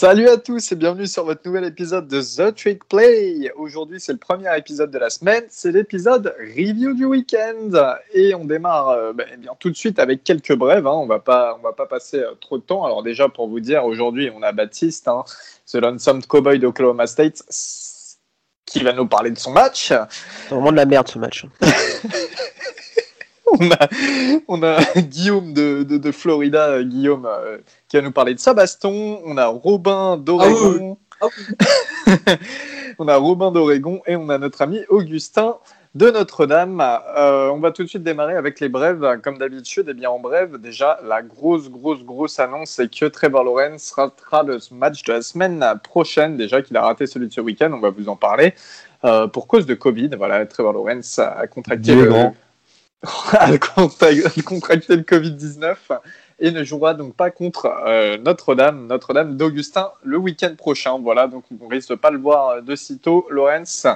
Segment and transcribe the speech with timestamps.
[0.00, 3.52] Salut à tous et bienvenue sur votre nouvel épisode de The Trick Play.
[3.56, 7.68] Aujourd'hui, c'est le premier épisode de la semaine, c'est l'épisode review du week-end
[8.14, 10.86] et on démarre euh, ben, eh bien tout de suite avec quelques brèves.
[10.86, 10.94] Hein.
[10.94, 12.82] On va pas, on va pas passer euh, trop de temps.
[12.86, 15.22] Alors déjà pour vous dire, aujourd'hui, on a Baptiste, hein,
[15.70, 17.42] The Lonesome Cowboy d'Oklahoma State,
[18.64, 19.88] qui va nous parler de son match.
[19.88, 21.44] C'est vraiment de la merde ce match.
[23.58, 23.88] on a,
[24.48, 27.58] on a Guillaume de, de, de Florida, euh, Guillaume, euh,
[27.88, 29.20] qui va nous parler de sa baston.
[29.24, 30.98] On a Robin d'Oregon.
[31.20, 31.26] Ah
[32.98, 35.56] on a Robin d'Oregon et on a notre ami Augustin
[35.94, 36.80] de Notre-Dame.
[36.80, 39.20] Euh, on va tout de suite démarrer avec les brèves.
[39.22, 43.44] Comme d'habitude, et bien en brève, déjà, la grosse, grosse, grosse annonce, c'est que Trevor
[43.44, 46.36] Lawrence ratera le match de la semaine prochaine.
[46.36, 48.54] Déjà qu'il a raté celui de ce week-end, on va vous en parler.
[49.04, 52.34] Euh, pour cause de Covid, voilà, Trevor Lawrence a contracté le, grand.
[53.32, 55.76] a contracté le Covid-19
[56.38, 60.98] et ne jouera donc pas contre euh, Notre-Dame, Notre-Dame d'Augustin le week-end prochain.
[60.98, 63.86] Voilà, donc on risque de pas le voir de sitôt, Lawrence.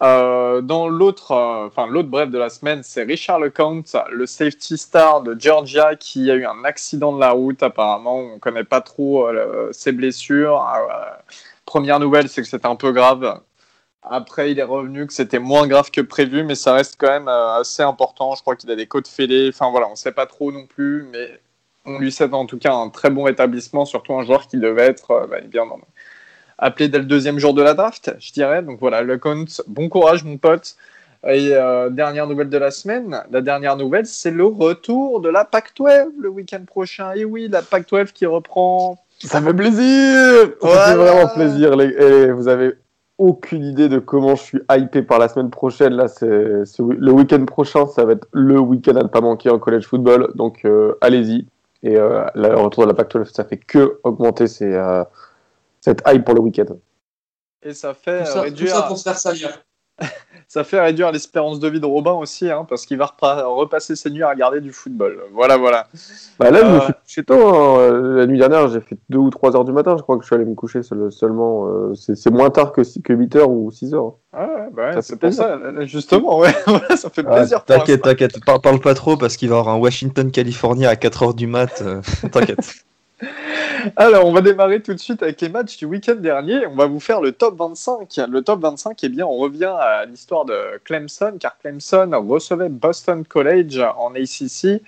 [0.00, 4.78] Euh, dans l'autre, euh, enfin l'autre bref de la semaine, c'est Richard LeCount, le safety
[4.78, 7.62] star de Georgia, qui a eu un accident de la route.
[7.62, 10.62] Apparemment, on connaît pas trop euh, ses blessures.
[10.62, 11.04] Euh,
[11.66, 13.40] première nouvelle, c'est que c'était un peu grave.
[14.10, 17.28] Après, il est revenu que c'était moins grave que prévu, mais ça reste quand même
[17.28, 18.34] euh, assez important.
[18.34, 19.50] Je crois qu'il a des côtes fêlées.
[19.52, 21.40] Enfin voilà, on sait pas trop non plus, mais
[21.84, 24.86] on lui souhaite en tout cas un très bon rétablissement, surtout un joueur qui devait
[24.86, 25.64] être euh, bah, bien
[26.58, 28.62] appelé dès le deuxième jour de la draft, je dirais.
[28.62, 30.76] Donc voilà, le compte, bon courage mon pote.
[31.26, 35.44] Et euh, dernière nouvelle de la semaine, la dernière nouvelle, c'est le retour de la
[35.44, 37.12] PAC-12 le week-end prochain.
[37.12, 38.98] Et oui, la PAC-12 qui reprend.
[39.18, 40.84] Ça fait plaisir Voilà.
[40.84, 41.76] Ça fait vraiment plaisir.
[41.76, 41.86] Les...
[41.86, 42.74] Et vous avez
[43.18, 45.92] aucune idée de comment je suis hypé par la semaine prochaine.
[45.94, 49.58] Là, c'est le week-end prochain, ça va être le week-end à ne pas manquer en
[49.58, 50.32] college football.
[50.36, 51.46] Donc, euh, allez-y.
[51.82, 55.04] Et euh, le retour de la Pac-12, ça fait que augmenter ces, euh,
[55.80, 56.76] cette hype pour le week-end.
[57.62, 59.64] Et ça fait, Tout ça, euh, tout réduire, ça pour se faire salir.
[60.48, 64.10] ça fait réduire l'espérance de vie de Robin aussi, hein, parce qu'il va repasser ses
[64.10, 65.18] nuits à regarder du football.
[65.34, 65.88] Voilà, voilà.
[66.38, 67.34] Bah là, je me Euh, suis couché tôt.
[67.48, 67.78] hein.
[67.80, 69.96] Euh, La nuit dernière, j'ai fait 2 ou 3 heures du matin.
[69.98, 71.66] Je crois que je suis allé me coucher seul- seulement.
[71.68, 74.14] euh, c'est moins tard que, que 8 heures ou 6 heures.
[74.32, 75.44] Ah ouais, bah ouais, Ça c'est fait pour plaisir.
[75.44, 77.64] ça, justement, ouais, voilà, ça fait Ah, plaisir.
[77.64, 80.94] pour t'inquiète, t'inquiète, Par- parle pas trop parce qu'il va y avoir un Washington-Californie à
[80.94, 81.82] 4h du mat.
[81.82, 82.00] euh,
[82.32, 82.84] t'inquiète.
[83.96, 86.66] Alors, on va démarrer tout de suite avec les matchs du week-end dernier.
[86.66, 88.16] On va vous faire le top 25.
[88.28, 93.24] Le top 25, eh bien, on revient à l'histoire de Clemson, car Clemson recevait Boston
[93.24, 94.82] College en ACC.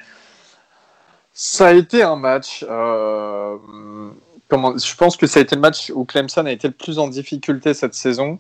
[1.33, 2.65] Ça a été un match.
[2.69, 3.57] euh,
[4.51, 7.09] je pense que ça a été le match où Clemson a été le plus en
[7.09, 8.39] difficulté cette saison.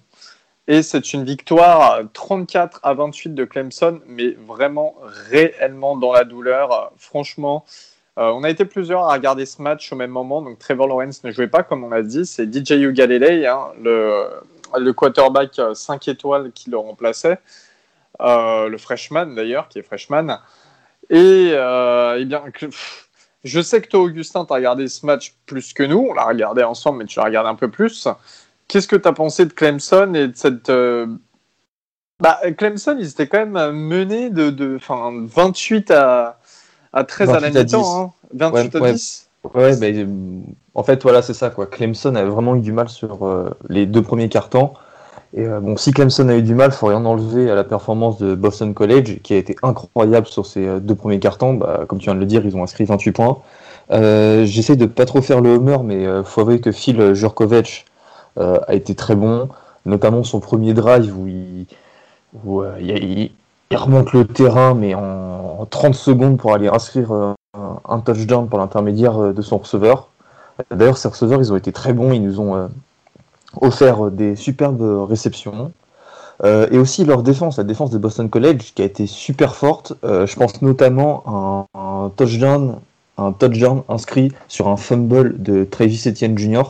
[0.66, 4.96] Et c'est une victoire 34 à 28 de Clemson, mais vraiment
[5.30, 6.92] réellement dans la douleur.
[6.98, 7.64] Franchement,
[8.18, 10.42] euh, on a été plusieurs à regarder ce match au même moment.
[10.42, 12.26] Donc Trevor Lawrence ne jouait pas, comme on l'a dit.
[12.26, 17.38] C'est DJ Ugalele, hein, le, quarterback 5 étoiles qui le remplaçait.
[18.20, 20.38] Euh, le freshman d'ailleurs, qui est freshman.
[21.08, 22.44] Et euh, eh bien,
[23.44, 26.06] je sais que toi, Augustin, tu as regardé ce match plus que nous.
[26.10, 28.08] On l'a regardé ensemble, mais tu l'as regardé un peu plus.
[28.68, 30.68] Qu'est-ce que tu as pensé de Clemson et de cette.
[30.70, 31.06] euh,
[32.20, 36.39] Bah, Clemson, ils étaient quand même menés de, de enfin, 28 à,
[36.92, 38.00] à 13 à la 28 à mi-temps.
[38.00, 38.12] hein.
[38.34, 38.92] 28 à Ouais, ouais.
[38.92, 39.28] 10.
[39.54, 40.06] Ouais, mais euh,
[40.74, 41.66] en fait, voilà, c'est ça, quoi.
[41.66, 44.72] Clemson a vraiment eu du mal sur euh, les deux premiers cartons.
[45.34, 48.18] Et euh, bon, si Clemson a eu du mal, faut rien enlever à la performance
[48.18, 51.54] de Boston College, qui a été incroyable sur ces euh, deux premiers cartons.
[51.54, 53.38] Bah, comme tu viens de le dire, ils ont inscrit 28 points.
[53.92, 57.86] Euh, J'essaie de pas trop faire le homer, mais euh, faut avouer que Phil Jurkovec
[58.38, 59.48] euh, a été très bon,
[59.86, 61.66] notamment son premier drive où il,
[62.44, 63.30] où, il,
[63.70, 67.34] il- remonte le terrain, mais en, en 30 secondes pour aller inscrire euh,
[67.88, 70.08] un, touchdown par l'intermédiaire euh, de son receveur.
[70.70, 72.68] D'ailleurs, ces receveurs, ils ont été très bons, ils nous ont euh,
[73.60, 75.72] offert des superbes réceptions.
[76.70, 79.92] Et aussi leur défense, la défense de Boston College, qui a été super forte.
[80.02, 82.76] Je pense notamment à un, touchdown,
[83.18, 86.62] un touchdown inscrit sur un fumble de Travis Etienne Jr.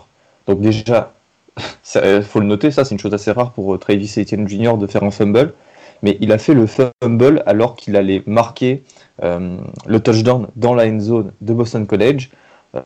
[0.49, 1.13] Donc déjà,
[1.95, 4.77] il faut le noter, ça c'est une chose assez rare pour Travis Etienne Jr.
[4.77, 5.55] de faire un fumble.
[6.03, 8.83] Mais il a fait le fumble alors qu'il allait marquer
[9.23, 12.31] euh, le touchdown dans la end zone de Boston College.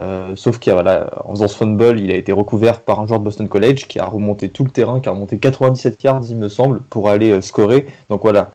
[0.00, 0.82] Euh, sauf qu'en
[1.30, 4.06] faisant ce fumble, il a été recouvert par un joueur de Boston College qui a
[4.06, 7.40] remonté tout le terrain, qui a remonté 97 yards, il me semble, pour aller euh,
[7.40, 7.86] scorer.
[8.08, 8.50] Donc voilà,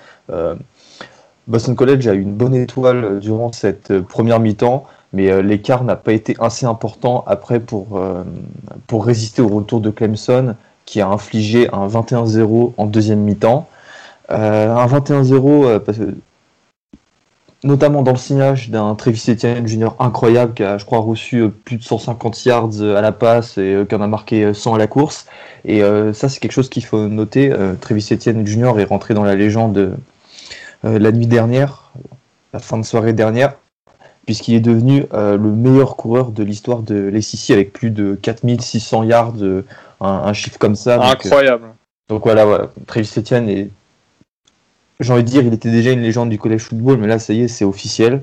[1.48, 6.14] Boston College a eu une bonne étoile durant cette première mi-temps, mais l'écart n'a pas
[6.14, 8.00] été assez important après pour,
[8.86, 10.54] pour résister au retour de Clemson,
[10.86, 13.68] qui a infligé un 21-0 en deuxième mi-temps.
[14.32, 16.14] Euh, un 21-0 euh, parce que
[17.64, 21.78] notamment dans le signage d'un Travis Etienne Junior incroyable qui a, je crois, reçu plus
[21.78, 25.26] de 150 yards à la passe et qui en a marqué 100 à la course.
[25.66, 25.82] Et
[26.14, 27.54] ça, c'est quelque chose qu'il faut noter.
[27.82, 29.98] Travis Etienne Junior est rentré dans la légende
[30.84, 31.92] la nuit dernière,
[32.54, 33.56] la fin de soirée dernière,
[34.26, 39.34] puisqu'il est devenu le meilleur coureur de l'histoire de l'SEC avec plus de 4600 yards,
[40.00, 41.04] un, chiffre comme ça.
[41.04, 41.66] Incroyable.
[42.08, 43.70] Donc, voilà, voilà, Travis Etienne est
[45.00, 47.34] j'ai envie de dire, il était déjà une légende du collège football, mais là, ça
[47.34, 48.22] y est, c'est officiel.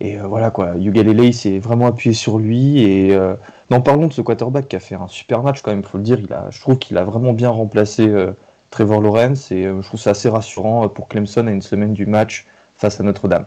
[0.00, 2.82] Et euh, voilà quoi, Lele s'est vraiment appuyé sur lui.
[2.82, 3.34] Et euh,
[3.70, 5.98] non, parlons de ce quarterback qui a fait un super match quand même, il faut
[5.98, 6.18] le dire.
[6.50, 8.32] Je trouve qu'il a vraiment bien remplacé euh,
[8.70, 12.46] Trevor Lawrence et je trouve ça assez rassurant pour Clemson à une semaine du match
[12.74, 13.46] face à Notre-Dame.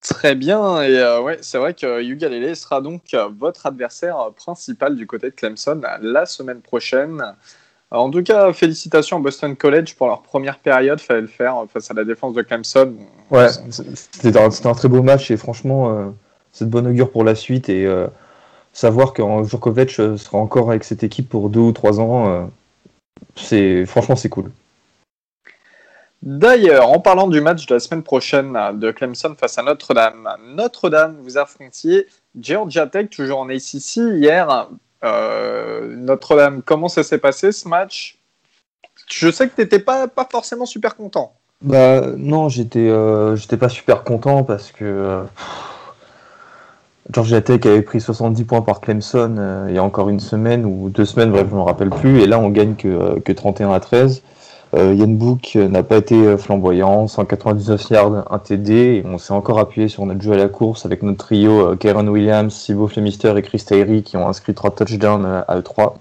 [0.00, 5.30] Très bien, et ouais, c'est vrai que Lele sera donc votre adversaire principal du côté
[5.30, 7.34] de Clemson la semaine prochaine
[7.90, 11.00] en tout cas, félicitations à Boston College pour leur première période.
[11.00, 12.94] Fallait le faire face à la défense de Clemson.
[13.30, 16.06] Ouais, c'était un, très beau match et franchement, euh,
[16.52, 17.68] c'est de bonne augure pour la suite.
[17.68, 18.06] Et euh,
[18.72, 22.50] savoir que Djokovic euh, sera encore avec cette équipe pour deux ou trois ans,
[23.36, 24.50] c'est franchement c'est cool.
[26.22, 31.16] D'ailleurs, en parlant du match de la semaine prochaine de Clemson face à Notre-Dame, Notre-Dame,
[31.22, 32.08] vous affrontiez
[32.40, 33.96] Georgia Tech, toujours en ACC.
[33.96, 34.64] Hier, euh,
[35.02, 38.18] Notre-Dame, comment ça s'est passé ce match?
[39.08, 41.32] Je sais que tu n'étais pas, forcément super content.
[41.62, 45.24] Bah non, j'étais euh, pas super content parce que euh,
[47.10, 50.88] Georgia Tech avait pris 70 points par Clemson il y a encore une semaine ou
[50.88, 52.20] deux semaines, bref, je ne me rappelle plus.
[52.20, 54.22] Et là, on gagne que, que 31 à 13.
[54.74, 59.32] Euh, Yann Book n'a pas été euh, flamboyant, 199 yards, un TD, et on s'est
[59.32, 62.86] encore appuyé sur notre jeu à la course avec notre trio euh, Karen Williams, Sibo
[62.86, 65.94] Flemister et Chris Tyree qui ont inscrit 3 touchdowns à E3.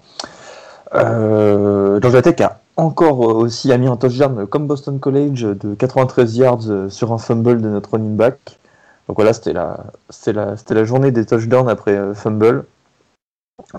[0.96, 7.14] Euh, Tech a encore aussi mis un touchdown comme Boston College de 93 yards sur
[7.14, 8.60] un fumble de notre running back.
[9.08, 9.86] Donc voilà, c'était la,
[10.28, 12.66] la, la journée des touchdowns après fumble.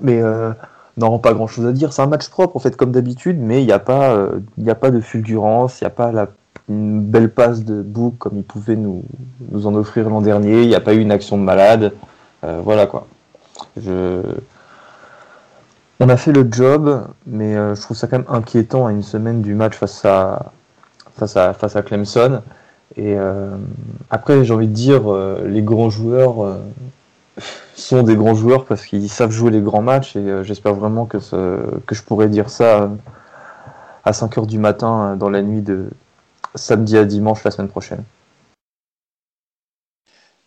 [0.00, 0.20] Mais
[0.98, 1.92] non, pas grand chose à dire.
[1.92, 4.74] C'est un match propre, en fait, comme d'habitude, mais il n'y a, pas, euh, a
[4.74, 6.28] pas de fulgurance, il n'y a pas la,
[6.68, 9.04] une belle passe de Book comme il pouvait nous,
[9.64, 11.92] en offrir l'an dernier, il n'y a pas eu une action de malade.
[12.44, 13.06] Euh, voilà quoi.
[16.00, 19.02] On a fait le job, mais euh, je trouve ça quand même inquiétant à une
[19.02, 20.52] semaine du match face à,
[21.16, 22.42] face à, face à Clemson.
[22.96, 23.16] Et
[24.10, 25.02] après, j'ai envie de dire,
[25.44, 26.58] les grands joueurs
[27.80, 31.06] sont des grands joueurs parce qu'ils savent jouer les grands matchs et euh, j'espère vraiment
[31.06, 31.18] que,
[31.86, 32.88] que je pourrai dire ça euh,
[34.04, 35.88] à 5h du matin euh, dans la nuit de
[36.54, 38.04] samedi à dimanche la semaine prochaine.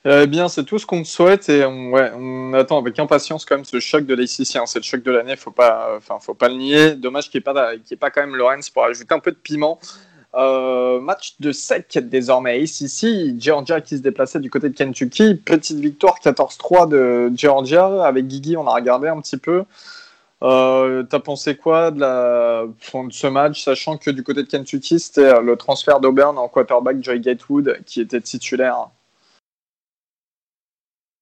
[0.04, 3.56] Eh bien, c'est tout ce qu'on souhaite et on, ouais, on, attend avec impatience quand
[3.56, 4.56] même ce choc de l'ACC.
[4.56, 4.66] Hein.
[4.66, 6.96] C'est le choc de l'année, faut pas, faut pas le nier.
[6.96, 9.38] Dommage qu'il n'y ait pas, ait pas quand même Lorenz pour ajouter un peu de
[9.38, 9.80] piment.
[10.34, 15.36] Euh, match de sec désormais ACC, Georgia qui se déplaçait du côté de Kentucky.
[15.36, 18.06] Petite victoire 14-3 de Georgia.
[18.06, 19.66] Avec Guigui, on a regardé un petit peu.
[20.44, 22.64] Euh, T'as pensé quoi de, la...
[22.66, 27.04] de ce match, sachant que du côté de Kentucky, c'était le transfert d'Auburn en quarterback
[27.04, 28.88] Joy Gatewood qui était titulaire?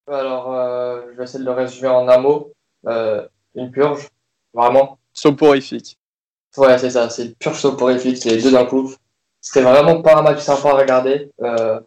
[0.08, 2.52] Alors, euh, je vais essayer de le résumer en un mot.
[3.56, 4.08] Une purge,
[4.54, 5.00] vraiment.
[5.14, 5.99] Soporifique.
[6.58, 8.94] Ouais, c'est ça, c'est pur soporifique, c'est les deux d'un coup.
[9.42, 11.32] C'était vraiment pas un match sympa à regarder.
[11.42, 11.80] Euh,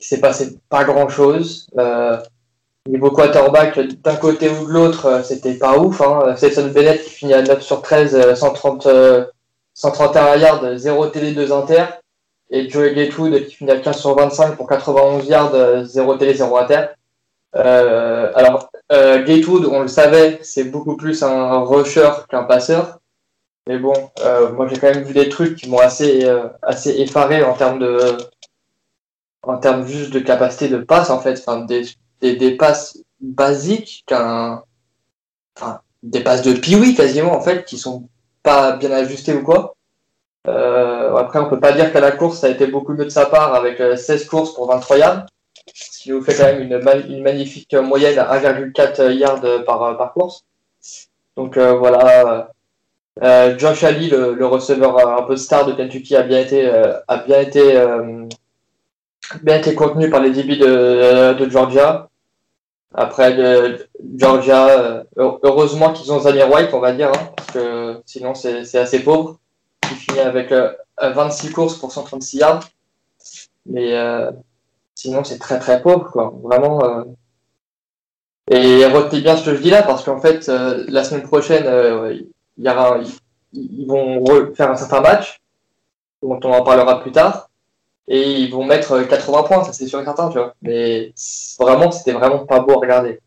[0.00, 1.68] il s'est passé pas grand chose.
[1.78, 2.18] Euh,
[2.86, 6.00] niveau quarterback, d'un côté ou de l'autre, euh, c'était pas ouf.
[6.00, 6.34] Hein.
[6.74, 8.88] Bennett qui finit à 9 sur 13, 130,
[9.74, 11.84] 131 yards, 0 télé, 2 inter.
[12.50, 16.56] Et Joey Gatewood qui finit à 15 sur 25 pour 91 yards, 0 télé, 0
[16.58, 16.86] inter.
[17.54, 22.98] Euh, alors, euh, Gatewood, on le savait, c'est beaucoup plus un rusher qu'un passeur.
[23.68, 27.00] Mais bon, euh, moi j'ai quand même vu des trucs qui m'ont assez, euh, assez
[27.00, 28.16] effaré en termes de,
[29.42, 31.82] en termes juste de capacité de passe en fait, enfin des,
[32.20, 34.64] des, des passes basiques qu'un,
[35.56, 38.08] enfin des passes de piwi quasiment en fait qui sont
[38.42, 39.76] pas bien ajustées ou quoi.
[40.48, 43.10] Euh, après on peut pas dire qu'à la course ça a été beaucoup mieux de
[43.10, 45.26] sa part avec 16 euh, courses pour 23 yards,
[45.72, 50.12] ce qui vous fait quand même une, une magnifique moyenne à 1,4 yards par, par
[50.12, 50.44] course.
[51.36, 52.50] Donc voilà
[53.20, 57.18] euh, Josh Ali, le, receveur un peu star de Kentucky, a bien été, euh, a
[57.18, 58.26] bien été, euh,
[59.42, 62.08] bien été contenu par les DB de, Georgia.
[62.94, 63.36] Après,
[64.16, 69.00] Georgia, heureusement qu'ils ont Zanier White, on va dire, hein, parce que sinon c'est assez
[69.00, 69.38] pauvre.
[69.90, 70.52] Il finit avec
[71.00, 72.68] 26 courses pour 136 yards.
[73.64, 73.94] Mais
[74.94, 76.34] sinon, c'est très très pauvre, quoi.
[76.42, 77.04] Vraiment.
[78.50, 81.64] Et retenez bien ce que je dis là, parce qu'en fait, la semaine prochaine,
[82.64, 82.98] y aura,
[83.52, 85.40] ils vont faire un certain match,
[86.22, 87.48] dont on en parlera plus tard.
[88.08, 90.54] et ils vont mettre 80 points, ça c'est sûr et certain, tu vois.
[90.62, 91.12] Mais
[91.58, 93.20] vraiment, c'était vraiment pas beau à regarder.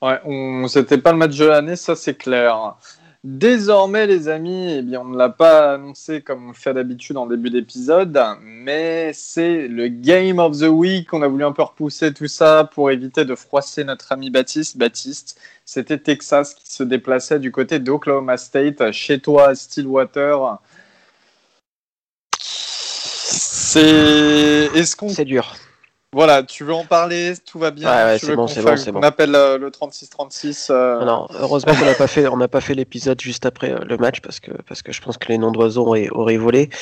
[0.00, 0.20] Ouais,
[0.68, 2.76] c'était pas le match de l'année, ça c'est clair.
[3.24, 7.26] Désormais, les amis, eh bien, on ne l'a pas annoncé comme on fait d'habitude en
[7.26, 11.12] début d'épisode, mais c'est le Game of the Week.
[11.14, 14.76] On a voulu un peu repousser tout ça pour éviter de froisser notre ami Baptiste.
[14.76, 20.58] Baptiste, c'était Texas qui se déplaçait du côté d'Oklahoma State, chez toi Stillwater.
[22.40, 24.68] C'est.
[24.74, 25.10] Est-ce qu'on.
[25.10, 25.54] C'est dur.
[26.14, 29.00] Voilà, tu veux en parler Tout va bien Ouais, ouais, c'est bon, c'est bon, bon.
[29.00, 32.74] appelle euh, le 36-36 euh, Non, heureusement qu'on n'a pas fait, on n'a pas fait
[32.74, 35.52] l'épisode juste après euh, le match parce que parce que je pense que les noms
[35.52, 36.66] d'oiseaux auraient, auraient volé.
[36.66, 36.72] De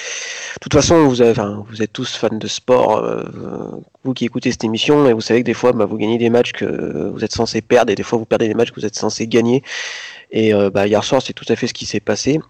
[0.61, 3.23] toute façon, vous avez, vous êtes tous fans de sport, euh,
[4.03, 6.31] vous qui écoutez cette émission, et vous savez que des fois, bah, vous gagnez des
[6.31, 8.87] matchs que vous êtes censé perdre, et des fois vous perdez des matchs que vous
[8.87, 9.63] êtes censé gagner.
[10.33, 12.41] Et bah, hier soir, c'est tout à fait ce qui s'est passé.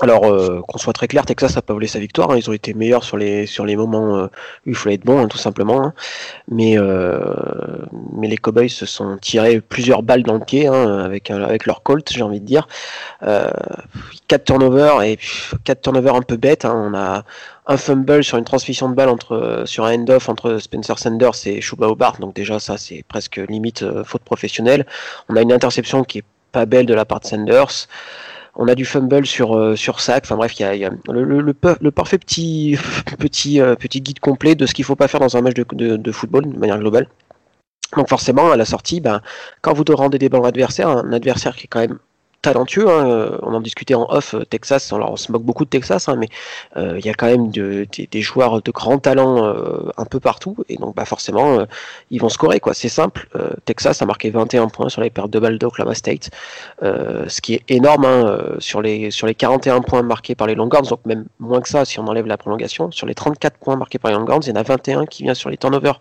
[0.00, 2.30] Alors, euh, qu'on soit très clair, Texas n'a pas volé sa victoire.
[2.30, 2.36] hein.
[2.36, 4.26] Ils ont été meilleurs sur les sur les moments euh,
[4.66, 5.82] où il fallait être bon, hein, tout simplement.
[5.82, 5.94] hein.
[6.48, 7.18] Mais euh,
[8.12, 11.82] mais les Cowboys se sont tirés plusieurs balles dans le pied hein, avec avec leur
[11.82, 12.68] Colt, j'ai envie de dire.
[13.22, 13.50] Euh,
[14.28, 15.18] quatre turnovers et
[15.64, 16.66] quatre turnovers un peu bêtes.
[16.66, 16.74] hein.
[16.74, 17.24] On a
[17.66, 21.32] un fumble sur une transmission de balle entre euh, sur un end-off entre Spencer Sanders
[21.46, 22.18] et Shuba Hobart.
[22.20, 24.84] Donc déjà ça c'est presque limite euh, faute professionnelle.
[25.30, 27.88] On a une interception qui est pas belle de la part de Sanders.
[28.58, 30.24] On a du fumble sur euh, sur sac.
[30.24, 32.78] Enfin bref, il y a, le, le, le pa- le parfait petit
[33.18, 35.64] petit euh, petit guide complet de ce qu'il faut pas faire dans un match de,
[35.72, 37.08] de, de football de manière globale.
[37.96, 39.20] Donc forcément, à la sortie, ben,
[39.62, 41.98] quand vous rendez des ballons adversaires, un adversaire qui est quand même
[42.46, 45.70] talentueux, hein, on en discutait en off, euh, Texas, alors on se moque beaucoup de
[45.70, 46.28] Texas, hein, mais
[46.76, 50.20] euh, il y a quand même de- des, joueurs de grand talent euh, un peu
[50.20, 51.66] partout, et donc bah, forcément,
[52.10, 52.60] ils vont scorer.
[52.60, 52.72] quoi.
[52.72, 53.28] C'est simple,
[53.64, 56.30] Texas a marqué 21 points sur les pertes de balles d'Oklahoma State,
[56.82, 60.88] ce qui est énorme hein, sur, les, sur les 41 points marqués par les Longhorns,
[60.88, 62.90] donc même moins que ça si on enlève la prolongation.
[62.90, 65.34] Sur les 34 points marqués par les Longhorns, il y en a 21 qui vient
[65.34, 65.98] sur les turnovers.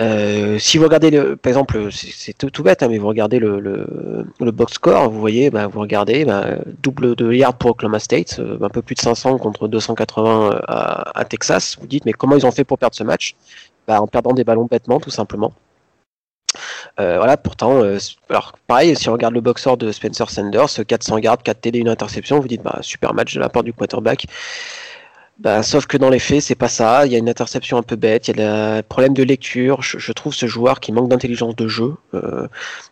[0.00, 4.26] Euh, si vous regardez, le, par exemple, c'est tout, bête, hein, mais vous regardez le,
[4.40, 8.58] box score, vous voyez, bah, vous regardez bah, double de yards pour Oklahoma State, euh,
[8.62, 11.76] un peu plus de 500 contre 280 à, à Texas.
[11.80, 13.34] Vous dites, mais comment ils ont fait pour perdre ce match?
[13.86, 15.52] Bah, En perdant des ballons bêtement, tout simplement.
[16.98, 20.84] Euh, voilà, pourtant, euh, alors pareil, si on regarde le box score de Spencer Sanders,
[20.86, 23.72] 400 yards, 4 TD, une interception, vous dites, bah, super match de la part du
[23.72, 24.26] quarterback.
[25.40, 27.06] Bah, sauf que dans les faits, c'est pas ça.
[27.06, 29.80] Il y a une interception un peu bête, il y a des problèmes de lecture.
[29.80, 31.94] Je, trouve ce joueur qui manque d'intelligence de jeu.
[32.12, 32.46] Euh,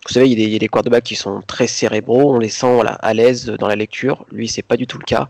[0.07, 2.39] vous savez, il y, a des, il y a quarterbacks qui sont très cérébraux, on
[2.39, 4.25] les sent voilà, à l'aise dans la lecture.
[4.33, 5.29] Lui, c'est pas du tout le cas.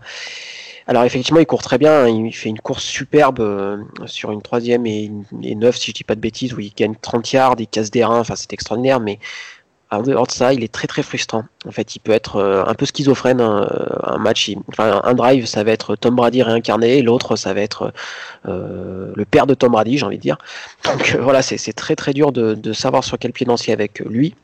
[0.87, 2.05] Alors effectivement, il court très bien.
[2.05, 2.07] hein.
[2.07, 5.11] Il fait une course superbe euh, sur une troisième et,
[5.43, 7.91] et neuf, si je dis pas de bêtises, où il gagne 30 yards, il casse
[7.91, 8.19] des reins.
[8.21, 9.19] Enfin, c'est extraordinaire, mais
[9.97, 11.45] de ça, il est très très frustrant.
[11.65, 13.41] En fait, il peut être euh, un peu schizophrène.
[13.41, 17.53] hein, euh, un match, enfin, un drive, ça va être Tom Brady réincarné, l'autre, ça
[17.53, 17.91] va être
[18.47, 20.37] euh, le père de Tom Brady, j'ai envie de dire.
[20.83, 24.35] Donc voilà, c'est très très dur de, savoir sur quel pied danser avec lui.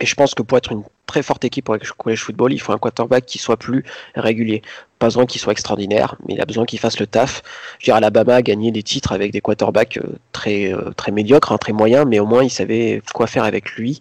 [0.00, 2.72] Et je pense que pour être une très forte équipe le college football, il faut
[2.72, 3.84] un quarterback qui soit plus
[4.16, 4.62] régulier.
[5.04, 7.42] Pas besoin qu'il soit extraordinaire, mais il a besoin qu'il fasse le taf.
[7.78, 11.12] Je veux dire, Alabama a gagné des titres avec des quarterbacks euh, très, euh, très
[11.12, 14.00] médiocres, hein, très moyens, mais au moins ils savaient quoi faire avec lui.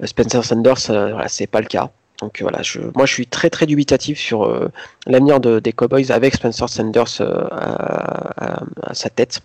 [0.00, 1.90] Euh, Spencer Sanders, voilà, c'est pas le cas.
[2.22, 2.60] Donc voilà,
[2.94, 4.70] moi je suis très très dubitatif sur
[5.06, 9.40] l'avenir de- des Cowboys avec Spencer Sanders à sa tête.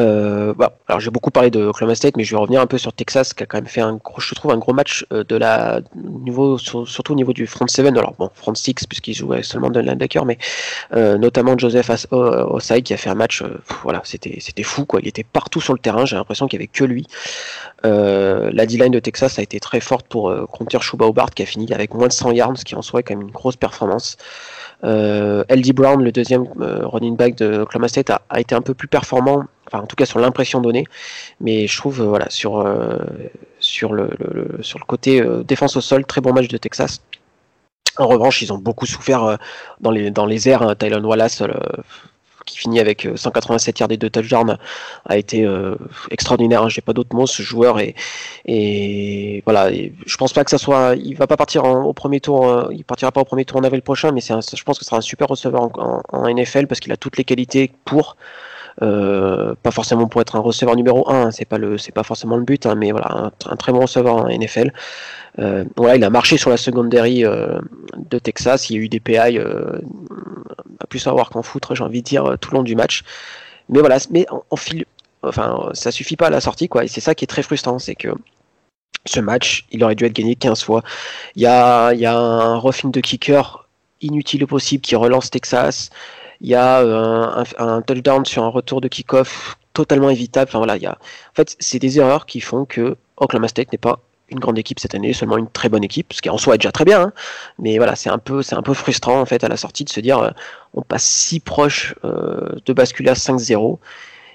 [0.00, 2.78] Euh, bah, alors j'ai beaucoup parlé de Oklahoma State, mais je vais revenir un peu
[2.78, 5.22] sur Texas, qui a quand même fait un gros, je trouve un gros match euh,
[5.22, 9.14] de la niveau, sur- surtout au niveau du front 7, alors bon front 6 puisqu'il
[9.14, 10.38] jouait seulement de linebacker, mais
[10.94, 15.00] euh, notamment Joseph Osai qui a fait un match, euh, voilà, c'était c'était fou quoi,
[15.00, 17.06] il était partout sur le terrain, j'ai l'impression qu'il y avait que lui.
[17.84, 21.42] Euh, la D-line de Texas a été très forte pour euh, contenir Shuba Hobart qui
[21.42, 23.32] a fini avec moins de 100 yards, ce qui en soi est quand même une
[23.32, 24.16] grosse performance.
[24.82, 28.74] Euh, LD Brown, le deuxième euh, running back de Oklahoma State, a, été un peu
[28.74, 30.84] plus performant, enfin en tout cas sur l'impression donnée,
[31.40, 32.98] mais je trouve euh, voilà sur euh,
[33.60, 37.00] sur le, le- le- sur le côté défense au sol, très bon match de Texas.
[37.96, 39.38] En revanche, ils ont beaucoup souffert
[39.80, 40.62] dans les dans les airs.
[40.62, 40.74] hein.
[41.04, 41.48] Wallace, euh,
[42.44, 44.58] qui finit avec euh, 187 yards et deux touchdowns,
[45.06, 45.76] a été euh,
[46.10, 46.62] extraordinaire.
[46.62, 46.68] hein.
[46.68, 47.26] J'ai pas d'autres mots.
[47.26, 47.94] Ce joueur est
[48.46, 49.70] et voilà.
[49.72, 50.94] et je pense pas que ça soit.
[50.96, 52.48] Il va pas partir au premier tour.
[52.48, 54.84] euh, il partira pas au premier tour en avril prochain, mais c'est je pense que
[54.84, 55.70] ce sera un super receveur
[56.12, 58.16] en NFL parce qu'il a toutes les qualités pour.
[58.82, 62.36] Euh, pas forcément pour être un receveur numéro 1, c'est pas le, c'est pas forcément
[62.36, 64.72] le but, hein, mais voilà, un, très bon receveur NFL.
[65.38, 67.58] Euh, voilà, il a marché sur la secondary euh,
[67.96, 68.70] de Texas.
[68.70, 69.78] Il y a eu des PI euh,
[70.80, 73.02] à plus savoir qu'en foutre, j'ai envie de dire, tout le long du match.
[73.68, 74.84] Mais voilà, mais en, fil,
[75.22, 76.84] enfin, ça suffit pas à la sortie, quoi.
[76.84, 78.08] Et c'est ça qui est très frustrant, c'est que
[79.06, 80.82] ce match, il aurait dû être gagné 15 fois.
[81.36, 83.68] Il y a, y a un roughing de kicker
[84.00, 85.90] inutile au possible qui relance Texas.
[86.40, 90.48] Il y a un, un, touchdown sur un retour de kick-off totalement évitable.
[90.48, 90.92] Enfin voilà, il y a...
[90.92, 94.80] En fait, c'est des erreurs qui font que Oklahoma State n'est pas une grande équipe
[94.80, 97.02] cette année, seulement une très bonne équipe, ce qui en soi est déjà très bien.
[97.02, 97.12] Hein.
[97.58, 99.90] Mais voilà, c'est un peu, c'est un peu frustrant en fait à la sortie de
[99.90, 100.32] se dire,
[100.72, 103.78] on passe si proche de basculer à 5-0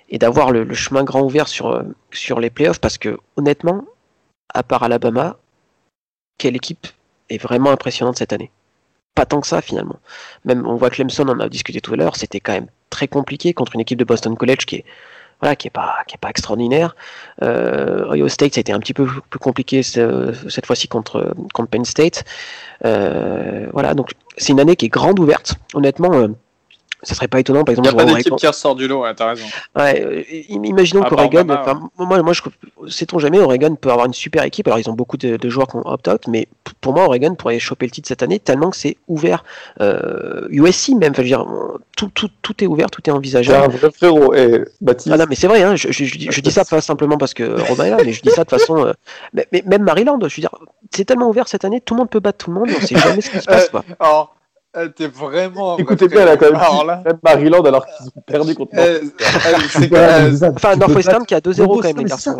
[0.10, 3.84] et d'avoir le, chemin grand ouvert sur, sur les playoffs parce que honnêtement,
[4.53, 5.38] à part Alabama,
[6.38, 6.88] quelle équipe
[7.29, 8.51] est vraiment impressionnante cette année?
[9.20, 9.98] Pas tant que ça finalement.
[10.46, 13.10] Même on voit Clemson, on en a discuté tout à l'heure, c'était quand même très
[13.10, 14.86] compliqué contre une équipe de Boston College qui est
[15.42, 16.96] voilà, qui est pas qui est pas extraordinaire.
[17.44, 21.70] Euh, Ohio State, ça a été un petit peu plus compliqué cette fois-ci contre contre
[21.70, 22.24] Penn State.
[22.86, 25.56] Euh, voilà, donc c'est une année qui est grande ouverte.
[25.74, 26.30] Honnêtement, euh,
[27.03, 27.89] ça serait pas étonnant, par exemple.
[27.89, 29.46] Il n'y a pas d'équipe qui ressort du lot, ouais, t'as raison.
[29.75, 31.46] Ouais, euh, imaginons qu'Oregon,
[31.98, 32.41] moi, moi, je,
[32.89, 34.68] sait-on jamais, Oregon peut avoir une super équipe.
[34.68, 36.48] Alors, ils ont beaucoup de, joueurs qui ont opt-out, mais
[36.82, 39.44] pour moi, Oregon pourrait choper le titre cette année tellement que c'est ouvert.
[39.79, 41.46] Euh, USC même, je veux dire,
[41.96, 43.74] tout, tout, tout est ouvert, tout est envisageable.
[43.74, 45.12] un vrai frérot, et Baptiste.
[45.13, 47.62] Ah non, mais c'est vrai, hein, je, je, je, dis ça pas simplement parce que
[47.62, 48.86] Romain est là, mais je dis ça de façon.
[48.86, 48.94] Euh,
[49.34, 50.56] mais, même Maryland, je veux dire,
[50.94, 52.98] c'est tellement ouvert cette année, tout le monde peut battre tout le monde, on sait
[52.98, 53.70] jamais ce qui se passe.
[53.70, 53.84] Quoi.
[54.00, 54.36] Alors,
[54.74, 55.78] elle était vraiment.
[55.78, 57.04] Écoutez bien, elle a quand même là...
[57.24, 59.00] Maryland alors qu'ils ont perdu contre euh,
[59.94, 62.38] euh, Enfin, Northwestern qui a 2-0 quand même, les garçons.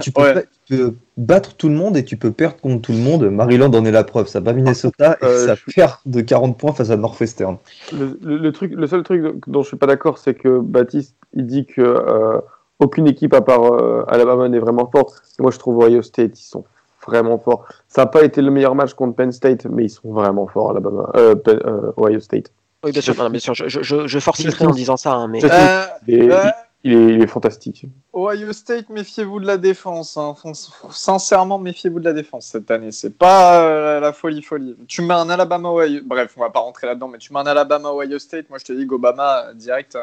[0.00, 3.30] Tu peux, battre tout le monde et tu peux perdre contre tout le monde.
[3.30, 4.26] Maryland en est la preuve.
[4.26, 7.58] Ça bat Minnesota et euh, ça perd de 40 points face à Northwestern.
[7.92, 11.46] Le, le, truc, le seul truc dont je suis pas d'accord, c'est que Baptiste, il
[11.46, 12.40] dit que euh,
[12.80, 15.22] aucune équipe à part Alabama n'est vraiment forte.
[15.38, 16.64] moi, je trouve Ohio State, ils sont
[17.08, 17.66] vraiment fort.
[17.88, 20.70] Ça n'a pas été le meilleur match contre Penn State, mais ils sont vraiment forts
[20.70, 22.52] Alabama, euh, euh, Ohio State.
[22.84, 23.54] Oui, bien sûr, bien sûr.
[23.54, 25.44] Je, je, je forciterai en disant ça, hein, mais.
[25.44, 26.52] Euh, il, est,
[26.84, 27.86] il, est, fantastique.
[28.14, 30.16] Ohio State, méfiez-vous de la défense.
[30.16, 30.34] Hein.
[30.90, 32.92] Sincèrement, méfiez-vous de la défense cette année.
[32.92, 34.76] C'est pas la folie folie.
[34.86, 36.02] Tu mets un Alabama Ohio...
[36.04, 38.48] Bref, on va pas rentrer là-dedans, mais tu mets un Alabama Ohio State.
[38.48, 39.98] Moi, je te dis Obama direct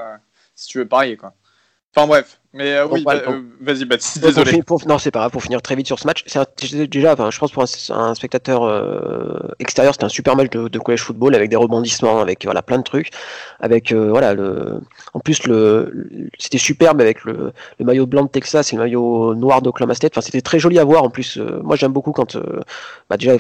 [0.54, 1.34] si tu veux parier, quoi.
[1.96, 4.62] Enfin bref, mais euh, oui, bah, euh, vas-y Baptiste, désolé.
[4.86, 7.40] non, c'est pas grave, pour finir très vite sur ce match, c'est déjà, enfin, je
[7.40, 11.56] pense pour un, spectateur euh, extérieur, c'était un super match de, college football avec des
[11.56, 13.12] rebondissements, avec voilà, plein de trucs,
[13.62, 14.82] avec voilà, le,
[15.14, 19.34] en plus le, c'était superbe avec le, le, maillot blanc de Texas et le maillot
[19.36, 22.38] noir d'Oklahoma State, enfin, c'était très joli à voir en plus, moi j'aime beaucoup quand
[23.10, 23.38] bah, déjà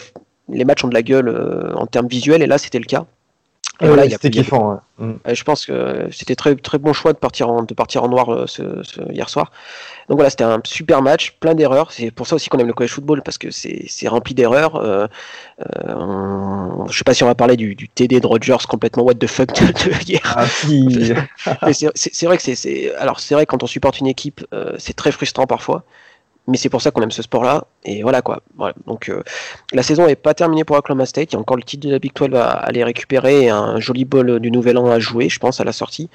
[0.48, 3.06] les matchs ont de la gueule en termes visuels et là c'était le cas.
[3.82, 4.80] Et voilà, c'était kiffant.
[4.98, 5.14] Mm.
[5.34, 8.34] Je pense que c'était très très bon choix de partir en, de partir en noir
[8.34, 8.64] euh, ce,
[9.12, 9.52] hier soir.
[10.08, 11.92] Donc voilà, c'était un super match, plein d'erreurs.
[11.92, 14.76] C'est pour ça aussi qu'on aime le college football parce que c'est rempli d'erreurs.
[14.76, 15.08] Euh,
[15.60, 19.16] euh, je sais pas si on va parler du, du TD de Rogers complètement what
[19.16, 20.22] the fuck de, hier.
[20.24, 20.46] Ah,
[21.74, 25.12] c'est vrai que c'est alors c'est vrai quand on supporte une équipe, euh, c'est très
[25.12, 25.84] frustrant parfois
[26.48, 27.66] mais c'est pour ça qu'on aime ce sport-là.
[27.84, 28.42] Et voilà quoi.
[28.86, 29.24] Donc euh,
[29.74, 31.32] la saison n'est pas terminée pour Oklahoma State.
[31.32, 34.06] Il y a encore le titre de la Big 12 à aller récupérer un joli
[34.06, 36.10] bol du Nouvel An à jouer, je pense, à la sortie.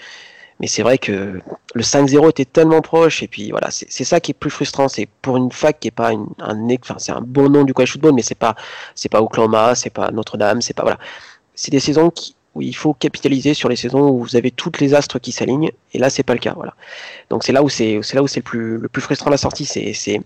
[0.61, 1.41] Mais c'est vrai que
[1.75, 3.23] le 5-0 était tellement proche.
[3.23, 4.89] Et puis voilà, c'est ça qui est plus frustrant.
[4.89, 7.75] C'est pour une fac qui est pas une, un, enfin c'est un bon nom du
[7.75, 8.55] college football, mais c'est pas
[8.95, 10.99] c'est pas Oklahoma, c'est pas Notre-Dame, c'est pas voilà.
[11.55, 14.81] C'est des saisons qui où il faut capitaliser sur les saisons où vous avez toutes
[14.81, 16.75] les astres qui s'alignent et là c'est pas le cas voilà.
[17.31, 20.21] Donc c'est là où c'est là où c'est le plus frustrant la sortie c'est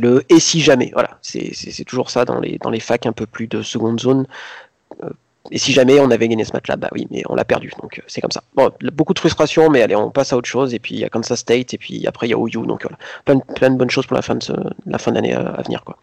[0.00, 1.18] le et si jamais voilà.
[1.22, 4.26] C'est toujours ça dans les dans les facs un peu plus de seconde zone.
[5.02, 5.10] Euh,
[5.50, 7.72] et si jamais on avait gagné ce match là bah oui mais on l'a perdu
[7.82, 8.44] donc euh, c'est comme ça.
[8.54, 11.04] Bon beaucoup de frustration mais allez on passe à autre chose et puis il y
[11.04, 12.96] a Kansas State et puis après il y a OU donc voilà.
[13.24, 15.62] Plein de, plein de bonnes choses pour la fin de la fin d'année à, à
[15.62, 15.98] venir quoi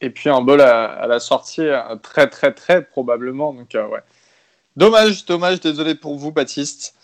[0.00, 3.52] et puis un bol à, la sortie euh, très très très probablement.
[3.52, 4.00] Donc euh, ouais.
[4.76, 6.94] Dommage, dommage, désolé pour vous Baptiste.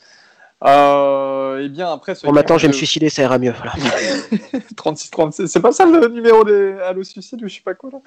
[0.64, 2.14] Euh, et bien après.
[2.24, 3.52] Bon, maintenant je vais me suicider, ça ira mieux.
[3.52, 3.72] Voilà.
[4.76, 7.90] 36 36, c'est pas ça le numéro des Allo Suicide ou je sais pas quoi
[7.90, 7.98] là?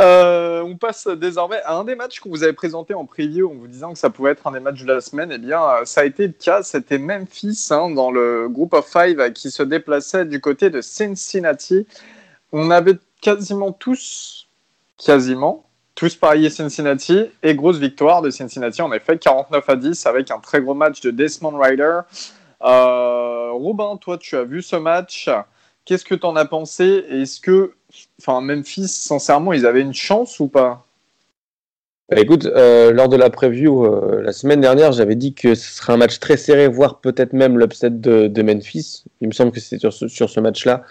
[0.00, 3.54] Euh, on passe désormais à un des matchs qu'on vous avait présenté en preview en
[3.54, 5.30] vous disant que ça pouvait être un des matchs de la semaine.
[5.30, 8.90] Et eh bien ça a été le cas, c'était Memphis hein, dans le group of
[8.90, 11.86] five qui se déplaçait du côté de Cincinnati.
[12.50, 14.48] On avait quasiment tous,
[14.96, 20.30] quasiment, tous pariés Cincinnati et grosse victoire de Cincinnati en effet 49 à 10 avec
[20.30, 22.00] un très gros match de Desmond Ryder.
[22.62, 25.28] Euh, Robin, toi tu as vu ce match,
[25.84, 27.04] qu'est-ce que tu en as pensé?
[27.10, 27.74] Est-ce que,
[28.20, 30.86] enfin Memphis, sincèrement, ils avaient une chance ou pas?
[32.10, 35.76] Bah, écoute, euh, lors de la preview euh, la semaine dernière, j'avais dit que ce
[35.76, 39.04] serait un match très serré, voire peut-être même l'upset de, Memphis.
[39.20, 40.82] Il me semble que c'était sur sur ce match-là.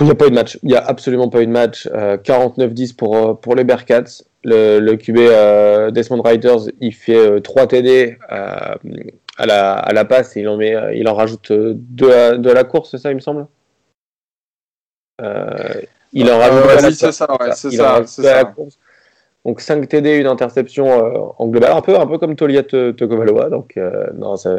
[0.00, 0.58] Il n'y a pas eu de match.
[0.62, 1.86] Il n'y a absolument pas eu de match.
[1.88, 4.24] 49-10 pour, euh, pour les Bearcats.
[4.42, 8.76] Le, le QB euh, Desmond Riders, il fait 3 euh, TD à,
[9.38, 12.64] la, à la passe et il en, met, il en rajoute 2 à, de la
[12.64, 13.46] course, c'est ça, il me semble?
[16.12, 18.54] Il en rajoute c'est ça, ouais, c'est ça.
[19.44, 23.48] Donc 5 TD, une interception euh, en global, un peu, un peu comme Tolia Togovaloa.
[23.48, 24.58] Donc, euh, non, ça...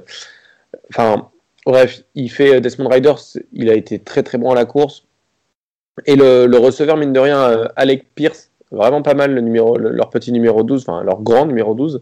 [0.89, 1.29] Enfin,
[1.65, 5.05] bref, il fait Desmond Riders, il a été très très bon à la course.
[6.05, 10.85] Et le, receveur, mine de rien, Alec Pierce, vraiment pas mal leur petit numéro 12,
[10.87, 12.01] enfin leur grand numéro 12,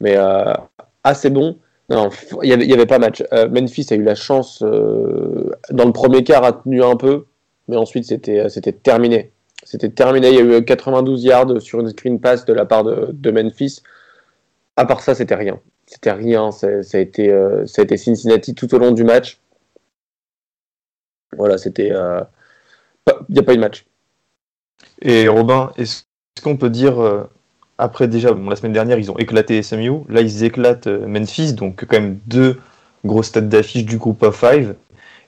[0.00, 0.16] mais
[1.04, 1.56] assez bon.
[1.88, 2.08] Non,
[2.42, 3.22] il n'y avait, pas match.
[3.50, 7.24] Memphis a eu la chance, dans le premier quart, a tenu un peu,
[7.68, 9.32] mais ensuite c'était terminé.
[9.64, 10.28] C'était terminé.
[10.30, 13.82] Il y a eu 92 yards sur une screen pass de la part de, Memphis.
[14.76, 15.58] À part ça, c'était rien.
[15.90, 16.52] C'était rien.
[16.52, 19.40] Ça a, été, euh, ça a été Cincinnati tout au long du match.
[21.36, 21.90] Voilà, c'était.
[21.90, 22.20] Euh,
[23.28, 23.84] il n'y a pas eu de match.
[25.02, 26.04] Et Robin, est-ce
[26.44, 27.24] qu'on peut dire, euh,
[27.76, 31.96] après déjà, la semaine dernière, ils ont éclaté SMU, là ils éclatent Memphis, donc quand
[31.96, 32.60] même deux
[33.04, 34.76] grosses têtes d'affiche du groupe of five.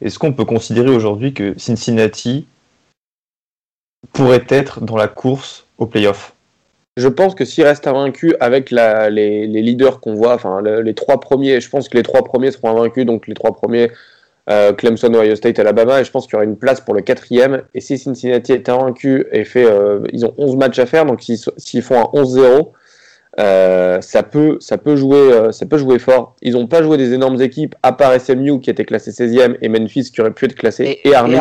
[0.01, 2.47] Est-ce qu'on peut considérer aujourd'hui que Cincinnati
[4.13, 6.32] pourrait être dans la course au playoff?
[6.97, 11.61] Je pense que s'il reste invaincu avec les, leaders qu'on voit, enfin les trois premiers,
[11.61, 13.91] je pense que les trois premiers seront invaincus, donc les trois premiers,
[14.51, 17.01] euh, Clemson, Ohio State, Alabama, et je pense qu'il y aura une place pour le
[17.01, 17.63] quatrième.
[17.75, 21.23] Et si Cincinnati est invaincu et fait, euh, ils ont 11 matchs à faire, donc
[21.23, 22.73] s'ils font un 11-0,
[23.41, 26.37] euh, ça peut, ça peut jouer, euh, ça peut jouer fort.
[26.43, 29.69] Ils n'ont pas joué des énormes équipes à part SMU qui était classé 16e et
[29.71, 31.33] Memphis qui aurait pu être classé et, Army.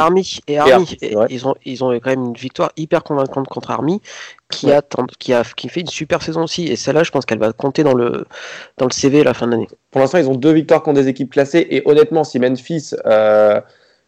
[0.48, 0.98] Et Army,
[1.30, 4.02] ils ont, ils ont quand même une victoire hyper convaincante contre Army
[4.50, 4.82] qui a,
[5.20, 6.68] qui a, qui fait une super saison aussi.
[6.68, 8.26] Et celle-là, je pense qu'elle va compter dans le,
[8.78, 9.68] dans le CV à la fin de l'année.
[9.92, 11.68] Pour l'instant, ils ont deux victoires contre des équipes classées.
[11.70, 13.60] Et honnêtement, si Memphis euh,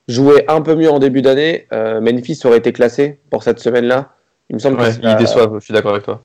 [0.07, 4.13] jouait un peu mieux en début d'année, Memphis aurait été classé pour cette semaine-là.
[4.49, 5.55] Il me semble qu'ils déçoivent.
[5.59, 6.23] Je suis d'accord avec toi.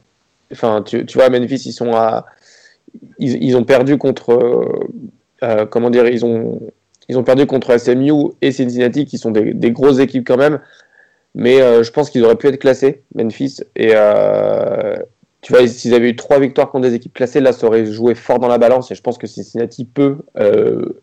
[0.52, 2.26] Enfin, tu, vois, Memphis, ils sont à,
[3.18, 4.88] ils, ont perdu contre, euh,
[5.42, 6.60] euh, comment dire, ils ont,
[7.08, 10.60] ils ont perdu contre SMU et Cincinnati, qui sont des, des grosses équipes quand même.
[11.34, 13.58] Mais euh, je pense qu'ils auraient pu être classés, Memphis.
[13.76, 13.92] Et
[15.40, 18.14] tu vois, s'ils avaient eu trois victoires contre des équipes classées, là, ça aurait joué
[18.14, 18.90] fort dans la balance.
[18.90, 20.18] Et je pense que Cincinnati peut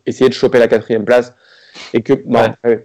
[0.05, 1.33] essayer de choper la quatrième place.
[1.93, 2.13] Et que,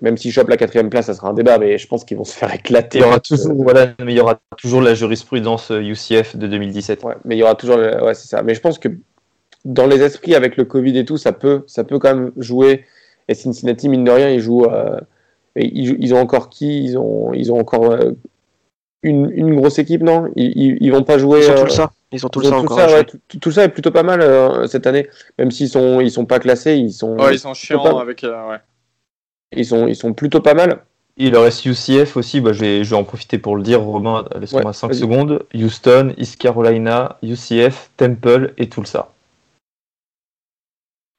[0.00, 2.24] même s'ils chopent la quatrième place, ça sera un débat, mais je pense qu'ils vont
[2.24, 2.98] se faire éclater.
[2.98, 6.46] Il y aura toujours, voilà, mais il y aura toujours la jurisprudence UCF euh, de
[6.46, 7.04] 2017.
[7.04, 8.42] Ouais, mais il y aura toujours, ouais, c'est ça.
[8.42, 8.88] Mais je pense que
[9.64, 12.84] dans les esprits, avec le Covid et tout, ça peut, ça peut quand même jouer.
[13.28, 14.64] Et Cincinnati, mine de rien, ils jouent.
[14.64, 14.98] Euh,
[15.56, 16.84] ils, ont encore qui?
[16.84, 18.12] Ils ont, ils ont encore euh,
[19.02, 20.30] une, une, grosse équipe, non?
[20.36, 21.40] Ils, ils, vont pas jouer.
[21.44, 21.90] Ils ont tout ça.
[22.12, 22.78] Ils ont tout, ça encore.
[22.78, 23.04] Ça, ouais,
[23.40, 26.76] tout, ça est plutôt pas mal cette année, même s'ils sont, ils sont pas classés,
[26.76, 27.16] ils sont.
[27.16, 28.22] Ouais, ils sont chiants avec.
[28.22, 28.58] ouais.
[29.56, 30.84] Ils sont, ils sont plutôt pas mal.
[31.16, 33.82] Il leur reste UCF aussi, bah, je, vais, je vais en profiter pour le dire,
[33.82, 35.44] Romain, laisse-moi 5 secondes.
[35.54, 39.12] Houston, East Carolina, UCF, Temple et Tulsa.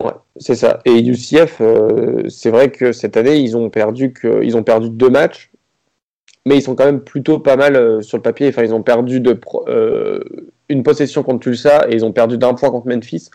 [0.04, 0.80] Ouais, c'est ça.
[0.86, 4.89] Et UCF, euh, c'est vrai que cette année, ils ont perdu que, ils ont perdu
[4.89, 5.52] deux matchs,
[6.48, 8.48] mais ils sont quand même plutôt pas mal euh, sur le papier.
[8.48, 10.24] Enfin, ils ont perdu de, euh,
[10.70, 13.30] une possession contre Tulsa et ils ont perdu d'un point contre Memphis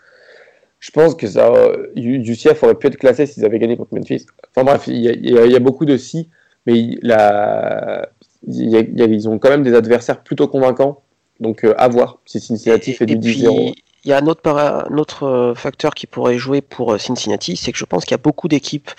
[0.79, 1.51] je pense que ça,
[1.95, 4.25] UCF aurait pu être classé s'ils avaient gagné contre Memphis.
[4.55, 6.29] Enfin bref, il y, a beaucoup de si,
[6.65, 8.09] mais la,
[8.47, 11.01] ils ont quand même des adversaires plutôt convaincants.
[11.39, 13.73] Donc euh, à voir si Cincinnati fait du 10-0.
[14.03, 17.57] Il y a un autre, un autre, euh, facteur qui pourrait jouer pour euh, Cincinnati,
[17.57, 18.89] c'est que je pense qu'il y a beaucoup d'équipes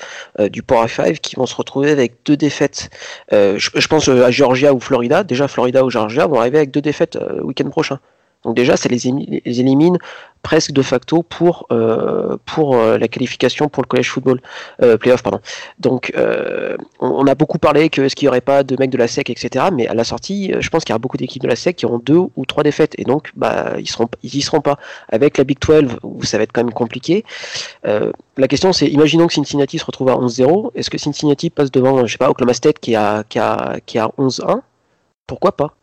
[0.51, 2.91] du Power 5 qui vont se retrouver avec deux défaites.
[3.33, 5.25] Je, je, pense à Georgia ou Florida.
[5.25, 8.01] Déjà, Florida ou Georgia vont arriver avec deux défaites le week-end prochain.
[8.49, 9.99] Donc déjà, ça les, élimine
[10.43, 14.41] presque de facto pour euh, euh, la qualification pour le college football
[14.81, 15.41] euh, playoff pardon.
[15.79, 16.15] Donc
[16.99, 19.29] on, a beaucoup parlé que est-ce qu'il y aurait pas de mecs de la SEC
[19.29, 19.67] etc.
[19.71, 21.85] Mais à la sortie, je pense qu'il y a beaucoup d'équipes de la SEC qui
[21.85, 24.79] ont deux ou trois défaites et donc bah ils seront ils y seront pas.
[25.11, 27.27] Avec la Big 12 où ça va être quand même compliqué.
[27.85, 32.07] la question c'est imaginons que Cincinnati se retrouve à 11-0, est-ce que Cincinnati passe devant
[32.07, 34.63] je sais pas Oklahoma State qui a qui a qui a 11-1
[35.27, 35.78] Pourquoi pas?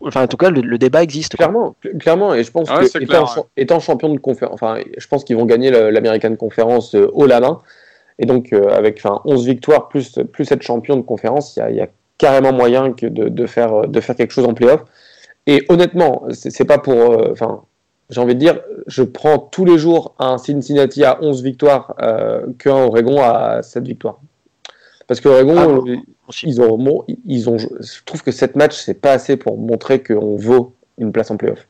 [0.00, 1.36] Enfin, en tout cas, le, débat existe.
[1.36, 2.98] Clairement, clairement, et je pense ah que
[3.56, 7.40] étant, champion de conférence, enfin, je pense qu'ils vont gagner l'American Conference euh, haut la
[7.40, 7.60] main.
[8.18, 11.80] Et donc, euh, avec enfin, 11 victoires plus, plus être champion de conférence, il y,
[11.80, 14.82] a, carrément moyen que de, faire, de faire quelque chose en playoff.
[15.46, 16.94] Et honnêtement, c'est pas pour.
[16.94, 17.62] Euh, enfin,
[18.08, 21.94] j'ai envie de dire, je prends tous les jours un Cincinnati à 11 victoires
[22.58, 24.20] qu'un Oregon à 7 victoires.
[25.08, 26.00] Parce que Oregon, ah,
[26.42, 30.36] ils ont, ils ont, je trouve que cette match, c'est pas assez pour montrer qu'on
[30.36, 31.66] vaut une place en playoff.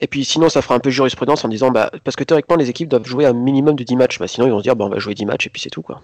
[0.00, 2.70] Et puis sinon, ça fera un peu jurisprudence en disant, bah, parce que théoriquement, les
[2.70, 4.18] équipes doivent jouer un minimum de 10 matchs.
[4.18, 5.70] Bah, sinon, ils vont se dire, bah, on va jouer 10 matchs et puis c'est
[5.70, 5.82] tout.
[5.82, 6.00] quoi.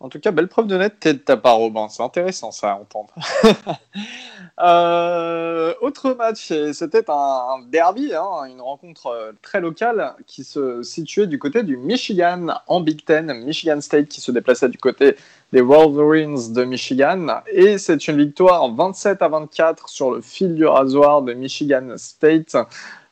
[0.00, 1.88] En tout cas, belle preuve de netteté de ta part, Robin.
[1.88, 3.14] C'est intéressant ça à entendre.
[4.60, 11.26] Euh, autre match, c'était un derby, hein, une rencontre euh, très locale qui se situait
[11.26, 13.32] du côté du Michigan en Big Ten.
[13.44, 15.16] Michigan State qui se déplaçait du côté
[15.52, 17.42] des Wolverines de Michigan.
[17.50, 22.56] Et c'est une victoire 27 à 24 sur le fil du rasoir de Michigan State.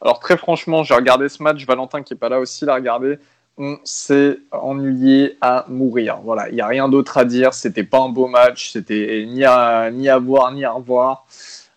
[0.01, 1.67] Alors très franchement, j'ai regardé ce match.
[1.67, 3.19] Valentin qui est pas là aussi l'a regardé
[3.59, 6.21] on s'est ennuyé à mourir.
[6.25, 7.55] Voilà, il n'y a rien d'autre à dire.
[7.55, 11.27] C'était pas un beau match, c'était ni à, ni à voir ni à revoir.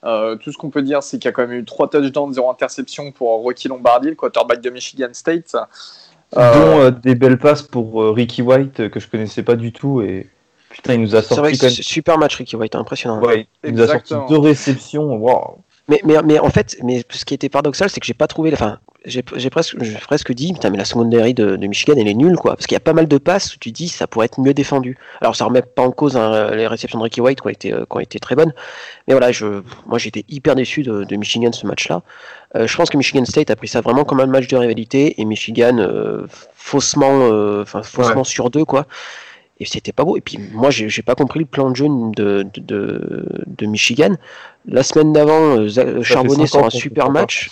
[0.04, 2.34] Euh, tout ce qu'on peut dire, c'est qu'il y a quand même eu trois touchdowns,
[2.34, 5.56] zéro interception pour Rocky Lombardi, le quarterback de Michigan State.
[6.38, 10.02] Euh, Dont euh, des belles passes pour Ricky White que je connaissais pas du tout
[10.02, 10.30] et
[10.70, 11.56] putain, il nous a sorti.
[11.56, 13.22] C'est super match, Ricky White, impressionnant.
[13.64, 15.16] il nous a sorti deux réceptions.
[15.16, 15.60] Wow.
[15.88, 18.52] Mais, mais, mais en fait, mais ce qui était paradoxal, c'est que j'ai pas trouvé.
[18.54, 19.21] Enfin, j'ai
[19.52, 22.56] presque, presque dit, putain, mais la secondary de, de Michigan, elle est nulle, quoi.
[22.56, 24.54] Parce qu'il y a pas mal de passes où tu dis, ça pourrait être mieux
[24.54, 24.98] défendu.
[25.21, 27.74] Alors, ça remet pas en cause hein, les réceptions de Ricky White qui ont été,
[27.74, 28.54] euh, qui ont été très bonnes.
[29.08, 32.02] Mais voilà, je, moi, j'étais hyper déçu de, de, Michigan ce match-là.
[32.56, 35.21] Euh, je pense que Michigan State a pris ça vraiment comme un match de rivalité
[35.21, 38.88] et Michigan, euh, faussement, euh, enfin, faussement sur deux, quoi
[39.60, 40.18] et c'était pas beau.
[40.18, 44.15] Et puis moi, j'ai pas compris le plan de jeu de, de, de Michigan.
[44.65, 45.68] La semaine d'avant,
[46.02, 47.50] Charbonnet sort un super match.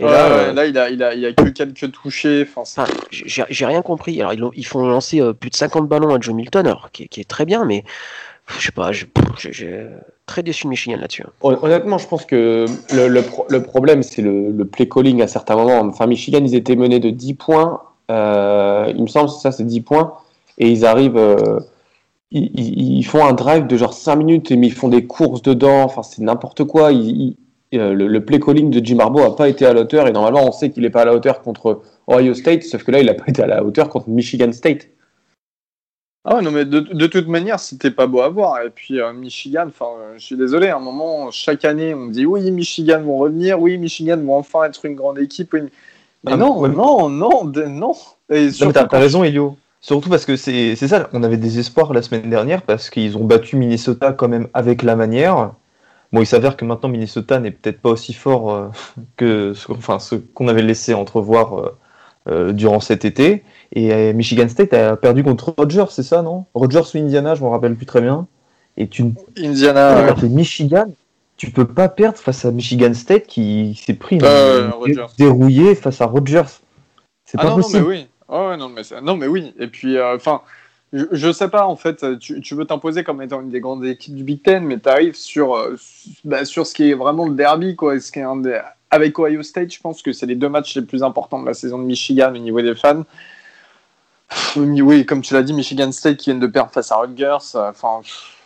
[0.00, 2.44] Et là, euh, là, il, a, il, a, il a que quelques touchés.
[2.56, 4.20] Enfin, J'ai rien compris.
[4.20, 7.08] Alors, ils, ils font lancer euh, plus de 50 ballons à Joe Milton, alors, qui,
[7.08, 7.84] qui est très bien, mais
[8.46, 9.06] je sais pas, j'ai
[10.26, 11.22] très déçu de Michigan là-dessus.
[11.22, 11.30] Hein.
[11.62, 15.56] Honnêtement, je pense que le, le, le problème, c'est le, le, play calling à certains
[15.56, 15.80] moments.
[15.80, 17.80] Enfin, Michigan, ils étaient menés de 10 points.
[18.10, 20.14] Euh, il me semble que ça, c'est 10 points.
[20.58, 21.16] Et ils arrivent.
[21.16, 21.60] Euh,
[22.30, 25.82] ils, ils, font un drive de genre 5 minutes, mais ils font des courses dedans.
[25.84, 26.92] Enfin, c'est n'importe quoi.
[26.92, 27.36] Ils,
[27.74, 30.46] euh, le, play calling de Jim Harbaugh n'a pas été à la hauteur et normalement
[30.46, 33.06] on sait qu'il n'est pas à la hauteur contre Ohio State, sauf que là il
[33.06, 34.88] n'a pas été à la hauteur contre Michigan State.
[36.26, 38.62] Ah ouais, non, mais de, de toute manière, c'était pas beau à voir.
[38.62, 42.06] Et puis, euh, Michigan, enfin, euh, je suis désolé, à un moment, chaque année, on
[42.06, 45.52] dit oui, Michigan vont revenir, oui, Michigan vont enfin être une grande équipe.
[45.52, 45.68] Mais
[46.26, 47.92] ah, non, non, non, non,
[48.30, 49.58] Et t'as raison, Elio.
[49.84, 53.24] Surtout parce que c'est ça, on avait des espoirs la semaine dernière parce qu'ils ont
[53.24, 55.52] battu Minnesota quand même avec la manière.
[56.10, 58.68] Bon, il s'avère que maintenant Minnesota n'est peut-être pas aussi fort euh,
[59.18, 61.76] que ce, enfin, ce qu'on avait laissé entrevoir euh,
[62.30, 63.44] euh, durant cet été.
[63.72, 66.46] Et Michigan State a perdu contre Rogers, c'est ça, non?
[66.54, 68.26] Rogers ou Indiana, je me rappelle plus très bien.
[68.78, 70.14] Et tu Indiana.
[70.22, 70.86] Michigan,
[71.36, 74.70] tu peux pas perdre face à Michigan State qui s'est pris euh,
[75.18, 76.62] dérouillé face à Rogers.
[77.26, 77.82] C'est ah pas possible.
[77.82, 78.06] Non, mais oui.
[78.28, 79.54] Oh, non, mais oui.
[79.58, 80.40] Et puis, enfin,
[80.94, 84.14] je, ne sais pas, en fait, tu, veux t'imposer comme étant une des grandes équipes
[84.14, 85.76] du Big Ten, mais tu arrives sur, euh,
[86.24, 87.98] bah, sur ce qui est vraiment le derby, quoi.
[87.98, 88.24] Ce qui est
[88.90, 91.54] Avec Ohio State, je pense que c'est les deux matchs les plus importants de la
[91.54, 93.02] saison de Michigan au niveau des fans.
[94.56, 97.56] Oui, comme tu l'as dit, Michigan State qui vient de perdre face à Rutgers.
[97.56, 98.00] Euh, enfin,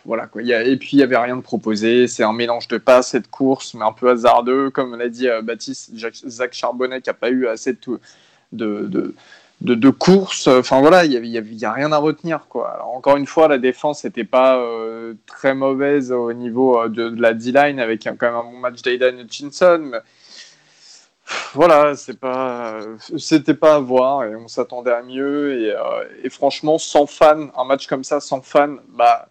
[0.05, 0.41] voilà quoi.
[0.41, 2.07] et puis il n'y avait rien de proposé.
[2.07, 4.71] C'est un mélange de passes et de courses, mais un peu hasardeux.
[4.71, 5.91] Comme l'a dit euh, Baptiste,
[6.27, 7.77] Zach Charbonnet qui n'a pas eu assez
[8.51, 9.13] de,
[9.61, 10.47] de course.
[10.47, 12.45] Enfin voilà, il n'y a, a, rien à retenir.
[12.47, 12.71] Quoi.
[12.73, 17.13] Alors, encore une fois, la défense n'était pas euh, très mauvaise au niveau euh, de,
[17.19, 19.79] la D-line avec quand même un bon match d'Aidan Hutchinson.
[19.91, 19.97] Mais
[21.53, 22.79] voilà, c'est pas,
[23.17, 25.61] c'était pas à voir et on s'attendait à mieux.
[25.61, 29.27] Et, euh, franchement, sans fans, un match comme ça, sans fans, bah,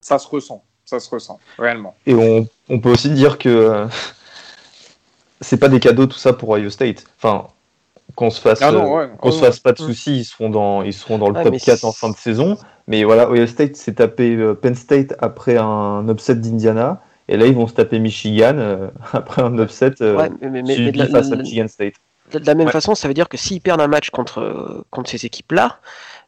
[0.00, 0.62] ça se ressent.
[0.84, 1.94] Ça se ressent, réellement.
[2.04, 3.86] Et on, on peut aussi dire que
[5.40, 7.06] c'est pas des cadeaux tout ça pour Ohio State.
[7.16, 7.48] Enfin,
[8.14, 10.92] qu'on se fasse, ah euh, qu'on se fasse pas de soucis, ils seront dans, ils
[10.92, 12.56] seront dans le top 4 en fin de saison.
[12.86, 17.00] Mais voilà, Ohio State s'est tapé euh, Penn State après un upset d'Indiana.
[17.28, 21.68] Et là, ils vont se taper Michigan euh, après un upset suivi face à Michigan
[21.68, 21.94] State.
[22.32, 25.26] De la même façon, ça veut dire que s'ils perdent un match contre, contre ces
[25.26, 25.78] équipes-là,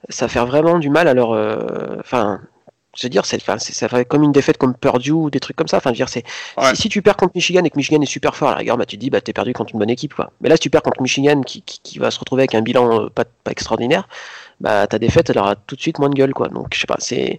[0.08, 1.30] ça fait vraiment du mal à leur.
[2.00, 2.40] Enfin,
[3.02, 5.68] veux dire, c'est, enfin, ça fait comme une défaite comme Purdue ou des trucs comme
[5.68, 5.78] ça.
[5.78, 6.24] Enfin, dire, c'est,
[6.74, 8.86] si, tu perds contre Michigan et que Michigan est super fort, à la rigueur, bah,
[8.86, 10.30] tu te dis, bah, t'es perdu contre une bonne équipe, quoi.
[10.40, 13.04] Mais là, si tu perds contre Michigan qui, qui, va se retrouver avec un bilan
[13.04, 14.08] euh, pas, pas, extraordinaire,
[14.60, 16.48] bah, ta défaite, elle aura tout de suite moins de gueule, quoi.
[16.48, 17.38] Donc, je sais pas, c'est,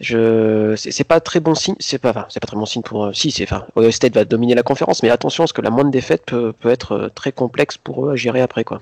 [0.00, 3.06] je, c'est, pas très bon signe, c'est pas, enfin, c'est pas très bon signe pour,
[3.06, 5.70] euh, si, c'est, enfin, Ohio State va dominer la conférence, mais attention, parce que la
[5.70, 8.80] moindre défaite peut, peut être euh, très complexe pour eux à gérer après, quoi.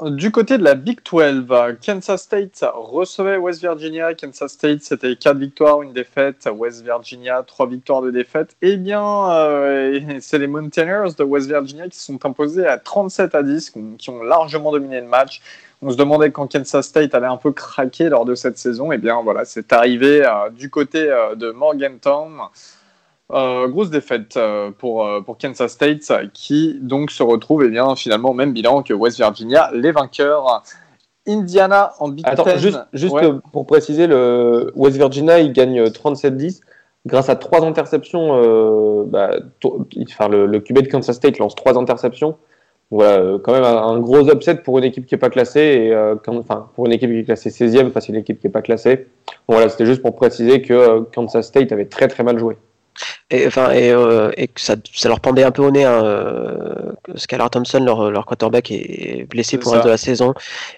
[0.00, 1.46] Du côté de la Big 12,
[1.84, 4.14] Kansas State recevait West Virginia.
[4.14, 6.48] Kansas State, c'était 4 victoires, une défaite.
[6.54, 8.54] West Virginia, 3 victoires, de défaite.
[8.62, 13.42] Eh bien, euh, c'est les Mountaineers de West Virginia qui sont imposés à 37 à
[13.42, 15.42] 10, qui ont largement dominé le match.
[15.82, 18.92] On se demandait quand Kansas State allait un peu craquer lors de cette saison.
[18.92, 22.38] Eh bien, voilà, c'est arrivé euh, du côté euh, de Morgantown.
[23.30, 27.94] Euh, grosse défaite euh, pour, euh, pour Kansas State qui donc se retrouve eh bien,
[27.94, 30.62] finalement au même bilan que West Virginia, les vainqueurs
[31.26, 32.58] Indiana en Big Attends, Ten.
[32.58, 33.28] juste, juste Ouais.
[33.52, 36.60] pour préciser, le West Virginia, il gagne 37-10
[37.04, 38.30] grâce à trois interceptions.
[38.42, 39.32] euh, bah,
[40.10, 42.36] enfin, le, le QB de Kansas State lance trois interceptions.
[42.90, 45.92] Voilà, quand même un, un gros upset pour une équipe qui n'est pas classée et
[45.94, 48.46] euh, quand- enfin, pour une équipe qui est classée 16e face à une équipe qui
[48.46, 49.08] n'est pas classée.
[49.46, 52.56] Bon, voilà, c'était juste pour préciser que euh, Kansas State avait très très mal joué.
[53.30, 55.84] Et, enfin, et, euh, et que ça, ça leur pendait un peu au nez.
[55.84, 60.34] Hein, euh, Skylar Thompson, leur, leur quarterback, est blessé pour le reste de la saison.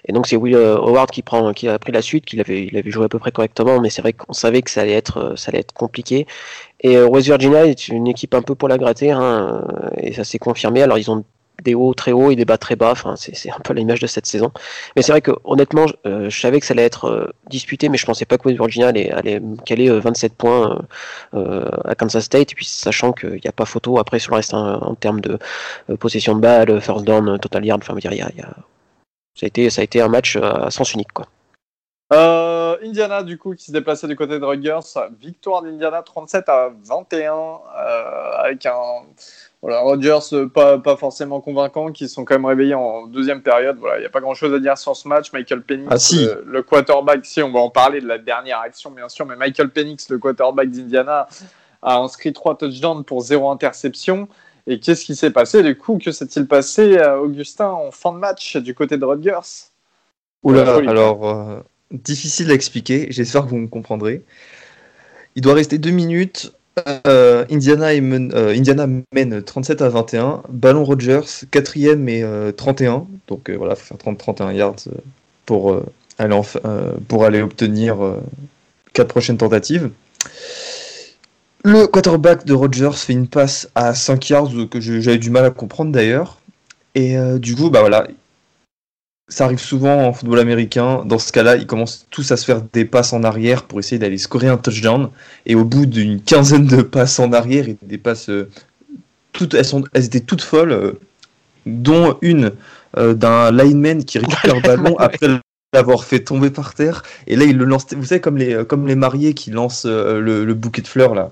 [0.07, 2.63] Et donc c'est Will euh, Howard qui, prend, qui a pris la suite, qu'il avait,
[2.65, 4.93] il avait joué à peu près correctement, mais c'est vrai qu'on savait que ça allait
[4.93, 6.27] être, ça allait être compliqué.
[6.81, 9.65] Et West Virginia est une équipe un peu pour la gratter, hein,
[9.97, 10.81] et ça s'est confirmé.
[10.81, 11.23] Alors ils ont
[11.61, 12.91] des hauts très hauts et des bas très bas.
[12.91, 14.51] Enfin, c'est un peu l'image de cette saison.
[14.95, 17.97] Mais c'est vrai que honnêtement, je, euh, savais que ça allait être euh, disputé, mais
[17.97, 20.79] je pensais pas que West Virginia allait, allait caler euh, 27 points
[21.33, 22.53] euh, euh, à Kansas State.
[22.55, 25.37] Puis sachant qu'il n'y a pas photo après sur le reste hein, en termes de
[25.99, 27.81] possession de balle, first down, total yard.
[27.83, 28.55] Enfin, dire, y a- y a-
[29.35, 31.25] ça a été, ça a été un match à sens unique, quoi.
[32.11, 34.79] Euh, Indiana, du coup, qui se déplaçait du côté de Rutgers.
[35.19, 38.73] Victoire d'Indiana 37 à 21, euh, avec un
[39.61, 43.77] voilà, Rogers euh, pas, pas forcément convaincant, qui sont quand même réveillés en deuxième période.
[43.79, 45.31] Voilà, il n'y a pas grand-chose à dire sur ce match.
[45.33, 46.25] Michael Penix, Ah, si.
[46.25, 49.35] le, le quarterback, si on va en parler de la dernière action, bien sûr, mais
[49.35, 51.27] Michael Penix, le quarterback d'Indiana,
[51.83, 54.27] a inscrit trois touchdowns pour zéro interception.
[54.67, 55.99] Et qu'est-ce qui s'est passé du coup?
[56.03, 59.69] Que s'est-il passé, euh, Augustin, en fin de match du côté de Rutgers?
[60.43, 61.59] Oula, alors, euh,
[61.91, 64.23] difficile à expliquer, j'espère que vous me comprendrez.
[65.35, 66.53] Il doit rester deux minutes.
[67.05, 70.43] euh, Indiana, euh, Indiana mène 37 à 21.
[70.49, 73.07] Ballon Rogers, quatrième et euh, 31.
[73.27, 74.75] Donc euh, voilà, il faut faire 30-31 yards
[75.45, 75.75] pour,
[77.25, 77.97] aller obtenir
[78.93, 79.89] quatre prochaines tentatives.
[81.63, 85.49] Le quarterback de Rogers fait une passe à 5 yards que j'avais du mal à
[85.51, 86.39] comprendre d'ailleurs.
[86.95, 88.07] Et du coup, bah voilà,
[89.31, 91.03] ça arrive souvent en football américain.
[91.05, 93.97] Dans ce cas-là, ils commencent tous à se faire des passes en arrière pour essayer
[93.97, 95.09] d'aller scorer un touchdown.
[95.45, 98.49] Et au bout d'une quinzaine de passes en arrière, et des passes, euh,
[99.31, 100.99] toutes, elles, sont, elles étaient toutes folles, euh,
[101.65, 102.51] dont une
[102.97, 105.27] euh, d'un lineman qui récupère le ballon après
[105.73, 107.01] l'avoir fait tomber par terre.
[107.27, 110.43] Et là, il le lance, vous savez, comme les, comme les mariés qui lancent le,
[110.43, 111.31] le bouquet de fleurs là.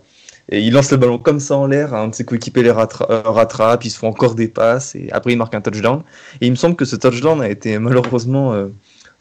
[0.52, 3.06] Et il lance le ballon comme ça en l'air, un de ses coéquipiers les rattra-
[3.12, 6.02] euh, rattrape, ils se font encore des passes, et après il marque un touchdown.
[6.42, 8.68] Et il me semble que ce touchdown a été malheureusement euh,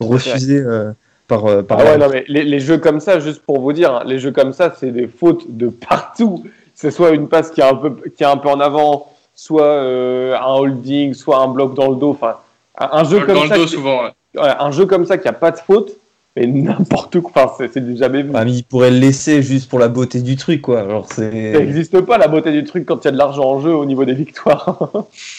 [0.01, 0.93] refusé euh,
[1.27, 3.73] par, euh, par Ah ouais, non, mais les, les jeux comme ça, juste pour vous
[3.75, 6.45] dire, hein, les jeux comme ça, c'est des fautes de partout.
[6.75, 9.63] C'est soit une passe qui est un peu, qui est un peu en avant, soit
[9.65, 12.11] euh, un holding, soit un bloc dans le dos.
[12.11, 12.37] Enfin,
[12.79, 14.05] un, un jeu Dans comme le ça, dos, qui- souvent.
[14.05, 15.91] ouais, un jeu comme ça qui a pas de faute,
[16.39, 17.33] mais n'importe quoi.
[17.45, 18.31] Enfin, c'est- c'est du jamais vu.
[18.35, 20.81] Ah, mais il pourrait le laisser juste pour la beauté du truc, quoi.
[20.81, 23.61] Alors Ça n'existe pas la beauté du truc quand il y a de l'argent en
[23.61, 24.91] jeu au niveau des victoires.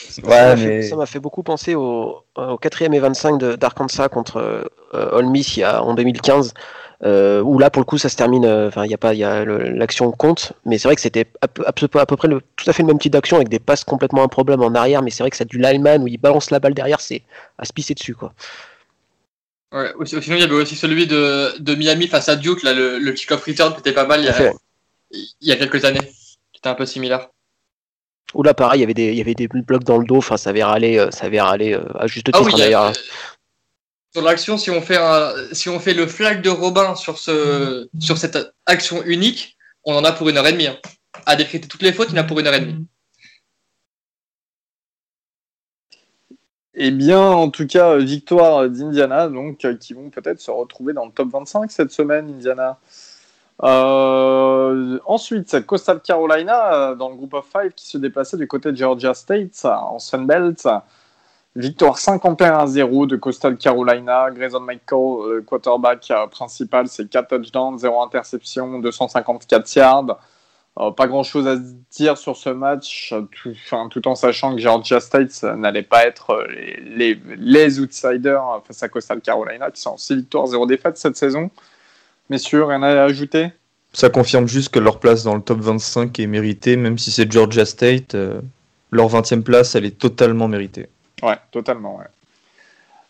[0.09, 0.81] Ça Ouais, m'a fait- mais.
[0.83, 5.27] Ça m'a fait beaucoup penser au, au 4 et 25 de- d'Arkansas contre euh, Ole
[5.27, 6.53] Miss il y a, en 2015,
[7.05, 8.43] euh, où là, pour le coup, ça se termine.
[8.45, 10.95] euh, Enfin, il y a pas, il y a le- l'action compte, mais c'est vrai
[10.95, 12.99] que c'était à, peu- à peu à peu près le, tout à fait le même
[12.99, 15.59] type d'action avec des passes complètement improbables en arrière, mais c'est vrai que c'est du
[15.59, 17.21] lineman où il balance la balle derrière, c'est
[17.57, 18.33] à se pisser dessus, quoi.
[19.71, 22.73] Ouais, aussi- sinon, il y avait aussi celui de, de Miami face à Duke, là,
[22.73, 24.33] le, le kick-off return qui était pas mal il y, a,
[25.11, 25.99] il y a quelques années,
[26.51, 27.29] qui était un peu similaire.
[28.33, 30.17] Où là, pareil, il y avait des, il y avait des blocs dans le dos.
[30.17, 32.59] Enfin, ça avait râlé, euh, ça avait râlé euh, à juste Ah titre oui, il
[32.59, 32.85] y a- d'ailleurs.
[32.85, 32.93] euh,
[34.13, 37.87] sur l'action, si on fait un, si on fait le flag de Robin sur ce,
[37.99, 40.67] sur cette action unique, on en a pour une heure et demie.
[40.67, 40.77] hein.
[41.25, 42.85] À décréter toutes les fautes, il y en a pour une heure et demie.
[46.75, 50.93] Eh bien, en tout cas, euh, victoire d'Indiana, donc euh, qui vont peut-être se retrouver
[50.93, 52.77] dans le top 25 cette semaine, Indiana.
[53.63, 58.71] Euh, ensuite, Coastal Carolina euh, dans le groupe of five qui se déplaçait du côté
[58.71, 60.67] de Georgia State en Sunbelt.
[61.55, 64.29] Victoire 51 à 0 de Coastal Carolina.
[64.31, 70.19] Grayson Michael, le quarterback principal, c'est 4 touchdowns, 0 interception, 254 yards.
[70.77, 71.57] Euh, pas grand chose à
[71.91, 76.29] dire sur ce match, tout, enfin, tout en sachant que Georgia State n'allait pas être
[76.31, 76.79] euh, les,
[77.15, 80.97] les, les outsiders euh, face à Coastal Carolina, qui sont en 6 victoires, 0 défaites
[80.97, 81.49] cette saison.
[82.29, 83.51] Messieurs, rien à ajouter?
[83.91, 87.29] Ça confirme juste que leur place dans le top 25 est méritée, même si c'est
[87.29, 88.15] Georgia State.
[88.15, 88.39] euh,
[88.91, 90.87] leur 20e place, elle est totalement méritée.
[91.21, 92.05] Ouais, totalement, ouais.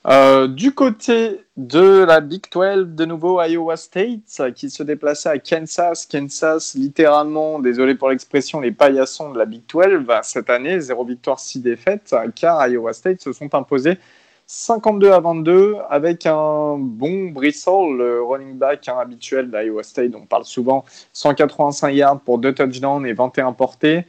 [0.10, 5.30] Euh, du côté de la Big 12, de nouveau Iowa State euh, qui se déplaçait
[5.30, 6.08] à Kansas.
[6.08, 11.06] Kansas, littéralement, désolé pour l'expression, les paillassons de la Big 12 euh, cette année, 0
[11.06, 14.00] victoire, 6 défaites, car Iowa State se sont imposés
[14.48, 20.16] 52 à 22 avec un bon Brissol, le running back hein, habituel d'Iowa State.
[20.16, 24.06] On parle souvent 185 yards pour 2 touchdowns et 21 portées.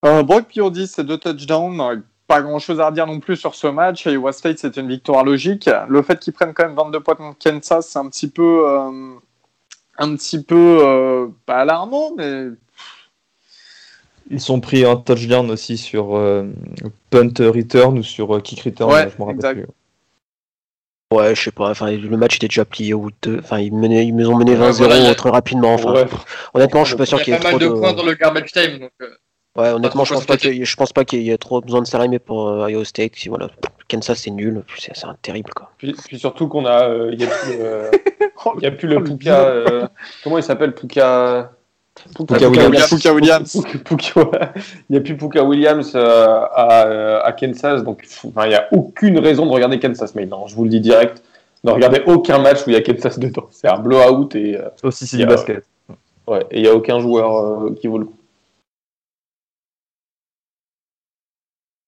[0.00, 2.04] Brock Purdy, c'est 2 touchdowns.
[2.26, 4.06] Pas grand chose à redire non plus sur ce match.
[4.06, 5.68] Iowa State, c'est une victoire logique.
[5.88, 9.14] Le fait qu'ils prennent quand même 22 points contre Kansas, c'est un petit peu, euh,
[9.98, 12.46] un petit peu euh, pas alarmant, mais
[14.30, 16.44] Ils sont pris un touchdown aussi sur euh,
[17.10, 18.90] punt return ou sur euh, kick return.
[18.90, 19.54] Ouais, je me rappelle exact.
[19.54, 19.66] plus.
[21.12, 21.68] Ouais, je sais pas.
[21.70, 23.38] Enfin, le match était déjà plié au bout de.
[23.40, 25.74] Enfin, ils, menaient, ils nous ont mené Ouais, 20-0 voilà, il y a- très rapidement.
[25.74, 26.06] Enfin, Ouais.
[26.54, 27.74] honnêtement, je suis pas sûr Il qu'il y y a ait pas trop mal de
[27.74, 27.78] de.
[27.78, 28.78] points dans le garbage time.
[28.78, 29.10] Donc, euh,
[29.56, 31.36] Ouais, honnêtement, je pense pas se qu'il y ait- je pense pas qu'il y ait
[31.36, 33.12] trop besoin de s'arrimer pour euh, Iowa State.
[33.16, 33.50] Si, voilà,
[33.88, 35.70] Kansas c'est nul, c'est c'est un terrible quoi.
[35.76, 37.90] Puis, puis surtout qu'on a, euh, il y a plus, euh,
[38.56, 39.40] il y a plus Oh, le le Puka.
[39.44, 39.86] euh,
[40.24, 41.50] comment il s'appelle Puka
[42.16, 42.88] Puka Williams.
[42.88, 43.52] Puka Williams.
[43.62, 43.78] Puka-
[44.24, 44.52] Puka-
[44.88, 48.68] il n'y a plus Puka Williams euh, à, euh, à Kansas, donc il n'y a
[48.72, 50.14] aucune raison de regarder Kansas.
[50.14, 51.22] Mais non, je vous le dis direct,
[51.64, 53.48] ne regardez aucun match où il y a Kansas dedans.
[53.50, 55.62] C'est un blowout et euh, Aussi, c'est du a- basket.
[56.26, 58.16] ouais, et il n'y a aucun joueur euh, qui vaut le coup.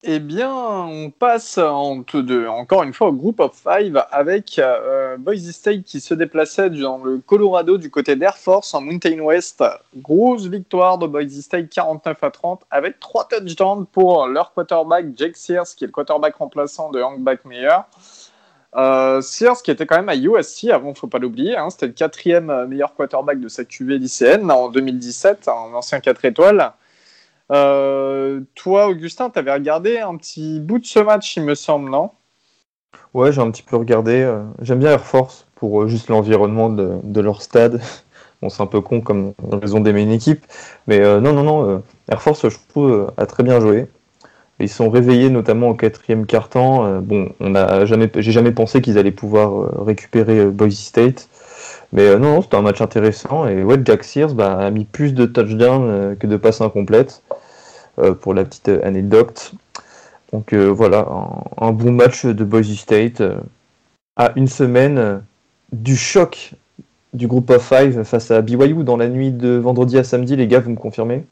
[0.06, 5.84] Eh bien, on passe encore une fois au group of five avec euh, Boise State
[5.84, 9.64] qui se déplaçait dans le Colorado du côté d'Air Force en Mountain West.
[9.96, 15.38] Grosse victoire de Boise State 49 à 30 avec trois touchdowns pour leur quarterback Jake
[15.38, 17.78] Sears qui est le quarterback remplaçant de Hank Backmeyer.
[18.76, 21.92] Euh, Sears qui était quand même à USC avant, faut pas l'oublier, hein, c'était le
[21.92, 26.72] quatrième euh, meilleur quarterback de sa QV lycéenne en 2017, un ancien 4 étoiles.
[27.54, 31.88] Euh, toi, Augustin, tu avais regardé un petit bout de ce match, il me semble,
[31.88, 32.10] non?
[33.14, 34.22] Ouais, j'ai un petit peu regardé.
[34.22, 37.80] euh, J'aime bien Air Force pour euh, juste l'environnement de, leur stade.
[38.42, 39.32] Bon, c'est un peu con comme
[39.62, 40.44] raison d'aimer une équipe.
[40.86, 41.82] Mais non, non, non.
[42.10, 43.86] Air Force, je trouve, a très bien joué.
[44.60, 47.00] Ils sont réveillés notamment au quatrième quart-temps.
[47.00, 51.28] Bon, on a jamais, j'ai jamais pensé qu'ils allaient pouvoir récupérer Boise State.
[51.92, 53.46] Mais non, non, c'était un match intéressant.
[53.46, 57.22] Et ouais, Jack Sears bah, a mis plus de touchdowns que de passes incomplètes.
[57.98, 59.52] Euh, pour la petite euh, anecdote.
[60.32, 63.22] Donc euh, voilà, un, un bon match de Boise State
[64.16, 65.22] à une semaine
[65.72, 66.54] du choc
[67.12, 70.34] du groupe of five face à BYU dans la nuit de vendredi à samedi.
[70.34, 71.24] Les gars, vous me confirmez?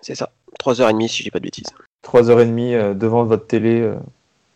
[0.00, 0.30] C'est ça.
[0.60, 1.66] 3h30 si je dis pas de bêtises.
[2.04, 3.92] 3h30 euh, devant votre télé,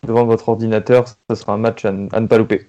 [0.04, 2.68] devant votre ordinateur, ça sera un match à ne pas louper.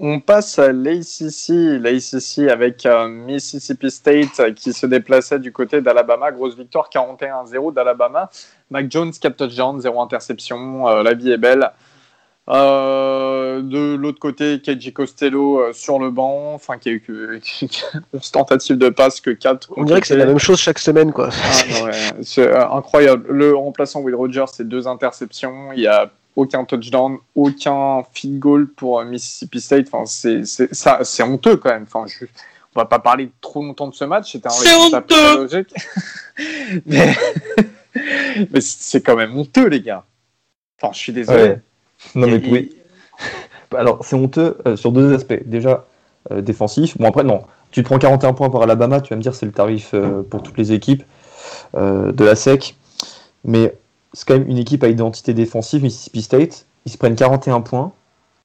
[0.00, 5.80] On passe à l'ACC, l'ACC avec euh, Mississippi State euh, qui se déplaçait du côté
[5.80, 6.30] d'Alabama.
[6.30, 8.30] Grosse victoire 41-0 d'Alabama.
[8.70, 10.86] Mac Jones, 4 touchdowns, 0 interception.
[10.86, 11.72] Euh, la vie est belle.
[12.48, 17.40] Euh, de l'autre côté, KJ Costello sur le banc, enfin qui a eu que
[18.14, 19.72] 11 tentatives de passe que 4.
[19.76, 21.28] On dirait que c'est la même chose chaque semaine quoi.
[21.32, 21.90] Ah, ouais,
[22.22, 23.26] c'est incroyable.
[23.30, 25.72] Le remplaçant Will Rogers, c'est deux interceptions.
[25.72, 29.86] Il y a aucun touchdown, aucun field goal pour euh, Mississippi State.
[29.92, 31.82] Enfin, c'est c'est- ça, c'est honteux quand même.
[31.82, 32.24] Enfin, je,
[32.74, 34.32] on va pas parler trop longtemps de ce match.
[34.32, 35.74] C'était un C'est honteux logique.
[36.86, 37.14] mais
[38.52, 40.04] mais c'est quand même honteux, les gars.
[40.80, 41.42] Enfin, je suis désolé.
[41.42, 41.60] Ouais.
[42.14, 42.70] Non mais Et- oui.
[43.76, 45.42] Alors c'est honteux euh, sur deux aspects.
[45.44, 45.84] Déjà
[46.30, 46.96] euh, défensif.
[46.98, 49.46] Bon après non, tu te prends 41 points par Alabama, tu vas me dire c'est
[49.46, 51.02] le tarif euh, pour toutes les équipes
[51.74, 52.76] euh, de la SEC.
[53.44, 53.74] Mais
[54.12, 56.66] c'est quand même une équipe à identité défensive, Mississippi State.
[56.86, 57.92] Ils se prennent 41 points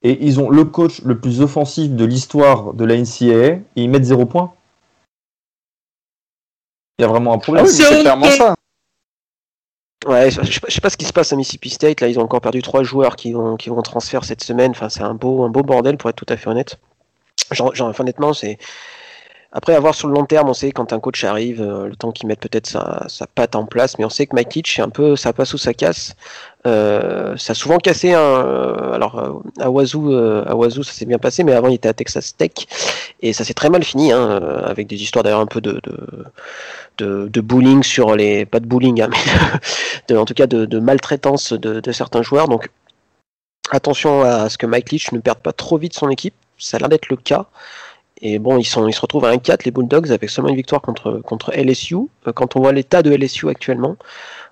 [0.02, 3.90] et ils ont le coach le plus offensif de l'histoire de la NCAA et ils
[3.90, 4.54] mettent 0 points.
[7.00, 7.66] Il y a vraiment un Ah problème.
[7.66, 8.56] oui, mais c'est clairement ça.
[10.06, 12.02] Ouais, je sais, pas, ce qui se passe à Mississippi State.
[12.02, 14.72] Là, ils ont encore perdu trois joueurs qui vont, qui vont transférer cette semaine.
[14.72, 16.78] Enfin, c'est un beau, un beau bordel pour être tout à fait honnête.
[17.52, 18.58] Genre, genre, enfin, honnêtement, c'est.
[19.56, 22.12] Après, avoir sur le long terme, on sait quand un coach arrive, euh, le temps
[22.12, 25.16] qu'il mette peut-être sa, patte en place, mais on sait que Mike c'est un peu,
[25.16, 26.16] ça passe ou ça casse.
[26.66, 28.14] Euh, ça a souvent cassé.
[28.14, 31.88] Un, euh, alors, à Wazoo, à Wazoo, ça s'est bien passé, mais avant, il était
[31.88, 32.52] à Texas Tech
[33.22, 35.80] et ça s'est très mal fini, hein, avec des histoires d'ailleurs un peu de,
[36.98, 39.10] de, bullying sur les, pas de bullying, hein,
[40.10, 42.48] mais en tout cas de, maltraitance de certains joueurs.
[42.48, 42.70] Donc
[43.70, 46.34] attention à ce que Mike Leach ne perde pas trop vite son équipe.
[46.58, 47.46] Ça a l'air d'être le cas.
[48.22, 50.82] Et bon, ils, sont, ils se retrouvent à 1-4, les Bulldogs, avec seulement une victoire
[50.82, 51.96] contre, contre LSU.
[52.28, 53.98] Euh, Quand on voit l'état de LSU actuellement,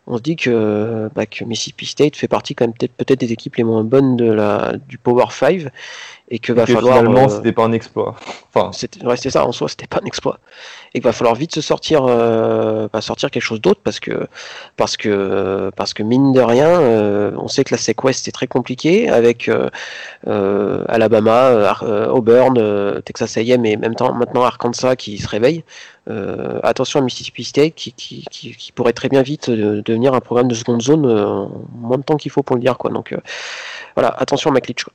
[0.07, 3.32] on se dit que, bah, que Mississippi State fait partie quand même peut-être peut des
[3.32, 5.68] équipes les moins bonnes de la, du Power 5
[6.32, 6.97] et que va que falloir.
[6.97, 8.15] finalement, euh, c'était pas un exploit.
[8.53, 10.39] Enfin, c'était ouais, ça en soi, c'était pas un exploit.
[10.93, 14.27] Et qu'il va falloir vite se sortir, euh, bah, sortir quelque chose d'autre parce que,
[14.77, 18.32] parce que, parce que mine de rien, euh, on sait que la SEC West est
[18.32, 21.75] très compliquée avec euh, Alabama,
[22.11, 25.63] Auburn, Texas A&M et même temps maintenant Arkansas qui se réveille.
[26.63, 30.47] Attention à Mississippi State qui, qui, qui, qui pourrait très bien vite devenir un programme
[30.47, 32.89] de seconde zone en moins de temps qu'il faut pour le dire quoi.
[32.89, 33.15] Donc
[33.95, 34.84] voilà, attention à McLeach.
[34.84, 34.93] quoi.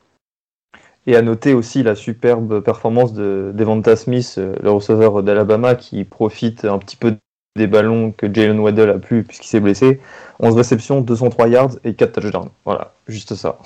[1.07, 6.05] Et à noter aussi la superbe performance de Devonta Smith, euh, le receveur d'Alabama, qui
[6.05, 7.15] profite un petit peu
[7.57, 10.01] des ballons que Jalen Waddell a plus puisqu'il s'est blessé.
[10.41, 12.51] 11 réceptions, 203 yards et 4 touchdowns.
[12.65, 13.59] Voilà, juste ça.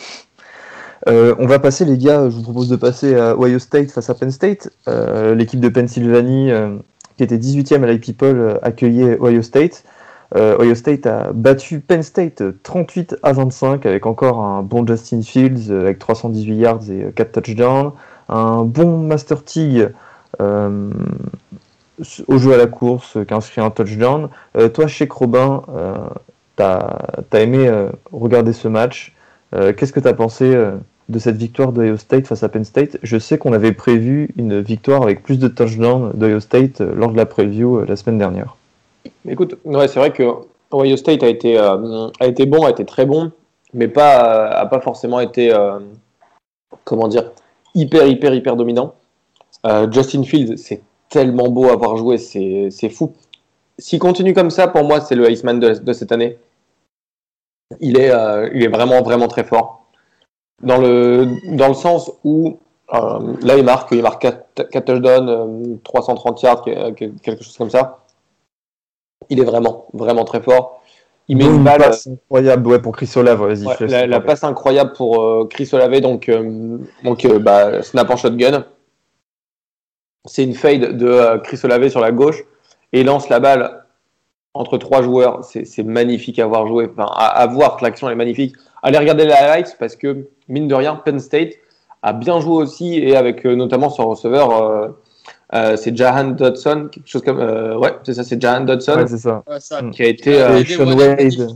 [1.09, 4.11] Euh, on va passer, les gars, je vous propose de passer à Ohio State face
[4.11, 4.71] à Penn State.
[4.87, 6.51] Euh, l'équipe de Pennsylvanie,
[7.17, 9.83] qui était 18e à l'IP-Poll, accueillait Ohio State.
[10.35, 15.73] Ohio State a battu Penn State 38 à 25 avec encore un bon Justin Fields
[15.73, 17.93] avec 318 yards et 4 touchdowns.
[18.29, 19.89] Un bon Master Tig
[20.39, 24.29] au jeu à la course qui inscrit un touchdown.
[24.73, 25.63] toi, chez Robin,
[26.57, 27.01] tu as,
[27.33, 27.69] aimé
[28.13, 29.15] regarder ce match.
[29.53, 30.57] Qu'est-ce que tu as pensé
[31.11, 32.99] de cette victoire d'Ohio State face à Penn State?
[33.03, 37.13] Je sais qu'on avait prévu une victoire avec plus de touchdowns d'Ohio State euh, lors
[37.13, 38.57] de la preview euh, la semaine dernière.
[39.29, 40.25] Écoute, ouais, c'est vrai que
[40.73, 43.33] Ohio State a été, euh, a été bon, a été très bon,
[43.75, 45.55] mais pas, a pas forcément été,
[46.85, 47.31] comment dire,
[47.75, 48.95] hyper, hyper, hyper dominant.
[49.91, 53.13] Justin Fields, c'est tellement beau à voir jouer, c'est fou.
[53.79, 56.39] S'il continue comme ça, pour moi, c'est le Iceman de, de, cette année.
[57.81, 58.13] Il est,
[58.55, 59.81] il est vraiment, vraiment très fort
[60.63, 62.59] dans le, dans le sens où
[62.93, 67.71] euh, là, il marque, il marque 4, 4 touchdowns, 330 euh, yards, quelque chose comme
[67.71, 68.00] ça.
[69.31, 70.83] Il est vraiment, vraiment très fort.
[71.29, 73.41] Il met une, balle passe incroyable ouais, pour Chris Olave.
[73.41, 73.55] Ouais,
[73.87, 78.67] la, la passe incroyable pour euh, Chris Olave, donc, euh, donc bah, snap en shotgun.
[80.25, 82.45] C'est une fade de Chris Olave sur la gauche
[82.93, 83.85] et lance la balle
[84.55, 85.45] entre trois joueurs.
[85.45, 86.91] C'est magnifique à voir jouer.
[86.93, 90.69] Enfin, à, à voir que l'action est magnifique allez regarder les highlights parce que, mine
[90.69, 91.55] de rien, Penn State
[92.03, 94.95] a bien joué aussi et avec euh, notamment son receveur,
[95.55, 97.39] euh, euh, c'est Jahan Dodson, quelque chose comme.
[97.39, 98.97] ouais, c'est ça, c'est Jahan Dodson.
[98.97, 99.43] Ouais, c'est ça.
[99.93, 100.33] Qui a été.
[100.33, 101.49] et Sean Wade.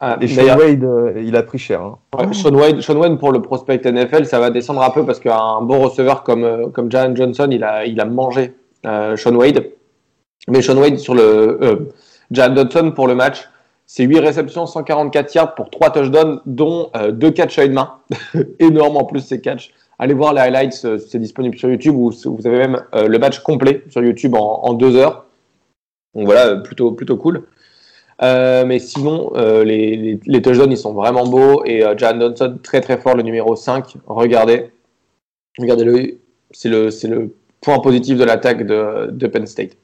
[0.00, 1.80] Ah, et Sean Wade, il a pris cher.
[1.82, 2.32] Hein.
[2.32, 5.60] Sean, Wade, Sean Wade, pour le prospect NFL, ça va descendre un peu parce qu'un
[5.62, 8.54] bon receveur comme, comme Jahan Johnson, il a, il a mangé
[8.84, 9.70] Sean Wade.
[10.48, 11.88] Mais Sean Wade sur le.
[12.32, 13.48] Jahan Dodson pour le match,
[13.86, 17.98] c'est 8 réceptions, 144 yards pour 3 touchdowns, dont 2 euh, catchs à une main.
[18.58, 19.70] Énorme en plus ces catchs.
[20.02, 23.20] Allez voir les highlights, euh, c'est disponible sur YouTube ou vous avez même euh, le
[23.20, 25.26] match complet sur YouTube en, 2 heures.
[26.16, 27.46] Donc voilà, plutôt, plutôt cool.
[28.20, 29.32] mais sinon,
[29.62, 31.64] les, les, touchdowns, ils sont vraiment beaux.
[31.66, 33.94] Et Jan Johnson, très très fort, le numéro 5.
[34.08, 34.72] Regardez.
[35.56, 36.18] Regardez-le.
[36.50, 39.76] C'est le, le point positif de l'attaque de, de Penn State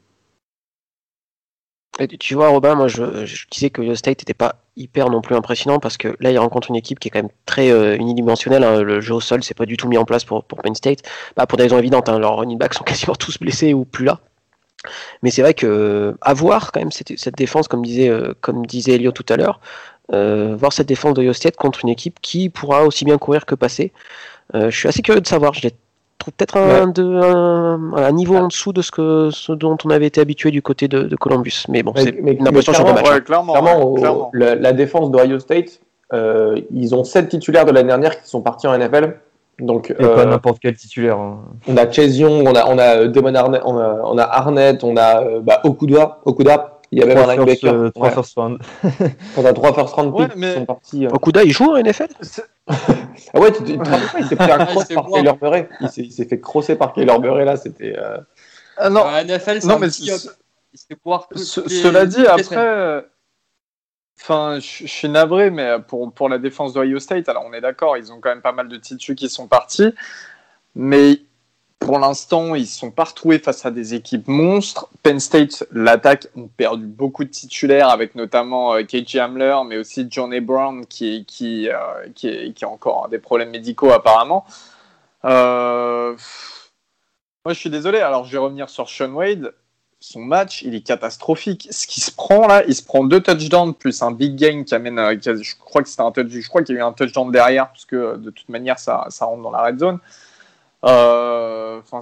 [2.06, 3.02] tu vois, Robin, moi je,
[3.50, 6.70] disais que Ohio State n'était pas hyper non plus impressionnant parce que là, il rencontre
[6.70, 8.62] une équipe qui est quand même très euh, unidimensionnelle.
[8.62, 8.82] Hein.
[8.82, 11.00] Le jeu au sol, c'est pas du tout mis en place pour, pour Penn State.
[11.36, 12.18] Bah, pour des raisons évidentes, hein.
[12.18, 14.20] leurs running backs sont quasiment tous blessés ou plus là.
[15.22, 19.10] Mais c'est vrai que à quand même cette, défense, comme disait, euh, comme disait Elio
[19.10, 19.60] tout à l'heure,
[20.12, 23.56] euh, voir cette défense d'Ohio State contre une équipe qui pourra aussi bien courir que
[23.56, 23.92] passer.
[24.54, 25.52] je suis assez curieux de savoir.
[25.52, 25.68] Je
[26.18, 26.92] trouve peut-être un,
[27.96, 30.88] un, niveau en dessous de ce, que, ce dont on avait été habitué du côté
[30.88, 31.64] de, Columbus.
[31.68, 33.24] Mais bon, c'est une impression sur le match.
[33.24, 35.80] clairement, La, défense d'Ohio State,
[36.12, 39.18] euh, ils ont 7 titulaires de l'année dernière qui sont partis en NFL.
[39.60, 41.18] Donc, Et pas euh, n'importe quel titulaire.
[41.18, 41.40] Hein.
[41.66, 44.84] On a Chase Young, on a, on a Demon Arnett, on a, on a Arnett,
[44.84, 47.92] on a euh, bah, Okuda, Okuda il y avait un linebacker.
[47.92, 48.58] 3 first round.
[49.36, 51.06] On a 3 first round picks qui sont partis.
[51.06, 51.10] Euh...
[51.10, 52.08] Okuda, il joue en NFL
[53.34, 55.68] Ah ouais, tu, te rappelles pas, il s'est pris un cross par Kyler Murray.
[55.80, 57.94] Il s'est fait crosser par Kyler Murray là, c'était.
[57.98, 58.18] Euh...
[58.76, 63.04] Ah non, NFL, non, mais cela dit, après.
[64.20, 67.96] Enfin, je suis navré, mais pour, pour la défense d'Ohio State, alors on est d'accord,
[67.96, 69.94] ils ont quand même pas mal de titus qui sont partis.
[70.74, 71.20] Mais
[71.78, 74.88] pour l'instant, ils ne sont pas retrouvés face à des équipes monstres.
[75.02, 80.06] Penn State, l'attaque, ont perdu beaucoup de titulaires, avec notamment euh, KJ Hamler, mais aussi
[80.10, 84.44] Johnny Brown, qui, qui, euh, a encore des problèmes médicaux apparemment.
[85.24, 86.16] Euh...
[87.44, 88.00] Moi, je suis désolé.
[88.00, 89.54] Alors, je vais revenir sur Sean Wade.
[90.00, 91.68] Son match, il est catastrophique.
[91.70, 94.74] Ce qui se prend là, il se prend deux touchdowns plus un big game qui
[94.74, 94.98] amène.
[94.98, 96.42] Euh, je crois que c'était un touchdown.
[96.42, 99.42] Je crois qu'il y a eu un touchdown derrière, puisque de toute manière, ça rentre
[99.42, 100.00] dans la red zone.
[100.84, 102.00] Euh, enfin,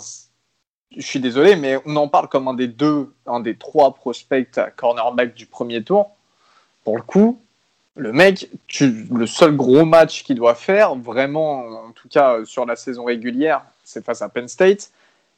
[0.96, 4.60] je suis désolé, mais on en parle comme un des deux, un des trois prospects
[4.76, 6.10] cornerback du premier tour.
[6.84, 7.40] Pour le coup,
[7.96, 8.50] le mec,
[9.10, 13.62] le seul gros match qu'il doit faire, vraiment, en tout cas sur la saison régulière,
[13.84, 14.90] c'est face à Penn State.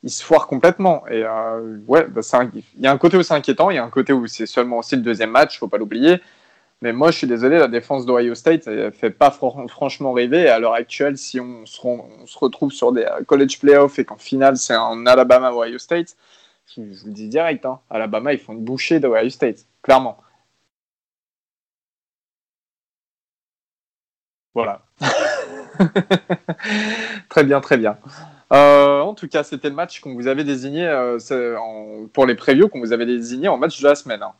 [0.04, 1.06] Il se foire complètement.
[1.08, 2.20] Et euh, ouais, bah,
[2.54, 4.46] il y a un côté où c'est inquiétant, il y a un côté où c'est
[4.46, 6.20] seulement aussi le deuxième match, faut pas l'oublier.
[6.80, 10.48] Mais moi, je suis désolé, la défense d'Ohio State ne fait pas franchement rêver.
[10.48, 11.80] à l'heure actuelle, si on se,
[12.38, 16.16] retrouve sur des euh, college playoffs et qu'en finale, c'est en Alabama Ohio State,
[16.76, 20.18] je, vous le dis direct, hein, Alabama, ils font une bouchée d'Ohio State, clairement.
[24.54, 24.82] Voilà.
[27.28, 27.98] très bien, très bien.
[28.52, 31.18] Euh, en tout cas, c'était le match qu'on vous avait désigné euh,
[32.12, 34.22] pour les previews qu'on vous avait désigné en match de la semaine.
[34.22, 34.32] hein.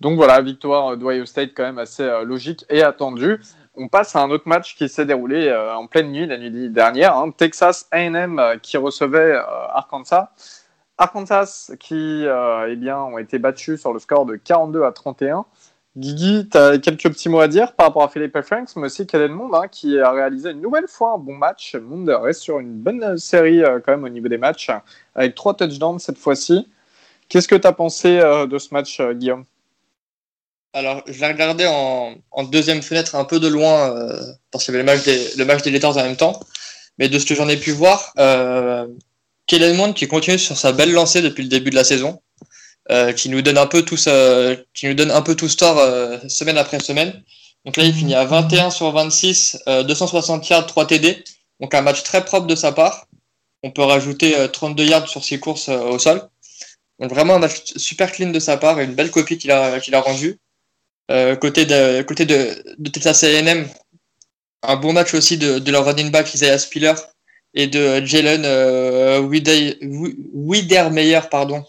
[0.00, 3.40] Donc voilà, victoire d'Ohio State quand même assez euh, logique et attendue.
[3.74, 6.70] On passe à un autre match qui s'est déroulé euh, en pleine nuit la nuit
[6.70, 7.16] dernière.
[7.16, 7.30] hein.
[7.36, 10.30] Texas A&M euh, qui recevait euh, Arkansas.
[10.98, 15.44] Arkansas qui euh, eh bien, ont été battus sur le score de 42 à 31.
[15.96, 19.06] Guigui, tu as quelques petits mots à dire par rapport à Philippe Franks, mais aussi
[19.06, 21.74] Kellen Mond, hein, qui a réalisé une nouvelle fois un bon match.
[21.74, 24.70] Mond reste sur une bonne euh, série euh, quand même au niveau des matchs,
[25.16, 26.68] avec trois touchdowns cette fois-ci.
[27.28, 29.44] Qu'est-ce que tu as pensé euh, de ce match, euh, Guillaume?
[30.74, 34.76] Alors, je l'ai regardé en, deuxième fenêtre un peu de loin, euh, parce qu'il y
[34.76, 36.38] avait le match, des, le match des Gators en même temps.
[36.98, 38.86] Mais de ce que j'en ai pu voir, euh,
[39.46, 42.20] Kellen Mond qui continue sur sa belle lancée depuis le début de la saison,
[42.90, 45.78] euh, qui nous donne un peu tout ce, qui nous donne un peu tout tort
[45.78, 47.22] euh, semaine après semaine.
[47.64, 51.24] Donc là, il finit à 21 sur 26, euh, 260 yards, 3 TD.
[51.60, 53.06] Donc un match très propre de sa part.
[53.62, 56.22] On peut rajouter euh, 32 yards sur ses courses au sol.
[57.00, 60.00] Donc vraiment un match super clean de sa part et une belle copie qu'il a
[60.00, 60.38] rendue.
[61.10, 63.66] Euh, côté de, côté de, de Texas A&M,
[64.62, 66.94] un bon match aussi de, de leur running back Isaiah Spiller
[67.54, 71.64] et de Jalen euh, Wider- Wi- Widermeyer, pardon,